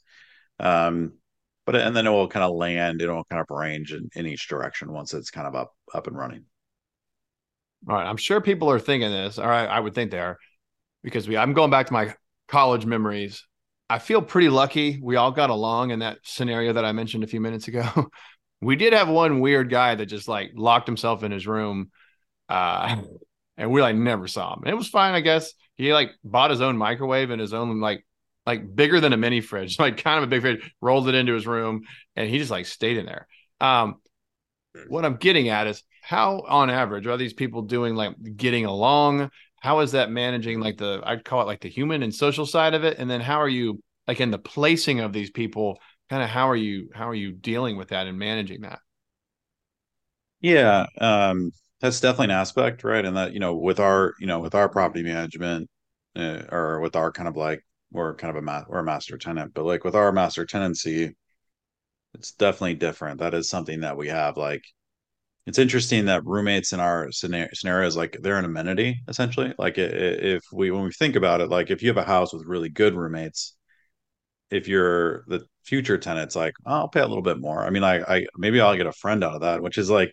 Um, 0.58 1.12
but 1.68 1.76
and 1.76 1.94
then 1.94 2.06
it 2.06 2.10
will 2.10 2.28
kind 2.28 2.44
of 2.44 2.56
land 2.56 3.02
it 3.02 3.10
will 3.10 3.24
kind 3.24 3.42
of 3.42 3.46
range 3.54 3.92
in, 3.92 4.08
in 4.16 4.26
each 4.26 4.48
direction 4.48 4.90
once 4.90 5.12
it's 5.12 5.30
kind 5.30 5.46
of 5.46 5.54
up 5.54 5.74
up 5.92 6.06
and 6.06 6.16
running 6.16 6.46
all 7.86 7.94
right. 7.94 8.06
I'm 8.06 8.16
sure 8.16 8.40
people 8.40 8.70
are 8.70 8.78
thinking 8.78 9.10
this. 9.10 9.38
All 9.38 9.48
right. 9.48 9.66
I 9.66 9.78
would 9.78 9.94
think 9.94 10.10
they 10.10 10.18
are 10.18 10.38
because 11.02 11.28
we, 11.28 11.36
I'm 11.36 11.52
going 11.52 11.70
back 11.70 11.86
to 11.86 11.92
my 11.92 12.14
college 12.48 12.86
memories. 12.86 13.46
I 13.90 13.98
feel 13.98 14.20
pretty 14.20 14.48
lucky. 14.48 15.00
We 15.02 15.16
all 15.16 15.30
got 15.30 15.50
along 15.50 15.90
in 15.90 16.00
that 16.00 16.18
scenario 16.22 16.74
that 16.74 16.84
I 16.84 16.92
mentioned 16.92 17.24
a 17.24 17.28
few 17.28 17.40
minutes 17.40 17.68
ago. 17.68 18.10
we 18.60 18.76
did 18.76 18.92
have 18.92 19.08
one 19.08 19.40
weird 19.40 19.70
guy 19.70 19.94
that 19.94 20.06
just 20.06 20.28
like 20.28 20.50
locked 20.54 20.86
himself 20.86 21.22
in 21.22 21.30
his 21.30 21.46
room. 21.46 21.90
Uh, 22.48 23.02
and 23.56 23.70
we 23.70 23.80
like 23.80 23.96
never 23.96 24.26
saw 24.26 24.54
him. 24.54 24.62
it 24.66 24.74
was 24.74 24.88
fine, 24.88 25.14
I 25.14 25.20
guess. 25.20 25.52
He 25.76 25.92
like 25.92 26.10
bought 26.24 26.50
his 26.50 26.60
own 26.60 26.76
microwave 26.76 27.30
and 27.30 27.40
his 27.40 27.52
own 27.52 27.80
like 27.80 28.04
like 28.46 28.74
bigger 28.74 28.98
than 28.98 29.12
a 29.12 29.16
mini 29.16 29.40
fridge, 29.40 29.78
like 29.80 30.02
kind 30.02 30.18
of 30.18 30.24
a 30.24 30.26
big 30.26 30.40
fridge, 30.40 30.72
rolled 30.80 31.08
it 31.08 31.14
into 31.14 31.34
his 31.34 31.46
room, 31.46 31.82
and 32.16 32.28
he 32.28 32.38
just 32.38 32.50
like 32.50 32.66
stayed 32.66 32.96
in 32.96 33.06
there. 33.06 33.28
Um, 33.60 33.96
what 34.88 35.04
I'm 35.04 35.16
getting 35.16 35.48
at 35.48 35.66
is 35.66 35.82
how 36.08 36.42
on 36.48 36.70
average 36.70 37.06
are 37.06 37.16
these 37.18 37.34
people 37.34 37.62
doing 37.62 37.94
like 37.94 38.14
getting 38.36 38.64
along 38.64 39.30
how 39.60 39.80
is 39.80 39.92
that 39.92 40.10
managing 40.10 40.60
like 40.60 40.78
the 40.78 41.02
I'd 41.04 41.24
call 41.24 41.42
it 41.42 41.46
like 41.46 41.60
the 41.60 41.68
human 41.68 42.02
and 42.02 42.14
social 42.14 42.46
side 42.46 42.74
of 42.74 42.84
it, 42.84 42.98
and 42.98 43.10
then 43.10 43.20
how 43.20 43.40
are 43.40 43.48
you 43.48 43.80
like 44.06 44.20
in 44.20 44.30
the 44.30 44.38
placing 44.38 45.00
of 45.00 45.12
these 45.12 45.30
people? 45.30 45.80
Kind 46.10 46.22
of 46.22 46.28
how 46.28 46.48
are 46.48 46.56
you 46.56 46.88
how 46.94 47.08
are 47.08 47.14
you 47.14 47.32
dealing 47.32 47.76
with 47.76 47.88
that 47.88 48.06
and 48.06 48.18
managing 48.18 48.62
that? 48.62 48.78
Yeah, 50.40 50.86
um, 51.00 51.50
that's 51.80 52.00
definitely 52.00 52.26
an 52.26 52.40
aspect, 52.40 52.84
right? 52.84 53.04
And 53.04 53.16
that 53.16 53.32
you 53.32 53.40
know, 53.40 53.54
with 53.54 53.80
our 53.80 54.14
you 54.20 54.26
know 54.26 54.38
with 54.40 54.54
our 54.54 54.68
property 54.68 55.02
management 55.02 55.68
uh, 56.16 56.42
or 56.50 56.80
with 56.80 56.96
our 56.96 57.10
kind 57.12 57.28
of 57.28 57.36
like 57.36 57.64
we're 57.90 58.14
kind 58.14 58.30
of 58.30 58.36
a 58.36 58.42
ma- 58.42 58.64
we're 58.68 58.78
a 58.80 58.84
master 58.84 59.18
tenant, 59.18 59.54
but 59.54 59.64
like 59.64 59.84
with 59.84 59.96
our 59.96 60.12
master 60.12 60.46
tenancy, 60.46 61.16
it's 62.14 62.32
definitely 62.32 62.74
different. 62.74 63.20
That 63.20 63.34
is 63.34 63.48
something 63.48 63.80
that 63.80 63.96
we 63.96 64.08
have 64.08 64.36
like 64.36 64.62
it's 65.48 65.58
interesting 65.58 66.04
that 66.04 66.26
roommates 66.26 66.74
in 66.74 66.80
our 66.80 67.10
scenario, 67.10 67.48
scenarios 67.54 67.96
like 67.96 68.18
they're 68.20 68.36
an 68.36 68.44
amenity 68.44 69.00
essentially. 69.08 69.54
Like 69.58 69.78
if 69.78 70.44
we 70.52 70.70
when 70.70 70.84
we 70.84 70.92
think 70.92 71.16
about 71.16 71.40
it 71.40 71.48
like 71.48 71.70
if 71.70 71.82
you 71.82 71.88
have 71.88 71.96
a 71.96 72.04
house 72.04 72.34
with 72.34 72.44
really 72.44 72.68
good 72.68 72.94
roommates 72.94 73.56
if 74.50 74.68
you're 74.68 75.24
the 75.28 75.46
future 75.64 75.96
tenants 75.98 76.36
like 76.36 76.52
oh, 76.66 76.72
i'll 76.72 76.88
pay 76.88 77.00
a 77.00 77.06
little 77.06 77.22
bit 77.22 77.40
more. 77.40 77.64
I 77.64 77.70
mean 77.70 77.82
I, 77.82 78.00
I 78.02 78.26
maybe 78.36 78.60
i'll 78.60 78.76
get 78.76 78.86
a 78.86 78.92
friend 78.92 79.24
out 79.24 79.34
of 79.36 79.40
that 79.40 79.62
which 79.62 79.78
is 79.78 79.88
like 79.88 80.12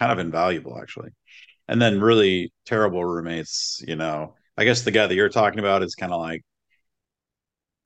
kind 0.00 0.12
of 0.12 0.18
invaluable 0.18 0.78
actually. 0.80 1.10
And 1.68 1.80
then 1.80 2.00
really 2.00 2.52
terrible 2.66 3.04
roommates 3.04 3.82
you 3.88 3.96
know 3.96 4.34
i 4.58 4.64
guess 4.64 4.82
the 4.82 4.90
guy 4.90 5.06
that 5.06 5.14
you're 5.14 5.30
talking 5.30 5.60
about 5.60 5.82
is 5.82 5.94
kind 5.94 6.12
of 6.12 6.20
like 6.20 6.42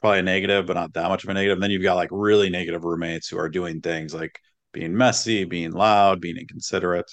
probably 0.00 0.20
a 0.20 0.22
negative 0.22 0.66
but 0.66 0.74
not 0.74 0.94
that 0.94 1.08
much 1.08 1.24
of 1.24 1.30
a 1.30 1.34
negative. 1.34 1.56
And 1.56 1.62
then 1.62 1.70
you've 1.70 1.82
got 1.82 1.94
like 1.94 2.08
really 2.10 2.50
negative 2.50 2.84
roommates 2.84 3.28
who 3.28 3.38
are 3.38 3.48
doing 3.48 3.80
things 3.80 4.14
like 4.14 4.40
being 4.72 4.96
messy, 4.96 5.44
being 5.44 5.72
loud, 5.72 6.20
being 6.20 6.36
inconsiderate. 6.36 7.10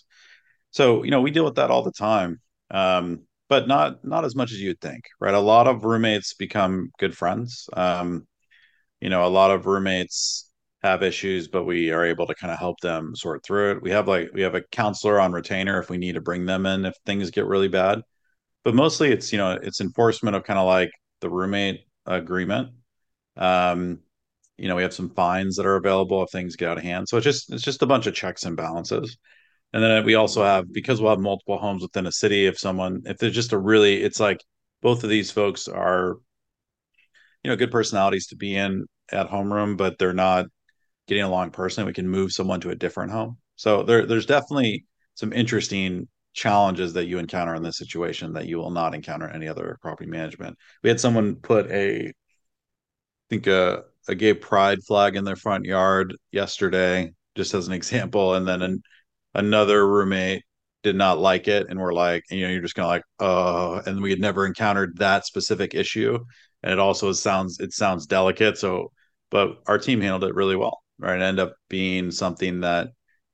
So, 0.72 1.04
you 1.04 1.12
know, 1.12 1.22
we 1.22 1.32
deal 1.32 1.46
with 1.46 1.56
that 1.56 1.72
all 1.72 1.84
the 1.84 1.92
time. 1.92 2.42
Um, 2.72 3.22
but 3.50 3.68
not 3.68 4.04
not 4.04 4.26
as 4.26 4.36
much 4.36 4.52
as 4.52 4.60
you'd 4.60 4.82
think, 4.82 5.06
right? 5.22 5.34
A 5.34 5.40
lot 5.40 5.68
of 5.68 5.86
roommates 5.86 6.34
become 6.34 6.92
good 7.00 7.16
friends. 7.18 7.70
Um, 7.74 8.28
you 9.02 9.10
know, 9.10 9.26
a 9.26 9.30
lot 9.30 9.52
of 9.52 9.66
roommates 9.66 10.52
have 10.84 11.04
issues, 11.04 11.48
but 11.48 11.64
we 11.66 11.92
are 11.92 12.06
able 12.06 12.28
to 12.28 12.36
kind 12.36 12.52
of 12.52 12.60
help 12.60 12.80
them 12.82 13.16
sort 13.16 13.44
through 13.44 13.72
it. 13.72 13.82
We 13.82 13.92
have 13.92 14.08
like 14.08 14.32
we 14.34 14.42
have 14.42 14.56
a 14.56 14.62
counselor 14.72 15.20
on 15.20 15.32
retainer 15.32 15.80
if 15.80 15.90
we 15.90 15.98
need 15.98 16.14
to 16.14 16.22
bring 16.22 16.46
them 16.46 16.66
in 16.66 16.86
if 16.86 16.96
things 17.06 17.32
get 17.32 17.46
really 17.46 17.68
bad. 17.68 18.02
But 18.64 18.76
mostly 18.76 19.12
it's, 19.12 19.32
you 19.32 19.38
know, 19.40 19.54
it's 19.62 19.82
enforcement 19.82 20.36
of 20.36 20.44
kind 20.44 20.60
of 20.60 20.68
like 20.68 20.92
the 21.22 21.30
roommate 21.30 21.82
agreement. 22.06 22.72
Um, 23.38 24.00
you 24.58 24.68
know 24.68 24.76
we 24.76 24.82
have 24.84 24.94
some 24.94 25.10
fines 25.10 25.56
that 25.56 25.66
are 25.66 25.76
available 25.76 26.24
if 26.24 26.32
things 26.32 26.56
get 26.56 26.70
out 26.70 26.78
of 26.78 26.84
hand. 26.84 27.08
So 27.08 27.18
it's 27.18 27.24
just 27.24 27.52
it's 27.54 27.64
just 27.64 27.82
a 27.82 27.88
bunch 27.88 28.08
of 28.08 28.14
checks 28.16 28.46
and 28.46 28.58
balances. 28.58 29.18
And 29.74 29.84
then 29.84 30.06
we 30.06 30.16
also 30.16 30.44
have 30.44 30.72
because 30.72 31.02
we'll 31.02 31.12
have 31.12 31.20
multiple 31.20 31.58
homes 31.58 31.82
within 31.82 32.08
a 32.08 32.12
city 32.12 32.46
if 32.46 32.58
someone 32.58 33.02
if 33.06 33.18
there's 33.18 33.36
just 33.36 33.54
a 33.54 33.58
really 33.58 34.02
it's 34.02 34.20
like 34.20 34.44
both 34.82 35.04
of 35.04 35.10
these 35.10 35.32
folks 35.32 35.68
are 35.68 36.18
you 37.44 37.50
know 37.50 37.56
good 37.56 37.72
personalities 37.72 38.28
to 38.28 38.36
be 38.36 38.56
in 38.56 38.86
at 39.12 39.30
homeroom 39.30 39.78
but 39.78 39.98
they're 39.98 40.14
not 40.14 40.48
getting 41.08 41.24
along 41.24 41.52
personally. 41.52 41.88
We 41.88 41.94
can 41.94 42.08
move 42.10 42.32
someone 42.32 42.62
to 42.62 42.70
a 42.70 42.76
different 42.76 43.12
home. 43.12 43.38
So 43.56 43.84
there 43.84 44.06
there's 44.06 44.26
definitely 44.26 44.86
some 45.16 45.34
interesting 45.34 46.08
challenges 46.34 46.94
that 46.94 47.08
you 47.08 47.18
encounter 47.18 47.56
in 47.56 47.64
this 47.64 47.78
situation 47.78 48.34
that 48.34 48.48
you 48.48 48.58
will 48.58 48.70
not 48.70 48.94
encounter 48.94 49.28
any 49.28 49.48
other 49.48 49.78
property 49.82 50.10
management. 50.10 50.58
We 50.84 50.90
had 50.90 51.00
someone 51.00 51.36
put 51.36 51.70
a 51.72 52.08
I 52.10 52.14
think 53.30 53.48
a 53.48 53.84
a 54.10 54.16
gay 54.16 54.34
pride 54.34 54.84
flag 54.84 55.16
in 55.16 55.24
their 55.24 55.36
front 55.36 55.66
yard 55.66 56.16
yesterday, 56.32 57.12
just 57.36 57.54
as 57.54 57.68
an 57.68 57.74
example, 57.74 58.36
and 58.36 58.48
then 58.48 58.62
an, 58.62 58.82
another 59.34 59.88
roommate 59.88 60.44
did 60.84 60.96
not 60.96 61.20
like 61.20 61.48
it, 61.48 61.68
and 61.70 61.80
we're 61.80 61.94
like, 61.94 62.24
you 62.30 62.42
know, 62.42 62.50
you're 62.50 62.62
just 62.62 62.76
gonna 62.76 62.88
like, 62.88 63.04
oh, 63.20 63.82
and 63.86 64.02
we 64.02 64.10
had 64.10 64.20
never 64.20 64.46
encountered 64.46 64.98
that 64.98 65.26
specific 65.26 65.76
issue, 65.76 66.18
and 66.64 66.72
it 66.72 66.80
also 66.80 67.12
sounds 67.12 67.60
it 67.60 67.74
sounds 67.74 68.06
delicate, 68.06 68.58
so 68.58 68.92
but 69.30 69.58
our 69.68 69.78
team 69.78 70.02
handled 70.02 70.24
it 70.24 70.36
really 70.36 70.56
well, 70.56 70.82
right? 71.00 71.22
Ended 71.22 71.48
up 71.48 71.56
being 71.70 72.12
something 72.12 72.62
that 72.62 72.90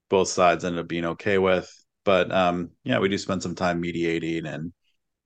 both 0.09 0.27
sides 0.27 0.65
ended 0.65 0.81
up 0.81 0.87
being 0.87 1.05
okay 1.05 1.37
with, 1.37 1.71
but 2.03 2.31
um, 2.31 2.71
yeah, 2.83 2.99
we 2.99 3.09
do 3.09 3.17
spend 3.17 3.43
some 3.43 3.55
time 3.55 3.79
mediating 3.79 4.45
and 4.45 4.73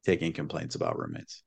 taking 0.05 0.33
complaints 0.33 0.75
about 0.75 0.97
roommates. 0.97 1.43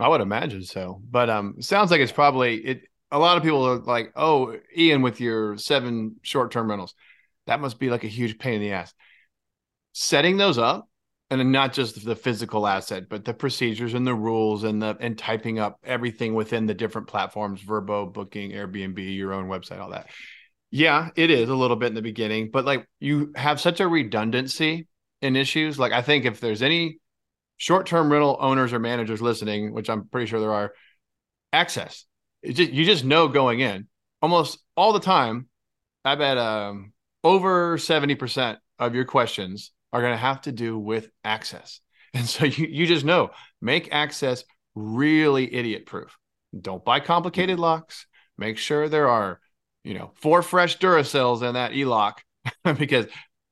I 0.00 0.08
would 0.08 0.20
imagine 0.20 0.62
so, 0.62 1.02
but 1.10 1.28
um, 1.28 1.60
sounds 1.60 1.90
like 1.90 2.00
it's 2.00 2.12
probably 2.12 2.56
it 2.56 2.82
a 3.10 3.18
lot 3.18 3.36
of 3.36 3.42
people 3.42 3.64
are 3.66 3.78
like, 3.78 4.12
"Oh, 4.16 4.56
Ian, 4.76 5.02
with 5.02 5.20
your 5.20 5.56
seven 5.58 6.16
short-term 6.22 6.68
rentals, 6.68 6.94
that 7.46 7.60
must 7.60 7.78
be 7.78 7.90
like 7.90 8.04
a 8.04 8.08
huge 8.08 8.38
pain 8.38 8.54
in 8.54 8.60
the 8.60 8.72
ass." 8.72 8.94
Setting 9.92 10.36
those 10.36 10.58
up, 10.58 10.88
and 11.30 11.52
not 11.52 11.72
just 11.72 12.04
the 12.04 12.16
physical 12.16 12.66
asset, 12.66 13.08
but 13.08 13.24
the 13.24 13.34
procedures 13.34 13.94
and 13.94 14.06
the 14.06 14.14
rules 14.14 14.64
and 14.64 14.80
the 14.80 14.96
and 15.00 15.18
typing 15.18 15.58
up 15.58 15.78
everything 15.84 16.34
within 16.34 16.66
the 16.66 16.74
different 16.74 17.08
platforms, 17.08 17.62
Vrbo, 17.62 18.12
Booking, 18.12 18.52
Airbnb, 18.52 19.14
your 19.16 19.32
own 19.32 19.48
website, 19.48 19.80
all 19.80 19.90
that. 19.90 20.08
Yeah, 20.70 21.10
it 21.16 21.30
is 21.30 21.48
a 21.48 21.54
little 21.54 21.76
bit 21.76 21.88
in 21.88 21.94
the 21.94 22.02
beginning, 22.02 22.50
but 22.50 22.64
like 22.64 22.86
you 23.00 23.32
have 23.36 23.60
such 23.60 23.80
a 23.80 23.88
redundancy 23.88 24.86
in 25.22 25.36
issues. 25.36 25.78
Like 25.78 25.92
I 25.92 26.02
think 26.02 26.24
if 26.24 26.40
there's 26.40 26.62
any 26.62 26.98
short-term 27.56 28.10
rental 28.10 28.36
owners 28.40 28.72
or 28.72 28.78
managers 28.78 29.20
listening, 29.20 29.72
which 29.72 29.90
I'm 29.90 30.08
pretty 30.08 30.26
sure 30.26 30.40
there 30.40 30.52
are, 30.52 30.72
access 31.52 32.04
just, 32.44 32.72
you 32.72 32.84
just 32.84 33.04
know 33.04 33.28
going 33.28 33.60
in 33.60 33.88
almost 34.22 34.58
all 34.76 34.92
the 34.92 35.00
time. 35.00 35.48
I 36.04 36.14
bet 36.14 36.38
um, 36.38 36.92
over 37.24 37.76
70% 37.76 38.56
of 38.78 38.94
your 38.94 39.04
questions 39.04 39.72
are 39.92 40.00
going 40.00 40.12
to 40.12 40.18
have 40.18 40.42
to 40.42 40.52
do 40.52 40.78
with 40.78 41.10
access. 41.24 41.80
And 42.14 42.26
so 42.26 42.46
you, 42.46 42.66
you 42.66 42.86
just 42.86 43.04
know 43.04 43.32
make 43.60 43.92
access 43.92 44.42
really 44.74 45.54
idiot 45.54 45.84
proof. 45.84 46.16
Don't 46.58 46.82
buy 46.82 47.00
complicated 47.00 47.58
locks. 47.58 48.06
Make 48.38 48.56
sure 48.56 48.88
there 48.88 49.10
are, 49.10 49.40
you 49.84 49.92
know, 49.92 50.12
four 50.14 50.40
fresh 50.40 50.78
Duracells 50.78 51.46
in 51.46 51.52
that 51.52 51.74
e-lock 51.74 52.22
because 52.78 53.06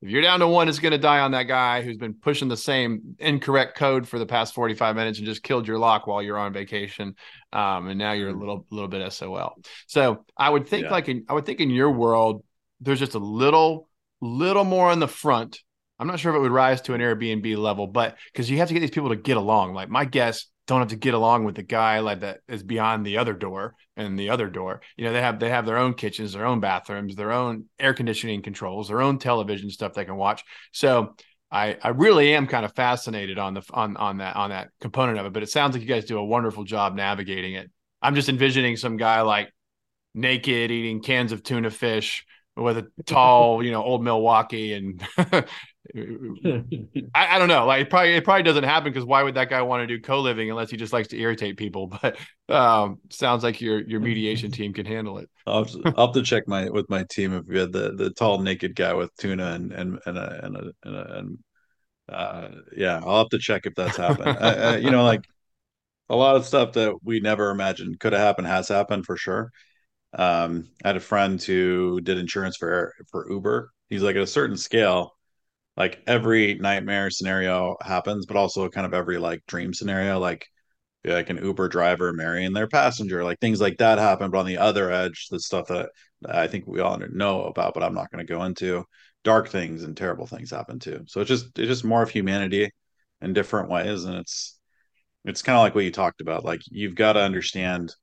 if 0.07 0.12
you're 0.12 0.23
down 0.23 0.38
to 0.38 0.47
one, 0.47 0.69
it's 0.69 0.79
going 0.79 0.92
to 0.92 0.99
die 0.99 1.19
on 1.19 1.33
that 1.33 1.45
guy 1.45 1.83
who's 1.83 1.97
been 1.97 2.14
pushing 2.14 2.47
the 2.47 2.57
same 2.57 3.16
incorrect 3.19 3.77
code 3.77 4.07
for 4.07 4.21
the 4.21 4.27
past 4.27 4.55
45 4.55 4.95
minutes 4.95 5.19
and 5.19 5.27
just 5.27 5.42
killed 5.42 5.66
your 5.66 5.79
lock 5.79 6.07
while 6.07 6.23
you're 6.23 6.38
on 6.38 6.53
vacation. 6.53 7.16
Um, 7.53 7.88
and 7.88 7.99
now 7.99 8.12
you're 8.12 8.29
a 8.29 8.31
mm-hmm. 8.31 8.38
little, 8.38 8.66
little 8.71 8.87
bit 8.87 9.12
SOL. 9.12 9.57
So 9.88 10.25
I 10.37 10.49
would 10.49 10.69
think 10.69 10.85
yeah. 10.85 10.92
like 10.92 11.09
in, 11.09 11.25
I 11.29 11.33
would 11.33 11.45
think 11.45 11.59
in 11.59 11.71
your 11.71 11.90
world, 11.90 12.45
there's 12.81 13.01
just 13.01 13.14
a 13.14 13.19
little, 13.19 13.88
little 14.21 14.62
more 14.62 14.90
on 14.90 15.01
the 15.01 15.09
front. 15.09 15.59
I'm 15.99 16.07
not 16.07 16.21
sure 16.21 16.33
if 16.33 16.37
it 16.37 16.40
would 16.40 16.53
rise 16.53 16.83
to 16.83 16.95
an 16.95 17.01
Airbnb 17.01 17.57
level, 17.57 17.88
but 17.88 18.16
because 18.33 18.49
you 18.49 18.59
have 18.59 18.69
to 18.69 18.75
get 18.75 18.81
these 18.81 18.90
people 18.90 19.09
to 19.09 19.16
get 19.16 19.37
along. 19.37 19.75
Like 19.75 19.88
my 19.88 20.05
guess 20.05 20.47
don't 20.66 20.81
have 20.81 20.88
to 20.88 20.96
get 20.96 21.14
along 21.14 21.44
with 21.44 21.55
the 21.55 21.62
guy 21.62 22.00
like 22.00 22.20
that 22.20 22.40
is 22.48 22.62
beyond 22.62 23.07
the 23.07 23.18
other 23.18 23.33
door 23.33 23.74
and 23.96 24.18
the 24.18 24.31
other 24.31 24.48
door. 24.48 24.81
You 24.96 25.05
know, 25.05 25.12
they 25.12 25.20
have 25.20 25.38
they 25.38 25.50
have 25.50 25.66
their 25.66 25.79
own 25.79 25.94
kitchens, 25.94 26.33
their 26.33 26.46
own 26.46 26.61
bathrooms, 26.61 27.14
their 27.14 27.33
own 27.33 27.66
air 27.79 27.94
conditioning 27.94 28.42
controls, 28.42 28.88
their 28.88 29.00
own 29.00 29.18
television 29.18 29.70
stuff 29.70 29.94
they 29.94 30.05
can 30.05 30.16
watch. 30.16 30.42
So 30.72 31.14
I 31.50 31.76
I 31.81 31.88
really 31.88 32.35
am 32.35 32.46
kind 32.46 32.64
of 32.64 32.74
fascinated 32.74 33.38
on 33.38 33.55
the 33.55 33.62
on 33.72 33.96
on 33.96 34.18
that 34.18 34.37
on 34.37 34.50
that 34.50 34.70
component 34.81 35.18
of 35.18 35.26
it. 35.26 35.33
But 35.33 35.44
it 35.44 35.50
sounds 35.50 35.74
like 35.74 35.83
you 35.83 35.88
guys 35.88 36.05
do 36.05 36.18
a 36.18 36.24
wonderful 36.24 36.64
job 36.64 36.94
navigating 36.94 37.55
it. 37.55 37.70
I'm 38.02 38.14
just 38.14 38.29
envisioning 38.29 38.76
some 38.76 38.96
guy 38.96 39.22
like 39.22 39.52
naked 40.14 40.70
eating 40.70 41.00
cans 41.00 41.31
of 41.33 41.42
tuna 41.42 41.70
fish 41.70 42.24
with 42.57 42.79
a 42.79 42.87
tall, 43.05 43.62
you 43.62 43.70
know, 43.70 43.83
old 43.83 44.02
Milwaukee 44.02 44.72
and 44.72 45.07
I, 47.14 47.37
I, 47.37 47.38
don't 47.38 47.49
know. 47.49 47.66
Like 47.66 47.83
it 47.83 47.90
probably 47.90 48.14
it 48.14 48.25
probably 48.25 48.42
doesn't 48.42 48.64
happen 48.64 48.92
because 48.92 49.05
why 49.05 49.22
would 49.22 49.35
that 49.35 49.51
guy 49.51 49.62
want 49.62 49.83
to 49.83 49.87
do 49.87 50.01
co-living 50.01 50.51
unless 50.51 50.70
he 50.70 50.77
just 50.77 50.92
likes 50.92 51.09
to 51.09 51.18
irritate 51.18 51.57
people? 51.57 51.92
But 52.03 52.16
um, 52.49 52.99
sounds 53.11 53.42
like 53.42 53.61
your 53.61 53.81
your 53.87 54.01
mediation 54.01 54.51
team 54.51 54.72
can 54.72 54.87
handle 54.87 55.18
it. 55.18 55.29
I'll 55.46 55.64
have, 55.64 55.72
to, 55.72 55.92
I'll 55.96 56.07
have 56.07 56.14
to 56.14 56.22
check 56.22 56.46
my 56.46 56.68
with 56.68 56.88
my 56.88 57.05
team 57.11 57.35
if 57.35 57.46
we 57.46 57.59
had 57.59 57.72
the 57.72 57.92
the 57.94 58.11
tall 58.11 58.40
naked 58.40 58.75
guy 58.75 58.94
with 58.94 59.14
tuna 59.16 59.53
and 59.53 59.72
and 59.72 59.99
and 60.07 60.18
a, 60.18 60.44
and, 60.44 60.57
a, 60.57 60.72
and, 60.85 60.96
a, 60.96 61.18
and 61.18 61.38
uh, 62.09 62.49
yeah, 62.77 63.01
I'll 63.05 63.18
have 63.18 63.29
to 63.31 63.38
check 63.38 63.66
if 63.66 63.75
that's 63.75 63.96
happened. 63.96 64.29
I, 64.29 64.53
I, 64.53 64.77
you 64.77 64.90
know, 64.90 65.05
like 65.05 65.27
a 66.09 66.16
lot 66.16 66.37
of 66.37 66.46
stuff 66.46 66.72
that 66.75 66.94
we 67.03 67.20
never 67.20 67.51
imagined 67.51 67.99
could 67.99 68.12
have 68.12 68.22
happened 68.22 68.46
has 68.46 68.68
happened 68.68 69.07
for 69.07 69.16
sure. 69.16 69.51
Um, 70.12 70.68
I 70.85 70.88
had 70.88 70.96
a 70.96 71.01
friend 71.01 71.42
who 71.42 72.01
did 72.01 72.18
insurance 72.18 72.57
for 72.57 72.94
for 73.11 73.31
Uber. 73.31 73.72
He's 73.88 74.03
like 74.03 74.17
at 74.17 74.23
a 74.23 74.27
certain 74.27 74.56
scale 74.56 75.15
like 75.77 76.02
every 76.06 76.54
nightmare 76.54 77.10
scenario 77.10 77.77
happens, 77.83 78.27
but 78.27 78.37
also 78.37 78.68
kind 78.68 78.87
of 78.87 78.94
every 78.94 79.18
like 79.18 79.42
dream 79.46 79.74
scenario, 79.74 80.18
like 80.18 80.46
like 81.04 81.31
an 81.31 81.42
Uber 81.44 81.68
driver 81.68 82.12
marrying 82.12 82.52
their 82.52 82.68
passenger, 82.68 83.22
like 83.24 83.38
things 83.40 83.60
like 83.60 83.79
that 83.79 83.98
happen. 83.98 84.31
But 84.31 84.38
on 84.38 84.46
the 84.46 84.58
other 84.58 84.90
edge, 84.90 85.29
the 85.31 85.40
stuff 85.40 85.68
that 85.68 85.90
I 86.27 86.48
think 86.48 86.66
we 86.66 86.81
all 86.81 86.98
know 86.98 87.44
about, 87.44 87.74
but 87.74 87.83
I'm 87.83 87.94
not 87.94 88.10
going 88.10 88.27
to 88.27 88.33
go 88.33 88.44
into, 88.44 88.85
dark 89.27 89.48
things 89.48 89.83
and 89.83 89.96
terrible 89.96 90.27
things 90.27 90.52
happen 90.52 90.79
too. 90.79 91.02
So 91.08 91.20
it's 91.20 91.29
just 91.29 91.58
it's 91.58 91.68
just 91.68 91.85
more 91.85 92.02
of 92.02 92.10
humanity 92.10 92.70
in 93.20 93.33
different 93.33 93.68
ways, 93.68 94.04
and 94.04 94.14
it's 94.16 94.58
it's 95.24 95.42
kind 95.42 95.56
of 95.58 95.62
like 95.62 95.74
what 95.74 95.85
you 95.85 95.92
talked 95.92 96.20
about. 96.20 96.44
Like 96.44 96.60
you've 96.70 96.94
got 96.94 97.14
to 97.14 97.20
understand 97.20 97.94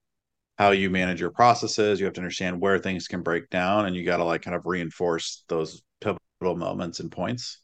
how 0.58 0.72
you 0.72 0.90
manage 0.90 1.22
your 1.22 1.32
processes. 1.32 2.00
You 2.00 2.06
have 2.06 2.16
to 2.16 2.22
understand 2.22 2.62
where 2.62 2.78
things 2.78 3.08
can 3.08 3.24
break 3.24 3.50
down, 3.50 3.86
and 3.86 3.96
you 3.96 4.06
got 4.06 4.18
to 4.18 4.26
like 4.26 4.42
kind 4.44 4.56
of 4.56 4.66
reinforce 4.66 5.46
those 5.48 5.82
pivotal 6.02 6.58
moments 6.58 7.00
and 7.00 7.12
points 7.12 7.60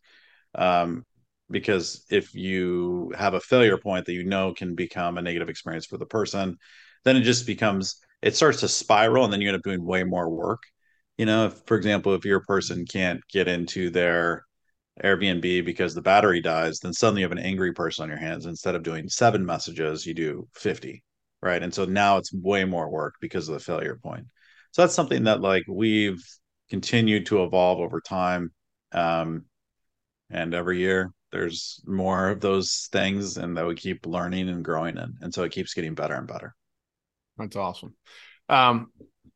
um, 0.56 1.06
because 1.50 2.06
if 2.10 2.34
you 2.36 3.12
have 3.18 3.34
a 3.34 3.40
failure 3.40 3.78
point 3.78 4.06
that 4.06 4.14
you 4.14 4.24
know 4.24 4.54
can 4.54 4.76
become 4.76 5.18
a 5.18 5.22
negative 5.22 5.50
experience 5.50 5.86
for 5.86 5.98
the 5.98 6.06
person, 6.06 6.58
then 7.06 7.16
it 7.16 7.22
just 7.22 7.48
becomes 7.48 8.00
it 8.22 8.36
starts 8.36 8.60
to 8.62 8.68
spiral 8.68 9.24
and 9.24 9.32
then 9.32 9.42
you 9.42 9.48
end 9.48 9.58
up 9.58 9.64
doing 9.64 9.84
way 9.84 10.04
more 10.04 10.30
work. 10.30 10.62
You 11.18 11.26
know, 11.26 11.48
if, 11.48 11.62
for 11.66 11.78
example, 11.78 12.14
if 12.14 12.26
your 12.26 12.42
person 12.42 12.86
can't 12.86 13.22
get 13.30 13.48
into 13.48 13.90
their 13.90 14.46
Airbnb 15.04 15.66
because 15.66 15.94
the 15.96 16.02
battery 16.02 16.42
dies, 16.42 16.80
then 16.80 16.94
suddenly 16.94 17.22
you 17.22 17.26
have 17.26 17.32
an 17.32 17.40
angry 17.44 17.74
person 17.74 18.04
on 18.04 18.10
your 18.10 18.18
hands. 18.18 18.46
Instead 18.46 18.76
of 18.76 18.84
doing 18.84 19.10
seven 19.10 19.46
messages, 19.46 20.06
you 20.06 20.14
do 20.14 20.48
50, 20.56 21.04
right? 21.42 21.64
And 21.64 21.74
so 21.74 21.86
now 21.86 22.18
it's 22.18 22.34
way 22.34 22.66
more 22.66 22.90
work 22.90 23.16
because 23.22 23.48
of 23.48 23.54
the 23.54 23.60
failure 23.60 24.00
point. 24.02 24.26
So 24.72 24.82
that's 24.82 24.94
something 24.94 25.24
that 25.24 25.42
like 25.42 25.64
we've 25.68 26.24
continued 26.70 27.26
to 27.28 27.44
evolve 27.44 27.80
over 27.80 28.02
time. 28.02 28.52
Um, 28.92 29.46
and 30.30 30.54
every 30.54 30.80
year 30.80 31.12
there's 31.32 31.82
more 31.86 32.30
of 32.30 32.42
those 32.42 32.90
things 32.92 33.38
and 33.38 33.56
that 33.58 33.68
we 33.68 33.76
keep 33.76 34.06
learning 34.06 34.50
and 34.50 34.66
growing 34.66 34.98
in. 34.98 35.16
And 35.22 35.34
so 35.34 35.44
it 35.44 35.52
keeps 35.52 35.74
getting 35.74 35.94
better 35.94 36.16
and 36.16 36.28
better. 36.28 36.56
That's 37.38 37.56
awesome. 37.56 37.96
Um, 38.48 38.92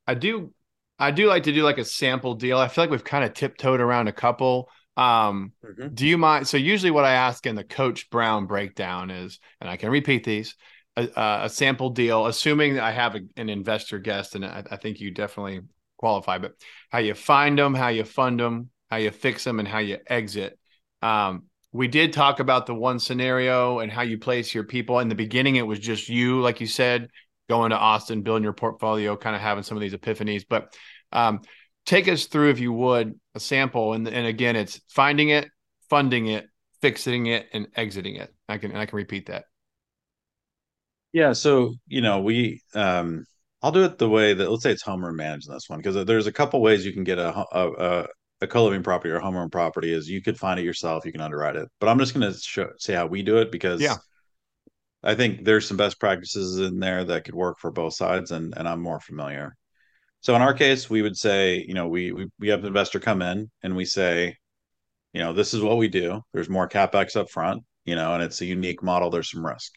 I 0.07 0.15
do 0.15 0.53
I 0.99 1.11
do 1.11 1.27
like 1.27 1.43
to 1.43 1.51
do 1.51 1.63
like 1.63 1.77
a 1.77 1.85
sample 1.85 2.35
deal. 2.35 2.57
I 2.57 2.67
feel 2.67 2.83
like 2.83 2.91
we've 2.91 3.03
kind 3.03 3.23
of 3.23 3.33
tiptoed 3.33 3.79
around 3.79 4.07
a 4.07 4.13
couple. 4.13 4.69
Um, 4.95 5.53
mm-hmm. 5.65 5.93
do 5.93 6.07
you 6.07 6.17
mind? 6.17 6.47
So 6.47 6.57
usually 6.57 6.91
what 6.91 7.05
I 7.05 7.13
ask 7.13 7.45
in 7.45 7.55
the 7.55 7.63
Coach 7.63 8.09
Brown 8.09 8.45
breakdown 8.45 9.09
is, 9.09 9.39
and 9.59 9.69
I 9.69 9.75
can 9.75 9.89
repeat 9.89 10.23
these, 10.23 10.55
a, 10.95 11.07
a 11.43 11.49
sample 11.49 11.89
deal, 11.89 12.27
assuming 12.27 12.79
I 12.79 12.91
have 12.91 13.15
a, 13.15 13.21
an 13.37 13.49
investor 13.49 13.99
guest, 13.99 14.35
and 14.35 14.45
I, 14.45 14.63
I, 14.69 14.77
think 14.77 14.99
you 14.99 15.09
definitely 15.11 15.61
qualify, 15.97 16.37
but 16.37 16.53
how 16.91 16.99
you 16.99 17.15
find 17.15 17.57
them, 17.57 17.73
how 17.73 17.87
you 17.87 18.03
fund 18.03 18.39
them, 18.39 18.69
how 18.91 18.97
you 18.97 19.09
fix 19.09 19.43
them, 19.43 19.59
and 19.59 19.67
how 19.67 19.79
you 19.79 19.97
exit. 20.07 20.59
Um, 21.03 21.43
we 21.73 21.87
did 21.87 22.13
talk 22.13 22.39
about 22.39 22.65
the 22.65 22.75
one 22.75 22.99
scenario 22.99 23.79
and 23.79 23.91
how 23.91 24.03
you 24.03 24.17
place 24.17 24.53
your 24.53 24.63
people. 24.63 24.99
In 24.99 25.09
the 25.09 25.15
beginning, 25.15 25.57
it 25.57 25.67
was 25.67 25.79
just 25.79 26.07
you, 26.07 26.39
like 26.39 26.61
you 26.61 26.67
said, 26.67 27.09
going 27.49 27.71
to 27.71 27.77
Austin, 27.77 28.21
building 28.21 28.43
your 28.43 28.53
portfolio, 28.53 29.17
kind 29.17 29.35
of 29.35 29.41
having 29.41 29.63
some 29.63 29.75
of 29.75 29.81
these 29.81 29.93
epiphanies. 29.93 30.45
But 30.47 30.73
um, 31.11 31.41
take 31.85 32.07
us 32.07 32.27
through, 32.27 32.51
if 32.51 32.59
you 32.59 32.71
would, 32.71 33.19
a 33.35 33.39
sample. 33.39 33.93
And, 33.93 34.07
and 34.07 34.27
again, 34.27 34.55
it's 34.55 34.79
finding 34.89 35.29
it, 35.29 35.49
funding 35.89 36.27
it, 36.27 36.47
fixing 36.81 37.25
it, 37.25 37.47
and 37.53 37.67
exiting 37.75 38.15
it. 38.15 38.33
I 38.47 38.57
can 38.57 38.75
I 38.75 38.85
can 38.85 38.95
repeat 38.95 39.27
that. 39.27 39.45
Yeah. 41.11 41.33
So 41.33 41.75
you 41.87 42.01
know, 42.01 42.21
we 42.21 42.61
um, 42.75 43.25
I'll 43.61 43.71
do 43.71 43.83
it 43.83 43.97
the 43.97 44.09
way 44.09 44.33
that 44.33 44.49
let's 44.49 44.63
say 44.63 44.71
it's 44.71 44.83
homeowner 44.83 45.15
managed 45.15 45.49
this 45.49 45.69
one 45.69 45.79
because 45.79 46.05
there's 46.05 46.27
a 46.27 46.31
couple 46.31 46.61
ways 46.61 46.85
you 46.85 46.93
can 46.93 47.03
get 47.03 47.17
a, 47.17 47.45
a, 47.51 47.71
a 47.71 48.07
co-living 48.47 48.83
property 48.83 49.11
or 49.11 49.17
a 49.17 49.21
homeowner 49.21 49.51
property 49.51 49.93
is 49.93 50.09
you 50.09 50.21
could 50.21 50.37
find 50.37 50.59
it 50.59 50.63
yourself, 50.63 51.05
you 51.05 51.11
can 51.11 51.21
underwrite 51.21 51.55
it. 51.55 51.69
But 51.79 51.89
I'm 51.89 51.99
just 51.99 52.13
going 52.13 52.31
to 52.31 52.37
show 52.37 52.69
say 52.77 52.93
how 52.93 53.05
we 53.05 53.21
do 53.21 53.37
it 53.37 53.51
because 53.51 53.81
yeah. 53.81 53.97
I 55.03 55.15
think 55.15 55.43
there's 55.43 55.67
some 55.67 55.77
best 55.77 55.99
practices 55.99 56.59
in 56.59 56.79
there 56.79 57.03
that 57.03 57.25
could 57.25 57.35
work 57.35 57.59
for 57.59 57.71
both 57.71 57.93
sides, 57.93 58.31
and 58.31 58.53
and 58.57 58.67
I'm 58.67 58.81
more 58.81 58.99
familiar. 58.99 59.55
So 60.21 60.35
in 60.35 60.41
our 60.41 60.53
case, 60.53 60.89
we 60.89 61.01
would 61.01 61.17
say, 61.17 61.65
you 61.67 61.73
know, 61.73 61.87
we 61.87 62.11
we, 62.11 62.27
we 62.39 62.47
have 62.49 62.59
an 62.59 62.67
investor 62.67 62.99
come 62.99 63.21
in 63.21 63.51
and 63.61 63.75
we 63.75 63.85
say, 63.85 64.37
you 65.13 65.21
know, 65.21 65.33
this 65.33 65.53
is 65.53 65.61
what 65.61 65.77
we 65.77 65.89
do. 65.89 66.21
There's 66.33 66.49
more 66.49 66.69
capex 66.69 67.15
up 67.15 67.29
front, 67.29 67.63
you 67.85 67.95
know, 67.95 68.13
and 68.13 68.23
it's 68.23 68.41
a 68.41 68.45
unique 68.45 68.81
model. 68.81 69.09
There's 69.09 69.31
some 69.31 69.45
risk, 69.45 69.73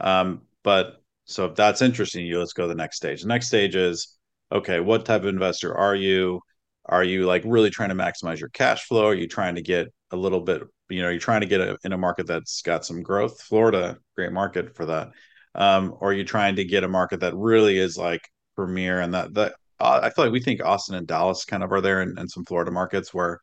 um, 0.00 0.42
but 0.62 0.96
so 1.26 1.46
if 1.46 1.54
that's 1.54 1.82
interesting 1.82 2.26
you, 2.26 2.38
let's 2.38 2.52
go 2.52 2.64
to 2.64 2.68
the 2.68 2.74
next 2.74 2.96
stage. 2.96 3.22
The 3.22 3.28
next 3.28 3.46
stage 3.46 3.76
is 3.76 4.16
okay. 4.52 4.80
What 4.80 5.04
type 5.06 5.22
of 5.22 5.28
investor 5.28 5.74
are 5.74 5.94
you? 5.94 6.40
Are 6.86 7.04
you 7.04 7.26
like 7.26 7.42
really 7.44 7.70
trying 7.70 7.90
to 7.90 7.94
maximize 7.94 8.40
your 8.40 8.50
cash 8.50 8.86
flow? 8.86 9.06
Are 9.06 9.14
you 9.14 9.28
trying 9.28 9.54
to 9.54 9.62
get 9.62 9.92
a 10.10 10.16
little 10.16 10.40
bit 10.40 10.62
you 10.90 11.02
know 11.02 11.08
you're 11.08 11.18
trying 11.18 11.40
to 11.40 11.46
get 11.46 11.60
a, 11.60 11.78
in 11.84 11.92
a 11.92 11.98
market 11.98 12.26
that's 12.26 12.62
got 12.62 12.84
some 12.84 13.02
growth? 13.02 13.40
Florida 13.42 13.98
great 14.16 14.32
market 14.32 14.76
for 14.76 14.86
that. 14.86 15.10
Um, 15.54 15.96
or 16.00 16.10
are 16.10 16.12
you 16.12 16.24
trying 16.24 16.56
to 16.56 16.64
get 16.64 16.84
a 16.84 16.88
market 16.88 17.20
that 17.20 17.34
really 17.34 17.78
is 17.78 17.96
like 17.96 18.28
premier 18.56 19.00
and 19.00 19.14
that 19.14 19.34
that 19.34 19.54
uh, 19.80 20.00
i 20.02 20.10
feel 20.10 20.24
like 20.24 20.32
we 20.32 20.40
think 20.40 20.64
austin 20.64 20.94
and 20.94 21.08
dallas 21.08 21.44
kind 21.44 21.64
of 21.64 21.72
are 21.72 21.80
there 21.80 22.02
and, 22.02 22.30
some 22.30 22.44
florida 22.44 22.70
markets 22.70 23.12
where 23.12 23.40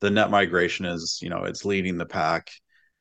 the 0.00 0.10
net 0.10 0.30
migration 0.30 0.86
is 0.86 1.20
you 1.22 1.30
know 1.30 1.44
it's 1.44 1.64
leading 1.64 1.96
the 1.98 2.06
pack 2.06 2.50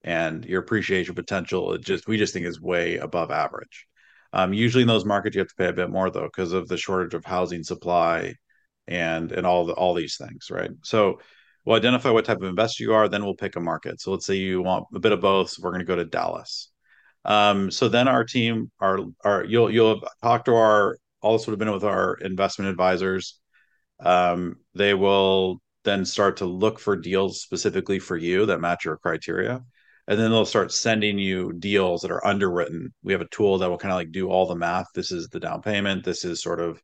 and 0.04 0.46
your 0.46 0.62
appreciation 0.62 1.16
potential 1.16 1.74
it 1.74 1.82
just 1.82 2.08
we 2.08 2.18
just 2.18 2.34
think 2.34 2.46
is 2.46 2.62
way 2.62 2.98
above 2.98 3.32
average. 3.32 3.86
Um, 4.32 4.54
usually 4.54 4.84
in 4.84 4.88
those 4.88 5.06
markets 5.06 5.36
you 5.36 5.40
have 5.40 5.50
to 5.50 5.56
pay 5.56 5.68
a 5.68 5.74
bit 5.74 5.90
more 5.90 6.10
though 6.10 6.26
because 6.26 6.54
of 6.54 6.68
the 6.68 6.78
shortage 6.78 7.14
of 7.14 7.26
housing 7.26 7.64
supply 7.64 8.36
and 8.90 9.32
and 9.32 9.46
all 9.48 9.66
the 9.66 9.74
all 9.74 9.94
these 9.94 10.18
things 10.18 10.48
right? 10.52 10.72
So 10.84 11.20
we'll 11.66 11.78
identify 11.78 12.10
what 12.10 12.26
type 12.26 12.38
of 12.42 12.50
investor 12.50 12.84
you 12.84 12.94
are 12.94 13.08
then 13.08 13.24
we'll 13.24 13.36
pick 13.36 13.56
a 13.56 13.60
market. 13.62 14.02
So 14.02 14.12
let's 14.12 14.26
say 14.26 14.36
you 14.36 14.62
want 14.62 14.86
a 14.94 15.00
bit 15.00 15.12
of 15.14 15.22
both 15.22 15.52
so 15.52 15.62
we're 15.64 15.72
going 15.72 15.80
to 15.80 15.86
go 15.86 15.96
to 15.96 16.06
dallas. 16.06 16.72
Um, 17.26 17.72
so 17.72 17.90
then 17.90 18.08
our 18.08 18.24
team 18.24 18.72
our 18.80 19.00
our 19.24 19.46
you'll 19.46 19.72
you'll 19.72 20.02
talk 20.22 20.46
to 20.46 20.56
our 20.56 20.98
also 21.22 21.52
have 21.52 21.60
been 21.60 21.72
with 21.72 21.84
our 21.84 22.16
investment 22.16 22.70
advisors. 22.72 23.40
Um, 24.00 24.56
they 24.74 24.94
will 24.94 25.62
then 25.84 26.06
start 26.06 26.38
to 26.38 26.46
look 26.46 26.80
for 26.80 26.96
deals 26.96 27.42
specifically 27.42 28.00
for 28.00 28.18
you 28.18 28.46
that 28.46 28.62
match 28.62 28.86
your 28.86 28.98
criteria. 28.98 29.64
And 30.08 30.20
then 30.20 30.32
they'll 30.32 30.46
start 30.46 30.72
sending 30.72 31.20
you 31.20 31.54
deals 31.54 32.02
that 32.02 32.12
are 32.12 32.26
underwritten. 32.26 32.94
We 33.04 33.14
have 33.14 33.22
a 33.22 33.28
tool 33.28 33.60
that 33.60 33.70
will 33.70 33.78
kind 33.78 33.92
of 33.92 33.98
like 33.98 34.12
do 34.12 34.30
all 34.30 34.48
the 34.48 34.56
math. 34.56 34.88
This 34.96 35.12
is 35.12 35.28
the 35.28 35.40
down 35.40 35.62
payment. 35.62 36.04
This 36.04 36.26
is 36.26 36.42
sort 36.42 36.60
of 36.60 36.82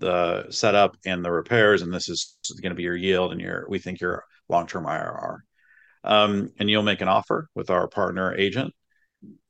the 0.00 0.50
setup 0.50 0.96
and 1.06 1.24
the 1.24 1.30
repairs, 1.30 1.82
and 1.82 1.92
this 1.92 2.08
is 2.08 2.36
going 2.60 2.70
to 2.70 2.76
be 2.76 2.82
your 2.82 2.96
yield 2.96 3.32
and 3.32 3.40
your 3.40 3.66
we 3.68 3.78
think 3.78 4.00
your 4.00 4.24
long 4.48 4.66
term 4.66 4.84
IRR. 4.84 5.38
Um, 6.02 6.50
and 6.58 6.68
you'll 6.68 6.82
make 6.82 7.02
an 7.02 7.08
offer 7.08 7.48
with 7.54 7.70
our 7.70 7.86
partner 7.86 8.34
agent, 8.34 8.72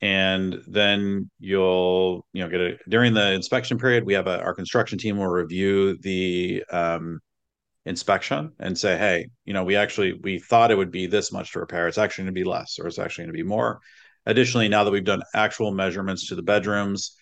and 0.01 0.61
then 0.67 1.31
you'll 1.39 2.25
you 2.33 2.43
know 2.43 2.49
get 2.49 2.61
a 2.61 2.77
during 2.89 3.13
the 3.13 3.31
inspection 3.31 3.79
period. 3.79 4.05
We 4.05 4.13
have 4.13 4.27
a, 4.27 4.41
our 4.41 4.53
construction 4.53 4.99
team 4.99 5.17
will 5.17 5.27
review 5.27 5.97
the 5.97 6.63
um, 6.71 7.19
inspection 7.85 8.51
and 8.59 8.77
say, 8.77 8.97
hey, 8.97 9.27
you 9.45 9.53
know, 9.53 9.63
we 9.63 9.77
actually 9.77 10.13
we 10.21 10.39
thought 10.39 10.71
it 10.71 10.77
would 10.77 10.91
be 10.91 11.07
this 11.07 11.31
much 11.31 11.53
to 11.53 11.59
repair. 11.59 11.87
It's 11.87 11.97
actually 11.97 12.25
going 12.25 12.35
to 12.35 12.41
be 12.41 12.49
less, 12.49 12.77
or 12.79 12.87
it's 12.87 12.99
actually 12.99 13.23
going 13.23 13.33
to 13.33 13.43
be 13.43 13.47
more. 13.49 13.79
Additionally, 14.25 14.67
now 14.67 14.83
that 14.83 14.91
we've 14.91 15.03
done 15.03 15.23
actual 15.33 15.71
measurements 15.71 16.27
to 16.27 16.35
the 16.35 16.43
bedrooms 16.43 17.15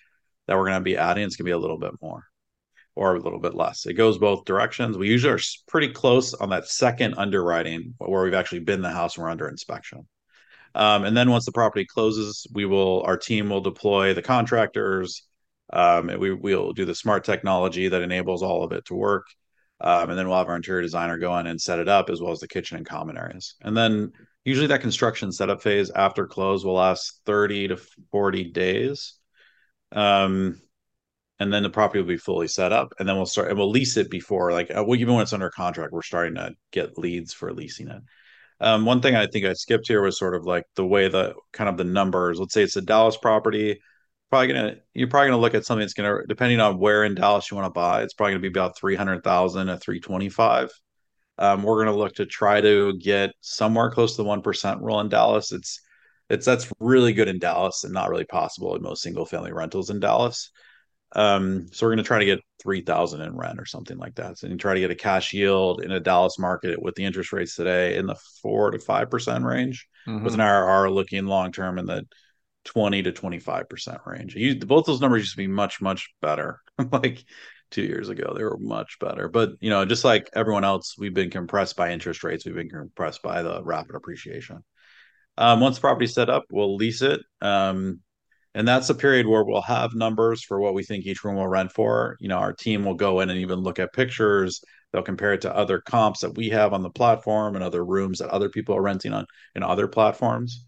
that 0.47 0.57
we're 0.57 0.65
going 0.65 0.82
to 0.82 0.84
be 0.84 0.97
adding, 0.97 1.23
it's 1.23 1.36
going 1.36 1.45
to 1.45 1.49
be 1.49 1.53
a 1.53 1.59
little 1.59 1.80
bit 1.80 1.93
more 2.01 2.25
or 3.00 3.16
a 3.16 3.20
little 3.22 3.39
bit 3.39 3.56
less. 3.56 3.86
It 3.86 3.93
goes 3.93 4.18
both 4.18 4.43
directions. 4.43 4.97
We 4.97 5.08
usually 5.08 5.34
are 5.34 5.39
pretty 5.70 5.88
close 5.88 6.34
on 6.34 6.50
that 6.50 6.68
second 6.68 7.16
underwriting 7.18 7.93
where 7.97 8.24
we've 8.24 8.34
actually 8.34 8.60
been 8.60 8.82
the 8.82 8.89
house 8.89 9.16
and 9.16 9.24
we're 9.24 9.32
under 9.32 9.47
inspection. 9.47 10.06
Um, 10.76 11.06
and 11.06 11.16
then 11.16 11.32
once 11.32 11.45
the 11.45 11.54
property 11.54 11.86
closes, 11.86 12.45
we 12.54 12.66
will 12.66 13.02
our 13.04 13.16
team 13.16 13.50
will 13.50 13.62
deploy 13.62 14.14
the 14.14 14.22
contractors. 14.22 15.24
Um, 15.72 16.10
and 16.10 16.20
we 16.20 16.34
will 16.34 16.74
do 16.74 16.84
the 16.84 16.93
smart 16.93 17.24
technology 17.24 17.88
that 17.88 18.02
enables 18.02 18.43
all 18.43 18.66
of 18.66 18.74
it 18.74 18.84
to 18.86 18.95
work. 18.95 19.28
Um, 19.80 20.10
and 20.10 20.20
then 20.20 20.28
we'll 20.28 20.38
have 20.38 20.50
our 20.50 20.58
interior 20.58 20.82
designer 20.82 21.18
go 21.18 21.38
in 21.38 21.47
and 21.47 21.62
set 21.62 21.80
it 21.80 21.88
up 21.88 22.10
as 22.10 22.22
well 22.22 22.34
as 22.34 22.39
the 22.39 22.50
kitchen 22.50 22.76
and 22.76 22.86
common 22.86 23.18
areas. 23.18 23.56
And 23.62 23.78
then 23.78 24.12
usually 24.43 24.68
that 24.68 24.82
construction 24.82 25.32
setup 25.32 25.62
phase 25.62 25.89
after 25.89 26.28
close 26.28 26.66
will 26.66 26.74
last 26.74 27.22
30 27.26 27.70
to 27.70 27.78
40 28.12 28.52
days. 28.52 29.14
Um, 29.93 30.60
and 31.40 31.52
then 31.54 31.64
the 31.64 31.70
property 31.70 32.00
will 32.00 32.08
be 32.08 32.18
fully 32.18 32.48
set 32.48 32.72
up 32.72 32.94
and 33.00 33.08
then 33.08 33.16
we'll 33.16 33.26
start 33.26 33.50
and 33.50 33.58
we'll 33.58 33.70
lease 33.70 33.98
it 33.98 34.10
before 34.10 34.52
like 34.52 34.70
uh, 34.72 34.84
well, 34.86 35.00
even 35.00 35.14
when 35.14 35.24
it's 35.24 35.34
under 35.34 35.50
contract 35.50 35.94
we're 35.94 36.02
starting 36.02 36.36
to 36.36 36.52
get 36.72 36.98
leads 36.98 37.34
for 37.34 37.54
leasing 37.54 37.88
it. 37.88 38.02
Um, 38.62 38.86
one 38.86 39.02
thing 39.02 39.16
i 39.16 39.26
think 39.26 39.46
i 39.46 39.54
skipped 39.54 39.88
here 39.88 40.02
was 40.02 40.20
sort 40.20 40.36
of 40.36 40.46
like 40.46 40.66
the 40.76 40.86
way 40.86 41.08
the 41.08 41.36
kind 41.54 41.70
of 41.70 41.78
the 41.78 41.84
numbers. 41.84 42.40
Let's 42.40 42.54
say 42.54 42.64
it's 42.64 42.76
a 42.76 42.82
dallas 42.82 43.18
property 43.18 43.80
probably 44.30 44.48
gonna 44.48 44.76
you're 44.94 45.08
probably 45.08 45.30
gonna 45.30 45.42
look 45.42 45.56
at 45.56 45.66
something 45.66 45.82
that's 45.82 45.94
gonna 45.94 46.20
depending 46.28 46.60
on 46.60 46.78
where 46.78 47.04
in 47.04 47.16
dallas 47.16 47.50
you 47.50 47.58
want 47.58 47.66
to 47.66 47.72
buy 47.72 48.04
it's 48.04 48.14
probably 48.14 48.34
gonna 48.34 48.42
be 48.42 48.48
about 48.48 48.78
300000 48.78 49.68
to 49.68 49.78
325 49.78 50.72
um, 51.40 51.64
we're 51.64 51.84
gonna 51.84 51.98
look 51.98 52.16
to 52.16 52.26
try 52.26 52.62
to 52.62 52.98
get 52.98 53.32
somewhere 53.40 53.90
close 53.90 54.16
to 54.16 54.24
the 54.24 54.30
1% 54.30 54.82
rule 54.82 55.00
in 55.00 55.10
dallas. 55.10 55.52
It's 55.52 55.80
it's 56.30 56.46
that's 56.46 56.72
really 56.80 57.14
good 57.14 57.28
in 57.30 57.40
dallas 57.40 57.84
and 57.86 57.94
not 57.94 58.10
really 58.10 58.26
possible 58.26 58.76
in 58.76 58.84
most 58.84 59.02
single 59.02 59.26
family 59.26 59.52
rentals 59.52 59.90
in 59.90 60.00
dallas 60.00 60.52
um, 61.14 61.68
so 61.72 61.86
we're 61.86 61.91
going 61.91 62.03
to 62.03 62.07
try 62.07 62.20
to 62.20 62.26
get 62.26 62.39
3000 62.62 63.22
in 63.22 63.36
rent 63.36 63.60
or 63.60 63.66
something 63.66 63.97
like 63.97 64.16
that. 64.16 64.38
So 64.38 64.47
you 64.47 64.57
try 64.57 64.76
to 64.76 64.80
get 64.80 64.91
a 64.91 64.95
cash 64.95 65.34
yield 65.34 65.84
in 65.84 65.91
a 65.91 65.99
Dallas 65.99 66.38
market 66.38 66.82
with 66.82 66.95
the 66.95 67.05
interest 67.05 67.34
rates 67.34 67.55
today 67.55 67.97
in 67.97 68.05
the 68.05 68.16
4 68.41 68.72
to 68.72 68.78
5% 68.78 69.43
range 69.43 69.88
mm-hmm. 70.07 70.24
with 70.24 70.34
an 70.34 70.39
IRR 70.39 70.93
looking 70.93 71.26
long 71.26 71.51
term 71.51 71.80
in 71.80 71.86
the 71.86 72.05
20 72.66 73.03
to 73.03 73.12
25% 73.12 74.05
range. 74.05 74.36
You, 74.36 74.60
both 74.60 74.86
those 74.86 75.01
numbers 75.01 75.22
used 75.22 75.32
to 75.32 75.38
be 75.38 75.47
much 75.47 75.82
much 75.82 76.10
better. 76.22 76.60
like 76.91 77.24
2 77.72 77.82
years 77.84 78.10
ago 78.10 78.34
they 78.36 78.43
were 78.43 78.57
much 78.60 78.97
better. 78.99 79.28
But, 79.30 79.51
you 79.62 79.70
know, 79.70 79.86
just 79.86 80.03
like 80.03 80.30
everyone 80.34 80.64
else, 80.64 80.95
we've 80.97 81.14
been 81.14 81.32
compressed 81.32 81.76
by 81.76 81.91
interest 81.91 82.24
rates, 82.24 82.45
we've 82.45 82.55
been 82.55 82.70
compressed 82.70 83.24
by 83.24 83.41
the 83.41 83.64
rapid 83.64 83.95
appreciation. 83.95 84.64
Um, 85.38 85.62
once 85.62 85.78
the 85.78 85.82
property's 85.82 86.14
set 86.14 86.30
up, 86.30 86.45
we'll 86.51 86.76
lease 86.76 87.01
it. 87.01 87.22
Um, 87.41 88.01
and 88.56 88.68
that's 88.68 88.89
a 88.89 88.95
period 88.95 89.28
where 89.28 89.43
we'll 89.43 89.62
have 89.62 89.93
numbers 89.93 90.43
for 90.43 90.60
what 90.60 90.74
we 90.74 90.84
think 90.84 91.06
each 91.06 91.24
room 91.24 91.36
will 91.36 91.47
rent 91.47 91.72
for. 91.72 92.18
You 92.20 92.30
know 92.30 92.38
our 92.38 92.54
team 92.54 92.86
will 92.86 92.95
go 92.95 93.20
in 93.22 93.30
and 93.30 93.39
even 93.39 93.60
look 93.60 93.80
at 93.80 93.93
pictures. 93.93 94.62
They'll 94.91 95.04
compare 95.04 95.34
it 95.34 95.41
to 95.41 95.56
other 95.56 95.82
comps 95.82 96.22
that 96.22 96.36
we 96.36 96.50
have 96.50 96.74
on 96.74 96.82
the 96.82 96.89
platform 96.89 97.56
and 97.56 97.64
other 97.64 97.86
rooms 97.86 98.20
that 98.20 98.30
other 98.30 98.50
people 98.50 98.76
are 98.76 98.82
renting 98.82 99.14
on 99.14 99.26
in 99.56 99.64
other 99.64 99.88
platforms. 99.88 100.66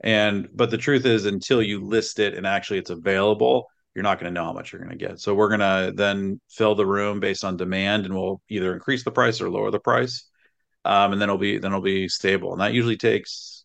And 0.00 0.48
but 0.54 0.70
the 0.70 0.78
truth 0.78 1.06
is 1.06 1.24
until 1.24 1.62
you 1.62 1.84
list 1.84 2.18
it 2.18 2.34
and 2.34 2.46
actually 2.46 2.78
it's 2.78 2.90
available 2.90 3.68
you're 3.94 4.02
not 4.02 4.18
going 4.18 4.32
to 4.32 4.34
know 4.34 4.44
how 4.44 4.52
much 4.52 4.72
you're 4.72 4.82
going 4.82 4.96
to 4.96 5.06
get. 5.06 5.20
So 5.20 5.34
we're 5.34 5.48
going 5.48 5.60
to 5.60 5.92
then 5.94 6.40
fill 6.50 6.74
the 6.74 6.86
room 6.86 7.20
based 7.20 7.44
on 7.44 7.56
demand 7.56 8.04
and 8.04 8.14
we'll 8.14 8.40
either 8.48 8.74
increase 8.74 9.04
the 9.04 9.12
price 9.12 9.40
or 9.40 9.48
lower 9.48 9.70
the 9.70 9.78
price. 9.78 10.28
Um, 10.84 11.12
and 11.12 11.22
then 11.22 11.28
it'll 11.28 11.38
be 11.38 11.58
then 11.58 11.70
it'll 11.70 11.80
be 11.80 12.08
stable. 12.08 12.52
And 12.52 12.60
that 12.60 12.74
usually 12.74 12.96
takes 12.96 13.63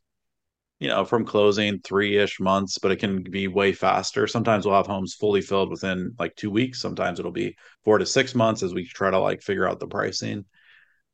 you 0.80 0.88
know, 0.88 1.04
from 1.04 1.26
closing 1.26 1.80
three 1.80 2.18
ish 2.18 2.40
months, 2.40 2.78
but 2.78 2.92
it 2.92 2.98
can 2.98 3.22
be 3.22 3.48
way 3.48 3.74
faster. 3.74 4.28
Sometimes 4.28 4.66
we'll 4.66 4.76
have 4.76 4.88
homes 4.88 5.14
fully 5.14 5.42
filled 5.42 5.70
within 5.70 6.16
like 6.18 6.36
two 6.36 6.50
weeks. 6.50 6.82
Sometimes 6.82 7.20
it'll 7.20 7.32
be 7.32 7.58
four 7.84 7.98
to 7.98 8.06
six 8.06 8.34
months 8.34 8.64
as 8.64 8.74
we 8.74 8.86
try 8.86 9.12
to 9.12 9.20
like 9.20 9.42
figure 9.42 9.68
out 9.68 9.80
the 9.80 9.88
pricing. 9.88 10.46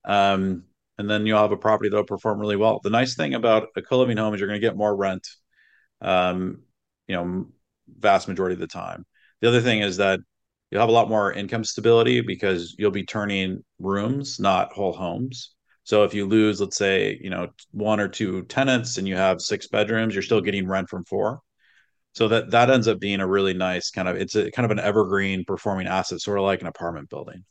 Um, 0.06 0.66
and 1.00 1.10
then 1.10 1.26
you'll 1.26 1.42
have 1.42 1.52
a 1.52 1.58
property 1.58 1.90
that'll 1.90 2.06
perform 2.06 2.40
really 2.40 2.56
well. 2.56 2.80
The 2.84 2.92
nice 2.92 3.16
thing 3.16 3.34
about 3.34 3.70
a 3.76 3.82
co 3.82 3.98
living 3.98 4.18
home 4.18 4.34
is 4.34 4.40
you're 4.40 4.48
going 4.48 4.62
to 4.62 4.66
get 4.66 4.78
more 4.78 4.96
rent, 4.96 5.28
um, 6.00 6.62
you 7.08 7.16
know, 7.16 7.48
vast 7.88 8.28
majority 8.28 8.54
of 8.54 8.60
the 8.60 8.68
time. 8.68 9.04
The 9.42 9.48
other 9.48 9.62
thing 9.62 9.82
is 9.82 9.98
that 9.98 10.20
you'll 10.70 10.82
have 10.82 10.90
a 10.90 10.94
lot 10.94 11.10
more 11.10 11.34
income 11.34 11.64
stability 11.64 12.22
because 12.22 12.76
you'll 12.78 12.92
be 12.92 13.04
turning 13.04 13.64
rooms, 13.80 14.40
not 14.40 14.74
whole 14.74 14.94
homes. 14.94 15.55
So 15.86 16.04
if 16.04 16.16
you 16.16 16.26
lose, 16.26 16.60
let's 16.60 16.78
say, 16.78 17.20
you 17.22 17.30
know, 17.30 17.48
one 17.72 18.00
or 18.00 18.08
two 18.08 18.44
tenants 18.46 18.98
and 18.98 19.08
you 19.08 19.16
have 19.16 19.40
six 19.40 19.68
bedrooms, 19.68 20.16
you're 20.16 20.24
still 20.24 20.42
getting 20.42 20.68
rent 20.68 20.90
from 20.90 21.06
four. 21.06 21.42
So 22.14 22.28
that 22.30 22.52
that 22.52 22.70
ends 22.72 22.88
up 22.88 23.00
being 23.00 23.20
a 23.20 23.28
really 23.28 23.54
nice 23.54 23.92
kind 23.92 24.08
of 24.08 24.16
it's 24.16 24.36
a 24.36 24.50
kind 24.52 24.66
of 24.66 24.72
an 24.72 24.80
evergreen 24.80 25.46
performing 25.46 25.88
asset, 25.88 26.22
sort 26.22 26.40
of 26.40 26.46
like 26.46 26.62
an 26.62 26.68
apartment 26.68 27.10
building. 27.10 27.46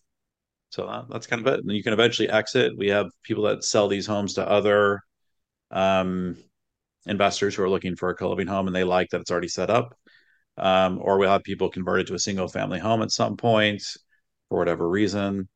So 0.70 0.86
that, 0.86 1.04
that's 1.10 1.26
kind 1.28 1.46
of 1.46 1.54
it. 1.54 1.60
And 1.60 1.70
you 1.72 1.82
can 1.82 1.92
eventually 1.92 2.28
exit. 2.28 2.76
We 2.76 2.88
have 2.88 3.06
people 3.22 3.44
that 3.44 3.64
sell 3.64 3.88
these 3.88 4.06
homes 4.06 4.34
to 4.34 4.48
other 4.48 5.00
um, 5.70 6.36
investors 7.06 7.54
who 7.54 7.62
are 7.62 7.70
looking 7.70 7.96
for 7.96 8.10
a 8.10 8.16
co-living 8.16 8.48
home 8.48 8.66
and 8.66 8.74
they 8.74 8.84
like 8.84 9.10
that 9.10 9.20
it's 9.20 9.30
already 9.30 9.48
set 9.48 9.70
up. 9.70 9.94
Um, 10.56 10.98
or 11.02 11.18
we'll 11.18 11.30
have 11.30 11.44
people 11.44 11.70
converted 11.70 12.08
to 12.08 12.14
a 12.14 12.18
single 12.18 12.48
family 12.48 12.80
home 12.80 13.02
at 13.02 13.10
some 13.12 13.36
point 13.36 13.82
for 14.48 14.58
whatever 14.58 14.88
reason 14.88 15.48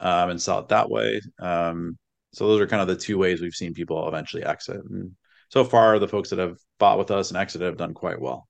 um, 0.00 0.30
and 0.30 0.42
sell 0.42 0.60
it 0.60 0.68
that 0.68 0.90
way. 0.90 1.20
Um, 1.40 1.96
so 2.32 2.48
those 2.48 2.60
are 2.60 2.66
kind 2.66 2.82
of 2.82 2.88
the 2.88 2.96
two 2.96 3.18
ways 3.18 3.40
we've 3.40 3.54
seen 3.54 3.74
people 3.74 4.08
eventually 4.08 4.44
exit. 4.44 4.80
And 4.88 5.12
so 5.50 5.64
far, 5.64 5.98
the 5.98 6.08
folks 6.08 6.30
that 6.30 6.38
have 6.38 6.58
bought 6.78 6.98
with 6.98 7.10
us 7.10 7.30
and 7.30 7.36
exited 7.36 7.66
have 7.66 7.76
done 7.76 7.94
quite 7.94 8.20
well. 8.20 8.48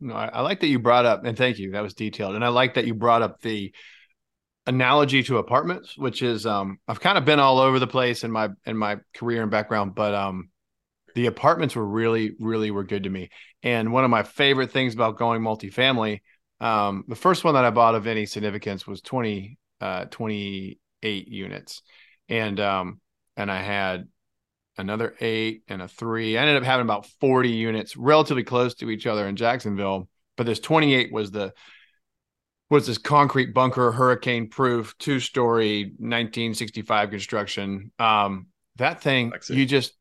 No, 0.00 0.14
I, 0.14 0.28
I 0.28 0.40
like 0.40 0.60
that 0.60 0.68
you 0.68 0.78
brought 0.78 1.04
up, 1.04 1.24
and 1.24 1.36
thank 1.36 1.58
you. 1.58 1.72
That 1.72 1.82
was 1.82 1.92
detailed, 1.92 2.34
and 2.34 2.44
I 2.44 2.48
like 2.48 2.74
that 2.74 2.86
you 2.86 2.94
brought 2.94 3.20
up 3.20 3.42
the 3.42 3.74
analogy 4.66 5.22
to 5.24 5.38
apartments, 5.38 5.96
which 5.98 6.22
is 6.22 6.46
um, 6.46 6.78
I've 6.88 7.00
kind 7.00 7.18
of 7.18 7.26
been 7.26 7.38
all 7.38 7.58
over 7.58 7.78
the 7.78 7.86
place 7.86 8.24
in 8.24 8.30
my 8.30 8.48
in 8.64 8.78
my 8.78 8.96
career 9.14 9.42
and 9.42 9.50
background, 9.50 9.94
but 9.94 10.14
um, 10.14 10.48
the 11.14 11.26
apartments 11.26 11.76
were 11.76 11.86
really 11.86 12.32
really 12.40 12.70
were 12.70 12.84
good 12.84 13.02
to 13.02 13.10
me. 13.10 13.28
And 13.62 13.92
one 13.92 14.04
of 14.04 14.10
my 14.10 14.22
favorite 14.22 14.70
things 14.70 14.94
about 14.94 15.18
going 15.18 15.42
multifamily, 15.42 16.20
um, 16.60 17.04
the 17.08 17.14
first 17.14 17.44
one 17.44 17.52
that 17.54 17.66
I 17.66 17.70
bought 17.70 17.94
of 17.94 18.06
any 18.06 18.24
significance 18.24 18.86
was 18.86 19.02
20, 19.02 19.58
uh, 19.82 20.06
28 20.06 21.28
units 21.28 21.82
and 22.30 22.58
um 22.60 23.00
and 23.36 23.50
I 23.50 23.60
had 23.60 24.08
another 24.78 25.14
eight 25.20 25.62
and 25.68 25.82
a 25.82 25.88
three. 25.88 26.38
I 26.38 26.40
ended 26.40 26.56
up 26.56 26.62
having 26.62 26.86
about 26.86 27.06
40 27.20 27.50
units 27.50 27.96
relatively 27.96 28.44
close 28.44 28.74
to 28.76 28.90
each 28.90 29.06
other 29.06 29.28
in 29.28 29.36
Jacksonville, 29.36 30.08
but 30.36 30.46
this 30.46 30.60
28 30.60 31.12
was 31.12 31.30
the 31.30 31.52
was 32.70 32.86
this 32.86 32.98
concrete 32.98 33.52
bunker, 33.52 33.90
hurricane 33.90 34.48
proof, 34.48 34.96
two 34.98 35.18
story, 35.18 35.86
1965 35.98 37.10
construction. 37.10 37.90
Um, 37.98 38.46
that 38.76 39.02
thing, 39.02 39.32
you 39.48 39.66
just, 39.66 39.92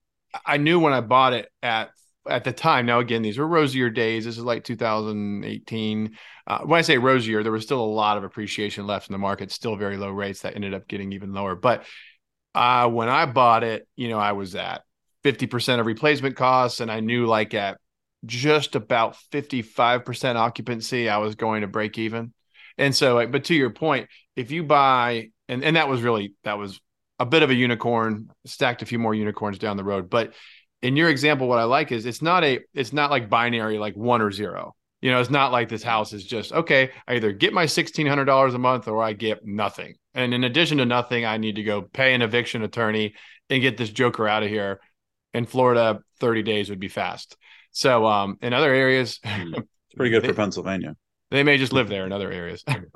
I 0.45 0.57
knew 0.57 0.79
when 0.79 0.93
I 0.93 1.01
bought 1.01 1.33
it 1.33 1.51
at 1.63 1.89
at 2.27 2.43
the 2.43 2.53
time. 2.53 2.85
Now, 2.85 2.99
again, 2.99 3.23
these 3.23 3.39
were 3.39 3.47
rosier 3.47 3.89
days. 3.89 4.25
This 4.25 4.37
is 4.37 4.43
like 4.43 4.63
2018. 4.63 6.15
Uh, 6.45 6.59
when 6.59 6.77
I 6.77 6.81
say 6.81 6.99
rosier, 6.99 7.41
there 7.41 7.51
was 7.51 7.63
still 7.63 7.81
a 7.81 7.85
lot 7.85 8.17
of 8.17 8.23
appreciation 8.23 8.85
left 8.85 9.09
in 9.09 9.13
the 9.13 9.19
market, 9.19 9.51
still 9.51 9.75
very 9.75 9.97
low 9.97 10.11
rates 10.11 10.41
that 10.41 10.55
ended 10.55 10.75
up 10.75 10.87
getting 10.87 11.11
even 11.13 11.33
lower. 11.33 11.55
But 11.55 11.85
uh, 12.55 12.89
when 12.89 13.09
I 13.09 13.25
bought 13.25 13.63
it, 13.63 13.87
you 13.95 14.09
know, 14.09 14.19
I 14.19 14.33
was 14.33 14.55
at 14.55 14.83
50% 15.23 15.79
of 15.79 15.85
replacement 15.85 16.35
costs, 16.35 16.79
and 16.79 16.91
I 16.91 16.99
knew 16.99 17.25
like 17.25 17.53
at 17.53 17.77
just 18.25 18.75
about 18.75 19.17
55% 19.31 20.35
occupancy, 20.35 21.09
I 21.09 21.17
was 21.17 21.35
going 21.35 21.61
to 21.61 21.67
break 21.67 21.97
even. 21.97 22.33
And 22.77 22.95
so, 22.95 23.25
but 23.27 23.45
to 23.45 23.55
your 23.55 23.69
point, 23.69 24.07
if 24.35 24.51
you 24.51 24.63
buy, 24.63 25.29
and, 25.47 25.63
and 25.63 25.75
that 25.75 25.89
was 25.89 26.01
really, 26.01 26.33
that 26.43 26.57
was 26.57 26.79
a 27.19 27.25
bit 27.25 27.43
of 27.43 27.49
a 27.49 27.55
unicorn, 27.55 28.29
stacked 28.45 28.81
a 28.81 28.85
few 28.85 28.99
more 28.99 29.13
unicorns 29.13 29.57
down 29.57 29.77
the 29.77 29.83
road. 29.83 30.09
But 30.09 30.33
in 30.81 30.95
your 30.95 31.09
example, 31.09 31.47
what 31.47 31.59
I 31.59 31.63
like 31.63 31.91
is 31.91 32.05
it's 32.05 32.21
not 32.21 32.43
a, 32.43 32.59
it's 32.73 32.93
not 32.93 33.11
like 33.11 33.29
binary, 33.29 33.77
like 33.77 33.95
one 33.95 34.21
or 34.21 34.31
zero. 34.31 34.75
You 35.01 35.11
know, 35.11 35.19
it's 35.19 35.29
not 35.29 35.51
like 35.51 35.69
this 35.69 35.83
house 35.83 36.11
is 36.11 36.25
just 36.25 36.51
okay. 36.51 36.91
I 37.07 37.15
either 37.15 37.31
get 37.31 37.53
my 37.53 37.65
sixteen 37.67 38.05
hundred 38.05 38.25
dollars 38.25 38.53
a 38.53 38.59
month 38.59 38.87
or 38.87 39.01
I 39.01 39.13
get 39.13 39.45
nothing. 39.45 39.95
And 40.13 40.33
in 40.33 40.43
addition 40.43 40.79
to 40.79 40.85
nothing, 40.85 41.25
I 41.25 41.37
need 41.37 41.55
to 41.55 41.63
go 41.63 41.81
pay 41.81 42.13
an 42.13 42.21
eviction 42.21 42.63
attorney 42.63 43.13
and 43.49 43.61
get 43.61 43.77
this 43.77 43.89
joker 43.89 44.27
out 44.27 44.43
of 44.43 44.49
here. 44.49 44.79
In 45.33 45.45
Florida, 45.45 45.99
thirty 46.19 46.41
days 46.41 46.69
would 46.69 46.79
be 46.79 46.87
fast. 46.87 47.37
So, 47.71 48.07
um, 48.07 48.37
in 48.41 48.51
other 48.51 48.73
areas, 48.73 49.19
hmm. 49.25 49.53
it's 49.53 49.95
pretty 49.95 50.09
good 50.09 50.23
they, 50.23 50.29
for 50.29 50.33
Pennsylvania. 50.33 50.95
They 51.29 51.43
may 51.43 51.57
just 51.57 51.71
live 51.71 51.87
there 51.87 52.05
in 52.05 52.11
other 52.11 52.31
areas. 52.31 52.63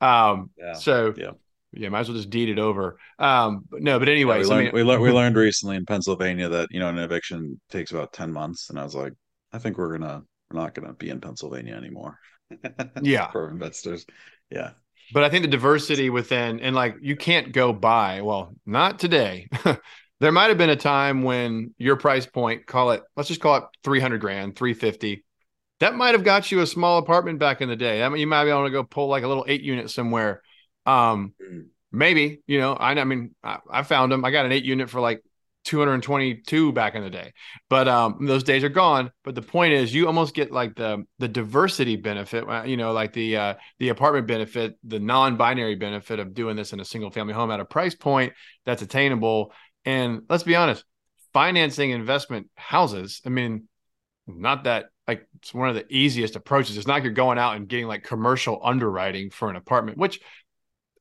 um, 0.00 0.50
yeah. 0.56 0.74
so 0.74 1.14
yeah. 1.16 1.30
Yeah, 1.76 1.88
might 1.88 2.00
as 2.00 2.08
well 2.08 2.16
just 2.16 2.30
deed 2.30 2.50
it 2.50 2.60
over. 2.60 3.00
Um, 3.18 3.64
no, 3.72 3.98
but 3.98 4.08
anyways, 4.08 4.48
yeah, 4.48 4.54
we, 4.54 4.56
learned, 4.56 4.68
I 4.68 4.70
mean, 4.70 4.74
we, 4.74 4.82
learned, 4.84 5.02
we 5.02 5.10
learned 5.12 5.34
recently 5.34 5.74
in 5.74 5.84
Pennsylvania 5.84 6.48
that 6.48 6.68
you 6.70 6.78
know 6.78 6.88
an 6.88 6.98
eviction 6.98 7.60
takes 7.68 7.90
about 7.90 8.12
ten 8.12 8.32
months, 8.32 8.70
and 8.70 8.78
I 8.78 8.84
was 8.84 8.94
like, 8.94 9.12
I 9.52 9.58
think 9.58 9.76
we're 9.76 9.98
gonna 9.98 10.22
we're 10.50 10.60
not 10.60 10.74
going 10.74 10.86
to 10.86 10.94
be 10.94 11.10
in 11.10 11.20
Pennsylvania 11.20 11.74
anymore. 11.74 12.18
yeah. 13.02 13.30
For 13.30 13.50
investors. 13.50 14.06
Yeah. 14.50 14.70
But 15.12 15.24
I 15.24 15.28
think 15.28 15.42
the 15.42 15.48
diversity 15.48 16.10
within, 16.10 16.60
and 16.60 16.74
like 16.74 16.96
you 17.00 17.16
can't 17.16 17.52
go 17.52 17.72
buy, 17.72 18.22
well, 18.22 18.54
not 18.64 18.98
today. 18.98 19.48
there 20.20 20.32
might 20.32 20.48
have 20.48 20.58
been 20.58 20.70
a 20.70 20.76
time 20.76 21.22
when 21.22 21.74
your 21.78 21.96
price 21.96 22.26
point, 22.26 22.66
call 22.66 22.92
it, 22.92 23.02
let's 23.16 23.28
just 23.28 23.40
call 23.40 23.56
it 23.56 23.64
300 23.82 24.20
grand, 24.20 24.56
350. 24.56 25.24
That 25.80 25.94
might 25.94 26.14
have 26.14 26.24
got 26.24 26.50
you 26.50 26.60
a 26.60 26.66
small 26.66 26.98
apartment 26.98 27.38
back 27.38 27.60
in 27.60 27.68
the 27.68 27.76
day. 27.76 28.02
I 28.02 28.08
mean, 28.08 28.20
you 28.20 28.26
might 28.26 28.44
be 28.44 28.50
able 28.50 28.64
to 28.64 28.70
go 28.70 28.84
pull 28.84 29.08
like 29.08 29.24
a 29.24 29.28
little 29.28 29.44
eight 29.48 29.62
unit 29.62 29.90
somewhere. 29.90 30.42
Um, 30.86 31.34
mm. 31.42 31.66
maybe, 31.92 32.40
you 32.46 32.58
know, 32.58 32.72
I, 32.74 32.92
I 32.92 33.04
mean, 33.04 33.34
I, 33.42 33.58
I 33.70 33.82
found 33.82 34.12
them. 34.12 34.24
I 34.24 34.30
got 34.30 34.46
an 34.46 34.52
eight 34.52 34.64
unit 34.64 34.88
for 34.88 35.00
like 35.00 35.22
222 35.64 36.72
back 36.72 36.94
in 36.94 37.02
the 37.02 37.10
day. 37.10 37.32
But 37.68 37.88
um 37.88 38.26
those 38.26 38.44
days 38.44 38.64
are 38.64 38.68
gone. 38.68 39.10
But 39.24 39.34
the 39.34 39.42
point 39.42 39.72
is 39.72 39.94
you 39.94 40.06
almost 40.06 40.34
get 40.34 40.52
like 40.52 40.74
the 40.76 41.04
the 41.18 41.28
diversity 41.28 41.96
benefit 41.96 42.48
uh, 42.48 42.64
you 42.64 42.76
know 42.76 42.92
like 42.92 43.12
the 43.12 43.36
uh 43.36 43.54
the 43.78 43.88
apartment 43.88 44.26
benefit 44.26 44.76
the 44.84 45.00
non-binary 45.00 45.76
benefit 45.76 46.18
of 46.20 46.34
doing 46.34 46.56
this 46.56 46.72
in 46.72 46.80
a 46.80 46.84
single 46.84 47.10
family 47.10 47.34
home 47.34 47.50
at 47.50 47.60
a 47.60 47.64
price 47.64 47.94
point 47.94 48.32
that's 48.64 48.82
attainable. 48.82 49.52
And 49.84 50.22
let's 50.28 50.44
be 50.44 50.56
honest 50.56 50.84
financing 51.32 51.90
investment 51.90 52.48
houses 52.54 53.20
i 53.26 53.28
mean 53.28 53.66
not 54.26 54.64
that 54.64 54.86
like 55.06 55.26
it's 55.36 55.52
one 55.52 55.68
of 55.68 55.74
the 55.74 55.84
easiest 55.90 56.36
approaches. 56.36 56.76
It's 56.76 56.86
not 56.86 56.94
like 56.94 57.02
you're 57.02 57.12
going 57.12 57.38
out 57.38 57.56
and 57.56 57.68
getting 57.68 57.86
like 57.86 58.04
commercial 58.04 58.60
underwriting 58.62 59.30
for 59.30 59.50
an 59.50 59.56
apartment 59.56 59.98
which 59.98 60.20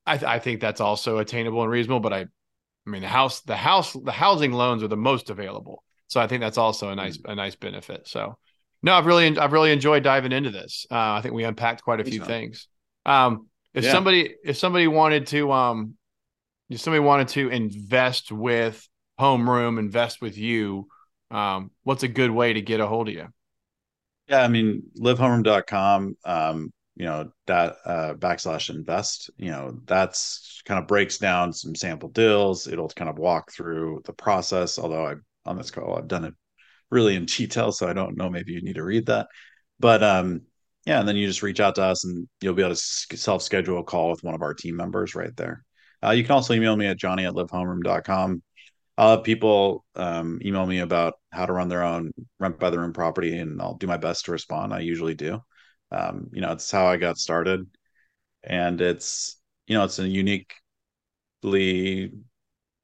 I, 0.05 0.17
th- 0.17 0.29
I 0.29 0.39
think 0.39 0.59
that's 0.59 0.81
also 0.81 1.19
attainable 1.19 1.61
and 1.61 1.71
reasonable 1.71 2.01
but 2.01 2.13
i 2.13 2.25
I 2.85 2.89
mean, 2.89 3.01
the 3.01 3.07
house, 3.07 3.41
the 3.41 3.55
house, 3.55 3.93
the 3.93 4.11
housing 4.11 4.51
loans 4.51 4.83
are 4.83 4.87
the 4.87 4.97
most 4.97 5.29
available. 5.29 5.83
So 6.07 6.19
I 6.19 6.27
think 6.27 6.41
that's 6.41 6.57
also 6.57 6.89
a 6.89 6.95
nice, 6.95 7.17
a 7.25 7.33
nice 7.33 7.55
benefit. 7.55 8.07
So 8.07 8.37
no, 8.81 8.93
I've 8.93 9.05
really, 9.05 9.37
I've 9.37 9.53
really 9.53 9.71
enjoyed 9.71 10.03
diving 10.03 10.31
into 10.31 10.51
this. 10.51 10.85
Uh, 10.91 11.13
I 11.13 11.21
think 11.21 11.33
we 11.33 11.45
unpacked 11.45 11.83
quite 11.83 12.01
a 12.01 12.03
few 12.03 12.23
things. 12.23 12.67
Um, 13.05 13.47
if 13.73 13.85
yeah. 13.85 13.91
somebody, 13.91 14.35
if 14.43 14.57
somebody 14.57 14.87
wanted 14.87 15.27
to, 15.27 15.51
um, 15.51 15.95
if 16.69 16.81
somebody 16.81 16.99
wanted 16.99 17.29
to 17.29 17.49
invest 17.49 18.31
with 18.31 18.87
homeroom, 19.19 19.79
invest 19.79 20.21
with 20.21 20.37
you, 20.37 20.87
um, 21.31 21.71
what's 21.83 22.03
a 22.03 22.07
good 22.07 22.31
way 22.31 22.53
to 22.53 22.61
get 22.61 22.79
a 22.79 22.87
hold 22.87 23.07
of 23.07 23.15
you? 23.15 23.27
Yeah, 24.27 24.43
I 24.43 24.47
mean, 24.47 24.83
livehomeroom.com. 24.97 26.17
Um, 26.23 26.73
you 26.95 27.05
know 27.05 27.31
that 27.47 27.75
uh, 27.85 28.13
backslash 28.13 28.69
invest 28.69 29.31
you 29.37 29.49
know 29.49 29.77
that's 29.85 30.61
kind 30.65 30.79
of 30.79 30.87
breaks 30.87 31.17
down 31.17 31.51
some 31.51 31.75
sample 31.75 32.09
deals 32.09 32.67
it'll 32.67 32.89
kind 32.89 33.09
of 33.09 33.17
walk 33.17 33.51
through 33.51 34.01
the 34.05 34.13
process 34.13 34.77
although 34.77 35.05
i 35.05 35.13
on 35.45 35.57
this 35.57 35.71
call 35.71 35.97
i've 35.97 36.07
done 36.07 36.25
it 36.25 36.33
really 36.91 37.15
in 37.15 37.25
detail 37.25 37.71
so 37.71 37.87
i 37.87 37.93
don't 37.93 38.17
know 38.17 38.29
maybe 38.29 38.53
you 38.53 38.61
need 38.61 38.75
to 38.75 38.83
read 38.83 39.07
that 39.07 39.27
but 39.79 40.03
um 40.03 40.41
yeah 40.85 40.99
and 40.99 41.07
then 41.07 41.15
you 41.15 41.27
just 41.27 41.43
reach 41.43 41.59
out 41.59 41.75
to 41.75 41.83
us 41.83 42.05
and 42.05 42.27
you'll 42.41 42.53
be 42.53 42.61
able 42.61 42.75
to 42.75 43.17
self 43.17 43.41
schedule 43.41 43.79
a 43.79 43.83
call 43.83 44.11
with 44.11 44.23
one 44.23 44.35
of 44.35 44.41
our 44.41 44.53
team 44.53 44.75
members 44.75 45.15
right 45.15 45.35
there 45.35 45.63
uh, 46.03 46.11
you 46.11 46.23
can 46.23 46.33
also 46.33 46.53
email 46.53 46.75
me 46.75 46.85
at 46.85 46.97
johnny 46.97 47.25
at 47.25 47.33
livehomeroom.com 47.33 48.41
I'll 48.95 49.15
have 49.15 49.23
people 49.23 49.85
um, 49.95 50.39
email 50.45 50.65
me 50.67 50.79
about 50.79 51.15
how 51.31 51.47
to 51.47 51.53
run 51.53 51.67
their 51.67 51.81
own 51.81 52.11
rent 52.39 52.59
by 52.59 52.69
the 52.69 52.79
room 52.79 52.93
property, 52.93 53.37
and 53.39 53.59
I'll 53.59 53.73
do 53.73 53.87
my 53.87 53.97
best 53.97 54.25
to 54.25 54.31
respond. 54.31 54.71
I 54.71 54.81
usually 54.81 55.15
do. 55.15 55.41
Um, 55.93 56.29
you 56.33 56.41
know, 56.41 56.51
it's 56.51 56.71
how 56.71 56.87
I 56.87 56.97
got 56.97 57.17
started, 57.17 57.65
and 58.43 58.81
it's 58.81 59.39
you 59.67 59.77
know, 59.77 59.85
it's 59.85 59.99
a 59.99 60.07
uniquely 60.07 60.51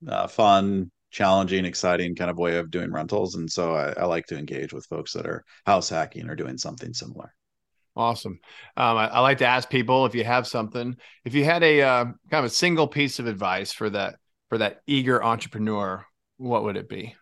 uh, 0.07 0.27
fun, 0.27 0.91
challenging, 1.11 1.65
exciting 1.65 2.15
kind 2.15 2.31
of 2.31 2.37
way 2.37 2.57
of 2.57 2.71
doing 2.71 2.91
rentals, 2.91 3.35
and 3.35 3.51
so 3.51 3.75
I, 3.75 3.91
I 3.93 4.05
like 4.05 4.25
to 4.27 4.37
engage 4.37 4.73
with 4.73 4.85
folks 4.85 5.13
that 5.13 5.25
are 5.25 5.43
house 5.65 5.89
hacking 5.89 6.29
or 6.29 6.35
doing 6.35 6.57
something 6.57 6.93
similar. 6.93 7.33
Awesome. 7.95 8.39
Um, 8.77 8.97
I, 8.97 9.07
I, 9.07 9.19
like 9.19 9.39
to 9.39 9.45
ask 9.45 9.69
people 9.69 10.05
if 10.05 10.15
you 10.15 10.23
have 10.23 10.47
something, 10.47 10.95
if 11.25 11.33
you 11.33 11.43
had 11.43 11.63
a 11.63 11.81
uh, 11.81 12.05
kind 12.05 12.15
of 12.31 12.45
a 12.45 12.49
single 12.49 12.87
piece 12.87 13.19
of 13.19 13.27
advice 13.27 13.73
for 13.73 13.89
that 13.89 14.15
for 14.47 14.59
that 14.59 14.81
eager 14.87 15.23
entrepreneur, 15.23 16.05
what 16.37 16.63
would 16.63 16.77
it 16.77 16.87
be? 16.87 17.15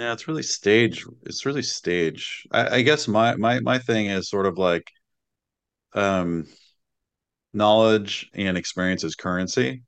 Yeah, 0.00 0.14
it's 0.14 0.26
really 0.26 0.42
stage. 0.42 1.04
It's 1.26 1.44
really 1.44 1.60
stage. 1.62 2.46
I, 2.50 2.76
I 2.76 2.82
guess 2.82 3.06
my 3.06 3.36
my 3.36 3.60
my 3.60 3.78
thing 3.78 4.06
is 4.06 4.30
sort 4.30 4.46
of 4.46 4.56
like 4.56 4.90
um 5.94 6.46
knowledge 7.52 8.30
and 8.34 8.56
experience 8.56 9.04
is 9.04 9.14
currency. 9.14 9.82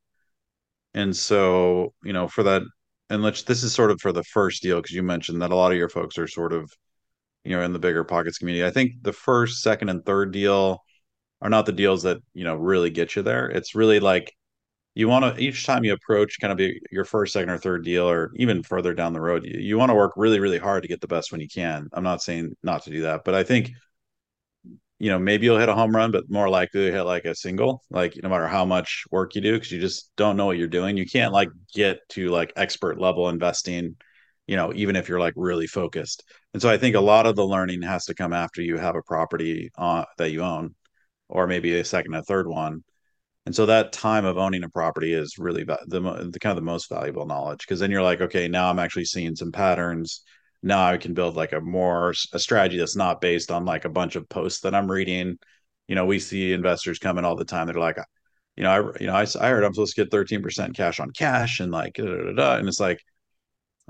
And 0.95 1.17
so, 1.17 1.95
you 2.05 2.13
know, 2.13 2.29
for 2.29 2.43
that, 2.43 2.63
and 3.11 3.23
let's, 3.23 3.43
this 3.45 3.63
is 3.63 3.73
sort 3.73 3.91
of 3.91 4.01
for 4.01 4.13
the 4.13 4.25
first 4.25 4.63
deal, 4.63 4.79
because 4.83 4.95
you 4.95 5.03
mentioned 5.03 5.41
that 5.43 5.53
a 5.53 5.57
lot 5.57 5.73
of 5.73 5.79
your 5.79 5.89
folks 5.89 6.19
are 6.19 6.29
sort 6.29 6.53
of, 6.53 6.71
you 7.45 7.57
know, 7.57 7.63
in 7.63 7.73
the 7.73 7.81
BiggerPockets 7.81 8.39
community. 8.39 8.67
I 8.67 8.71
think 8.71 8.93
the 9.03 9.13
first, 9.13 9.63
second, 9.63 9.89
and 9.89 10.05
third 10.05 10.33
deal 10.33 10.83
are 11.41 11.51
not 11.51 11.67
the 11.67 11.73
deals 11.73 12.03
that, 12.03 12.19
you 12.35 12.45
know, 12.45 12.57
really 12.57 12.91
get 12.91 13.17
you 13.17 13.23
there. 13.23 13.47
It's 13.49 13.75
really 13.75 14.01
like 14.01 14.35
you 14.95 15.09
want 15.09 15.37
to 15.37 15.43
each 15.43 15.65
time 15.65 15.85
you 15.85 15.93
approach 15.95 16.39
kind 16.41 16.53
of 16.53 16.59
be 16.59 16.81
your 16.91 17.05
first, 17.05 17.33
second, 17.33 17.51
or 17.51 17.59
third 17.59 17.85
deal, 17.85 18.09
or 18.09 18.31
even 18.37 18.63
further 18.63 18.93
down 18.95 19.13
the 19.13 19.21
road, 19.21 19.45
you, 19.45 19.59
you 19.59 19.79
want 19.79 19.91
to 19.91 19.95
work 19.95 20.13
really, 20.17 20.41
really 20.41 20.59
hard 20.59 20.83
to 20.83 20.89
get 20.89 21.01
the 21.01 21.09
best 21.09 21.33
when 21.33 21.41
you 21.41 21.49
can. 21.49 21.89
I'm 21.93 22.05
not 22.05 22.23
saying 22.23 22.57
not 22.63 22.83
to 22.85 22.91
do 22.91 23.03
that, 23.03 23.23
but 23.25 23.35
I 23.35 23.43
think 23.43 23.71
you 24.99 25.11
know 25.11 25.19
maybe 25.19 25.47
you'll 25.47 25.59
hit 25.59 25.69
a 25.69 25.75
home 25.75 25.95
run, 25.95 26.11
but 26.11 26.31
more 26.31 26.49
likely 26.49 26.91
hit 26.91 27.03
like 27.03 27.25
a 27.25 27.35
single. 27.35 27.83
Like 27.91 28.15
no 28.23 28.29
matter 28.29 28.47
how 28.47 28.65
much 28.65 29.05
work 29.11 29.35
you 29.35 29.41
do, 29.41 29.55
because 29.55 29.73
you 29.73 29.81
just 29.81 30.11
don't 30.17 30.37
know 30.37 30.47
what 30.47 30.59
you're 30.59 30.69
doing. 30.69 30.97
You 30.97 31.07
can't 31.07 31.33
like 31.33 31.49
get 31.75 32.01
to 32.11 32.29
like 32.29 32.53
expert 32.57 33.01
level 33.01 33.29
investing, 33.31 33.97
you 34.47 34.57
know, 34.57 34.73
even 34.75 34.97
if 34.97 35.09
you're 35.09 35.21
like 35.21 35.35
really 35.37 35.67
focused. 35.67 36.25
And 36.53 36.61
so 36.61 36.69
I 36.69 36.77
think 36.77 36.97
a 36.97 37.01
lot 37.01 37.27
of 37.27 37.37
the 37.37 37.47
learning 37.47 37.83
has 37.83 38.05
to 38.07 38.15
come 38.15 38.33
after 38.35 38.61
you 38.63 38.77
have 38.77 38.97
a 38.97 39.03
property 39.03 39.71
uh, 39.79 40.05
that 40.19 40.33
you 40.33 40.43
own, 40.43 40.75
or 41.29 41.47
maybe 41.47 41.79
a 41.79 41.85
second, 41.85 42.15
a 42.15 42.23
third 42.23 42.47
one 42.47 42.85
and 43.45 43.55
so 43.55 43.67
that 43.67 43.93
time 43.93 44.25
of 44.25 44.39
owning 44.39 44.63
a 44.63 44.69
property 44.69 45.13
is 45.13 45.37
really 45.39 45.65
the, 45.65 45.79
the 45.89 46.39
kind 46.39 46.53
of 46.53 46.57
the 46.57 46.63
most 46.63 46.89
valuable 46.89 47.27
knowledge 47.27 47.61
because 47.61 47.81
then 47.81 47.91
you're 47.91 48.03
like, 48.03 48.21
okay, 48.21 48.47
now 48.47 48.71
I'm 48.71 48.79
actually 48.79 49.05
seeing 49.05 49.35
some 49.35 49.51
patterns. 49.51 50.23
Now 50.63 50.85
I 50.87 50.97
can 50.97 51.13
build 51.13 51.35
like 51.35 51.53
a 51.53 51.61
more 51.61 52.15
a 52.33 52.39
strategy 52.39 52.79
that's 52.79 52.95
not 52.95 53.21
based 53.21 53.51
on 53.51 53.65
like 53.65 53.85
a 53.85 53.89
bunch 53.89 54.15
of 54.15 54.29
posts 54.29 54.61
that 54.61 54.77
I'm 54.77 54.91
reading. 54.91 55.39
You 55.89 55.97
know, 55.97 56.07
we 56.07 56.21
see 56.21 56.53
investors 56.53 57.01
coming 57.01 57.25
all 57.25 57.35
the 57.35 57.45
time. 57.45 57.67
They're 57.67 57.77
like, 57.77 57.97
you 58.57 58.63
know, 58.63 58.71
I 58.71 59.01
you 59.01 59.07
know 59.09 59.15
I, 59.15 59.27
I 59.41 59.49
heard 59.49 59.65
I'm 59.65 59.75
supposed 59.75 59.97
to 59.97 60.05
get 60.05 60.13
13% 60.13 60.77
cash 60.77 61.01
on 61.01 61.11
cash 61.11 61.59
and 61.59 61.73
like 61.73 61.95
da, 61.95 62.05
da, 62.05 62.33
da, 62.33 62.57
and 62.59 62.69
it's 62.69 62.81
like, 62.81 63.01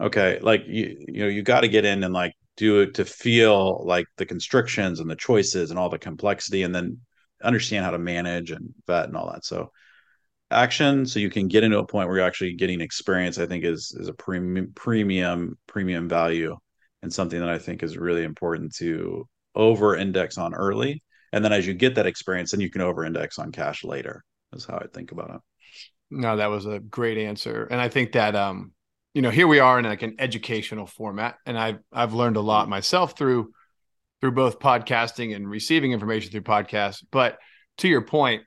okay, 0.00 0.38
like 0.40 0.62
you 0.66 0.96
you 1.09 1.22
know 1.24 1.28
you 1.28 1.42
got 1.42 1.61
to 1.62 1.68
get 1.68 1.84
in 1.84 2.05
and 2.05 2.14
like 2.14 2.32
do 2.57 2.80
it 2.80 2.94
to 2.94 3.05
feel 3.05 3.84
like 3.86 4.07
the 4.16 4.26
constrictions 4.26 5.00
and 5.00 5.11
the 5.11 5.16
choices 5.16 5.70
and 5.70 5.78
all 5.78 5.88
the 5.90 5.98
complexity 5.98 6.62
and 6.62 6.74
then 6.74 6.98
understand 7.43 7.84
how 7.84 7.90
to 7.93 7.99
manage 7.99 8.51
and 8.51 8.74
vet 8.86 9.07
and 9.07 9.16
all 9.16 9.30
that. 9.32 9.45
So 9.45 9.70
action, 10.51 11.07
so 11.07 11.18
you 11.18 11.30
can 11.30 11.49
get 11.49 11.64
into 11.64 11.78
a 11.78 11.86
point 11.86 12.09
where 12.09 12.18
you're 12.18 12.26
actually 12.26 12.55
getting 12.55 12.80
experience. 12.80 13.38
I 13.38 13.47
think 13.47 13.64
is 13.64 13.95
is 13.99 14.09
a 14.09 14.14
premium 14.14 14.72
premium 14.74 15.59
premium 15.66 16.09
value 16.09 16.57
and 17.03 17.12
something 17.12 17.40
that 17.40 17.49
I 17.49 17.59
think 17.59 17.82
is 17.82 17.97
really 17.97 18.24
important 18.24 18.74
to 18.76 19.28
over 19.55 19.97
index 19.97 20.38
on 20.38 20.55
early. 20.55 21.03
And 21.32 21.45
then 21.45 21.53
as 21.53 21.66
you 21.66 21.74
get 21.74 21.95
that 21.97 22.07
experience, 22.07 22.51
then 22.51 22.61
you 22.61 22.70
can 22.70 22.82
over 22.82 23.05
index 23.05 23.38
on 23.38 23.53
cash 23.53 23.84
later. 23.84 24.24
Is 24.53 24.66
how 24.66 24.76
I 24.76 24.86
think 24.93 25.12
about 25.12 25.30
it. 25.30 25.40
No, 26.11 26.36
that 26.36 26.51
was 26.51 26.66
a 26.66 26.78
great 26.78 27.16
answer, 27.16 27.66
and 27.70 27.80
I 27.80 27.88
think 27.88 28.12
that 28.12 28.36
um, 28.36 28.72
you 29.14 29.22
know, 29.22 29.30
here 29.30 29.47
we 29.47 29.59
are 29.61 29.78
in 29.78 29.84
like 29.84 30.03
an 30.03 30.16
educational 30.18 30.86
format, 30.86 31.36
and 31.47 31.59
I've 31.59 31.78
I've 31.93 32.12
learned 32.12 32.36
a 32.36 32.40
lot 32.40 32.68
myself 32.68 33.16
through 33.16 33.53
through 34.23 34.33
both 34.33 34.61
podcasting 34.61 35.35
and 35.35 35.51
receiving 35.51 35.91
information 35.93 36.31
through 36.31 36.43
podcasts. 36.43 37.05
But 37.11 37.39
to 37.79 37.89
your 37.89 38.03
point, 38.03 38.45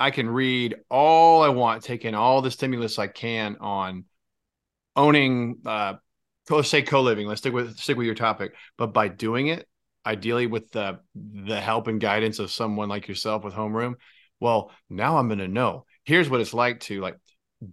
I 0.00 0.10
can 0.10 0.28
read 0.28 0.74
all 0.90 1.42
I 1.42 1.48
want, 1.50 1.84
take 1.84 2.04
in 2.04 2.16
all 2.16 2.42
the 2.42 2.50
stimulus 2.50 2.98
I 2.98 3.06
can 3.06 3.56
on 3.60 4.04
owning 4.94 5.60
uh 5.64 5.94
let's 6.50 6.68
say 6.68 6.82
co-living. 6.82 7.28
Let's 7.28 7.40
stick 7.40 7.54
with 7.54 7.78
stick 7.78 7.96
with 7.96 8.04
your 8.04 8.16
topic. 8.16 8.54
But 8.76 8.88
by 8.88 9.06
doing 9.06 9.46
it, 9.46 9.66
ideally 10.04 10.48
with 10.48 10.72
the 10.72 10.98
the 11.14 11.60
help 11.60 11.86
and 11.86 12.00
guidance 12.00 12.40
of 12.40 12.50
someone 12.50 12.88
like 12.88 13.06
yourself 13.06 13.44
with 13.44 13.54
homeroom, 13.54 13.94
well, 14.40 14.72
now 14.90 15.18
I'm 15.18 15.28
gonna 15.28 15.46
know. 15.46 15.86
Here's 16.02 16.28
what 16.28 16.40
it's 16.40 16.52
like 16.52 16.80
to 16.80 17.00
like 17.00 17.16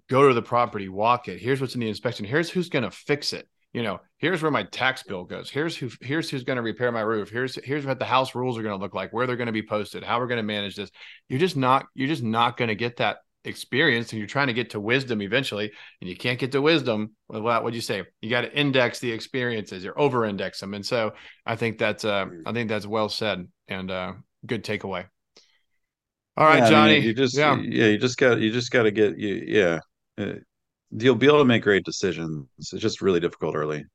go 0.07 0.27
to 0.27 0.35
the 0.35 0.43
property, 0.43 0.87
walk 0.87 1.27
it. 1.27 1.39
Here's 1.39 1.59
what's 1.59 1.73
in 1.73 1.81
the 1.81 1.89
inspection. 1.89 2.25
Here's 2.25 2.51
who's 2.51 2.69
gonna 2.69 2.91
fix 2.91 3.33
it 3.33 3.47
you 3.73 3.83
know, 3.83 3.99
here's 4.17 4.41
where 4.41 4.51
my 4.51 4.63
tax 4.63 5.03
bill 5.03 5.25
goes. 5.25 5.49
Here's 5.49 5.75
who 5.75 5.89
here's 6.01 6.29
who's 6.29 6.43
going 6.43 6.57
to 6.57 6.63
repair 6.63 6.91
my 6.91 7.01
roof. 7.01 7.29
Here's 7.29 7.55
here's 7.63 7.85
what 7.85 7.99
the 7.99 8.05
house 8.05 8.33
rules 8.35 8.57
are 8.57 8.63
going 8.63 8.77
to 8.77 8.81
look 8.81 8.95
like, 8.95 9.13
where 9.13 9.27
they're 9.27 9.35
going 9.35 9.47
to 9.47 9.53
be 9.53 9.63
posted, 9.63 10.03
how 10.03 10.19
we're 10.19 10.27
going 10.27 10.37
to 10.37 10.43
manage 10.43 10.75
this. 10.75 10.89
You're 11.27 11.39
just 11.39 11.57
not 11.57 11.85
you're 11.93 12.07
just 12.07 12.23
not 12.23 12.57
going 12.57 12.69
to 12.69 12.75
get 12.75 12.97
that 12.97 13.17
experience 13.45 14.11
and 14.11 14.19
you're 14.19 14.27
trying 14.27 14.47
to 14.47 14.53
get 14.53 14.71
to 14.71 14.79
wisdom 14.79 15.21
eventually 15.21 15.71
and 16.01 16.09
you 16.09 16.15
can't 16.15 16.39
get 16.39 16.51
to 16.51 16.61
wisdom 16.61 17.11
without 17.29 17.43
what 17.43 17.63
would 17.63 17.75
you 17.75 17.81
say 17.81 18.03
you 18.21 18.29
got 18.29 18.41
to 18.41 18.53
index 18.53 18.99
the 18.99 19.09
experiences 19.09 19.85
or 19.85 19.97
over 19.97 20.25
index 20.25 20.59
them 20.59 20.73
and 20.73 20.85
so 20.85 21.13
i 21.45 21.55
think 21.55 21.77
that's 21.77 22.03
uh 22.03 22.25
mm. 22.25 22.41
i 22.45 22.51
think 22.51 22.67
that's 22.67 22.85
well 22.85 23.07
said 23.07 23.47
and 23.69 23.91
uh 23.91 24.11
good 24.45 24.63
takeaway 24.65 25.05
all 26.35 26.45
right 26.45 26.63
yeah, 26.63 26.69
johnny 26.69 26.91
I 26.91 26.99
mean, 26.99 27.07
you 27.07 27.13
just 27.13 27.37
yeah. 27.37 27.55
yeah 27.55 27.85
you 27.85 27.97
just 27.97 28.17
got 28.17 28.39
you 28.39 28.51
just 28.51 28.71
got 28.71 28.83
to 28.83 28.91
get 28.91 29.17
you 29.17 29.41
yeah 29.47 29.79
uh, 30.17 30.33
you'll 30.91 31.15
be 31.15 31.27
able 31.27 31.39
to 31.39 31.45
make 31.45 31.63
great 31.63 31.85
decisions. 31.85 32.47
It's 32.57 32.71
just 32.71 33.01
really 33.01 33.19
difficult 33.19 33.55
early. 33.55 33.85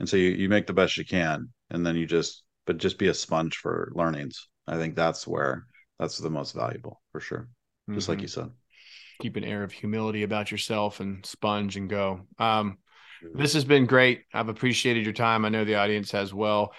And 0.00 0.08
so 0.08 0.16
you, 0.16 0.30
you 0.30 0.48
make 0.48 0.66
the 0.66 0.72
best 0.72 0.96
you 0.96 1.04
can 1.04 1.48
and 1.70 1.86
then 1.86 1.96
you 1.96 2.06
just 2.06 2.44
but 2.66 2.78
just 2.78 2.98
be 2.98 3.08
a 3.08 3.14
sponge 3.14 3.56
for 3.56 3.92
learnings. 3.94 4.48
I 4.66 4.76
think 4.76 4.94
that's 4.94 5.26
where 5.26 5.66
that's 5.98 6.18
the 6.18 6.30
most 6.30 6.54
valuable 6.54 7.00
for 7.10 7.20
sure. 7.20 7.48
Just 7.90 8.04
mm-hmm. 8.04 8.12
like 8.12 8.22
you 8.22 8.28
said. 8.28 8.50
Keep 9.20 9.36
an 9.36 9.44
air 9.44 9.62
of 9.62 9.72
humility 9.72 10.22
about 10.22 10.50
yourself 10.50 11.00
and 11.00 11.24
sponge 11.26 11.76
and 11.76 11.88
go. 11.88 12.26
Um, 12.38 12.78
this 13.34 13.52
has 13.54 13.64
been 13.64 13.86
great. 13.86 14.22
I've 14.32 14.48
appreciated 14.48 15.04
your 15.04 15.12
time. 15.12 15.44
I 15.44 15.48
know 15.48 15.64
the 15.64 15.76
audience 15.76 16.10
has 16.12 16.34
well. 16.34 16.72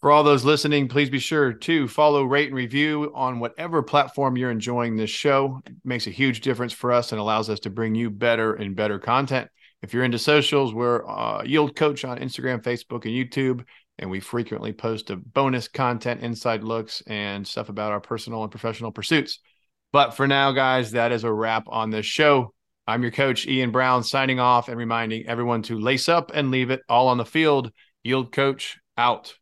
For 0.00 0.12
all 0.12 0.22
those 0.22 0.44
listening, 0.44 0.86
please 0.86 1.10
be 1.10 1.18
sure 1.18 1.52
to 1.52 1.88
follow, 1.88 2.22
rate, 2.22 2.46
and 2.46 2.56
review 2.56 3.10
on 3.16 3.40
whatever 3.40 3.82
platform 3.82 4.36
you're 4.36 4.52
enjoying 4.52 4.94
this 4.94 5.10
show. 5.10 5.60
It 5.66 5.72
makes 5.84 6.06
a 6.06 6.10
huge 6.10 6.40
difference 6.40 6.72
for 6.72 6.92
us 6.92 7.10
and 7.10 7.20
allows 7.20 7.50
us 7.50 7.58
to 7.60 7.70
bring 7.70 7.96
you 7.96 8.08
better 8.08 8.54
and 8.54 8.76
better 8.76 9.00
content. 9.00 9.50
If 9.82 9.92
you're 9.92 10.04
into 10.04 10.18
socials, 10.18 10.72
we're 10.72 11.04
uh, 11.04 11.42
Yield 11.42 11.74
Coach 11.74 12.04
on 12.04 12.18
Instagram, 12.20 12.62
Facebook, 12.62 13.06
and 13.06 13.12
YouTube, 13.12 13.64
and 13.98 14.08
we 14.08 14.20
frequently 14.20 14.72
post 14.72 15.10
a 15.10 15.16
bonus 15.16 15.66
content, 15.66 16.20
inside 16.20 16.62
looks, 16.62 17.02
and 17.08 17.44
stuff 17.44 17.68
about 17.68 17.90
our 17.90 18.00
personal 18.00 18.42
and 18.42 18.52
professional 18.52 18.92
pursuits. 18.92 19.40
But 19.92 20.14
for 20.14 20.28
now, 20.28 20.52
guys, 20.52 20.92
that 20.92 21.10
is 21.10 21.24
a 21.24 21.32
wrap 21.32 21.64
on 21.66 21.90
this 21.90 22.06
show. 22.06 22.54
I'm 22.86 23.02
your 23.02 23.10
coach, 23.10 23.48
Ian 23.48 23.72
Brown, 23.72 24.04
signing 24.04 24.38
off 24.38 24.68
and 24.68 24.76
reminding 24.76 25.26
everyone 25.26 25.62
to 25.62 25.78
lace 25.78 26.08
up 26.08 26.30
and 26.32 26.52
leave 26.52 26.70
it 26.70 26.82
all 26.88 27.08
on 27.08 27.18
the 27.18 27.24
field. 27.24 27.72
Yield 28.04 28.30
Coach 28.30 28.78
out. 28.96 29.37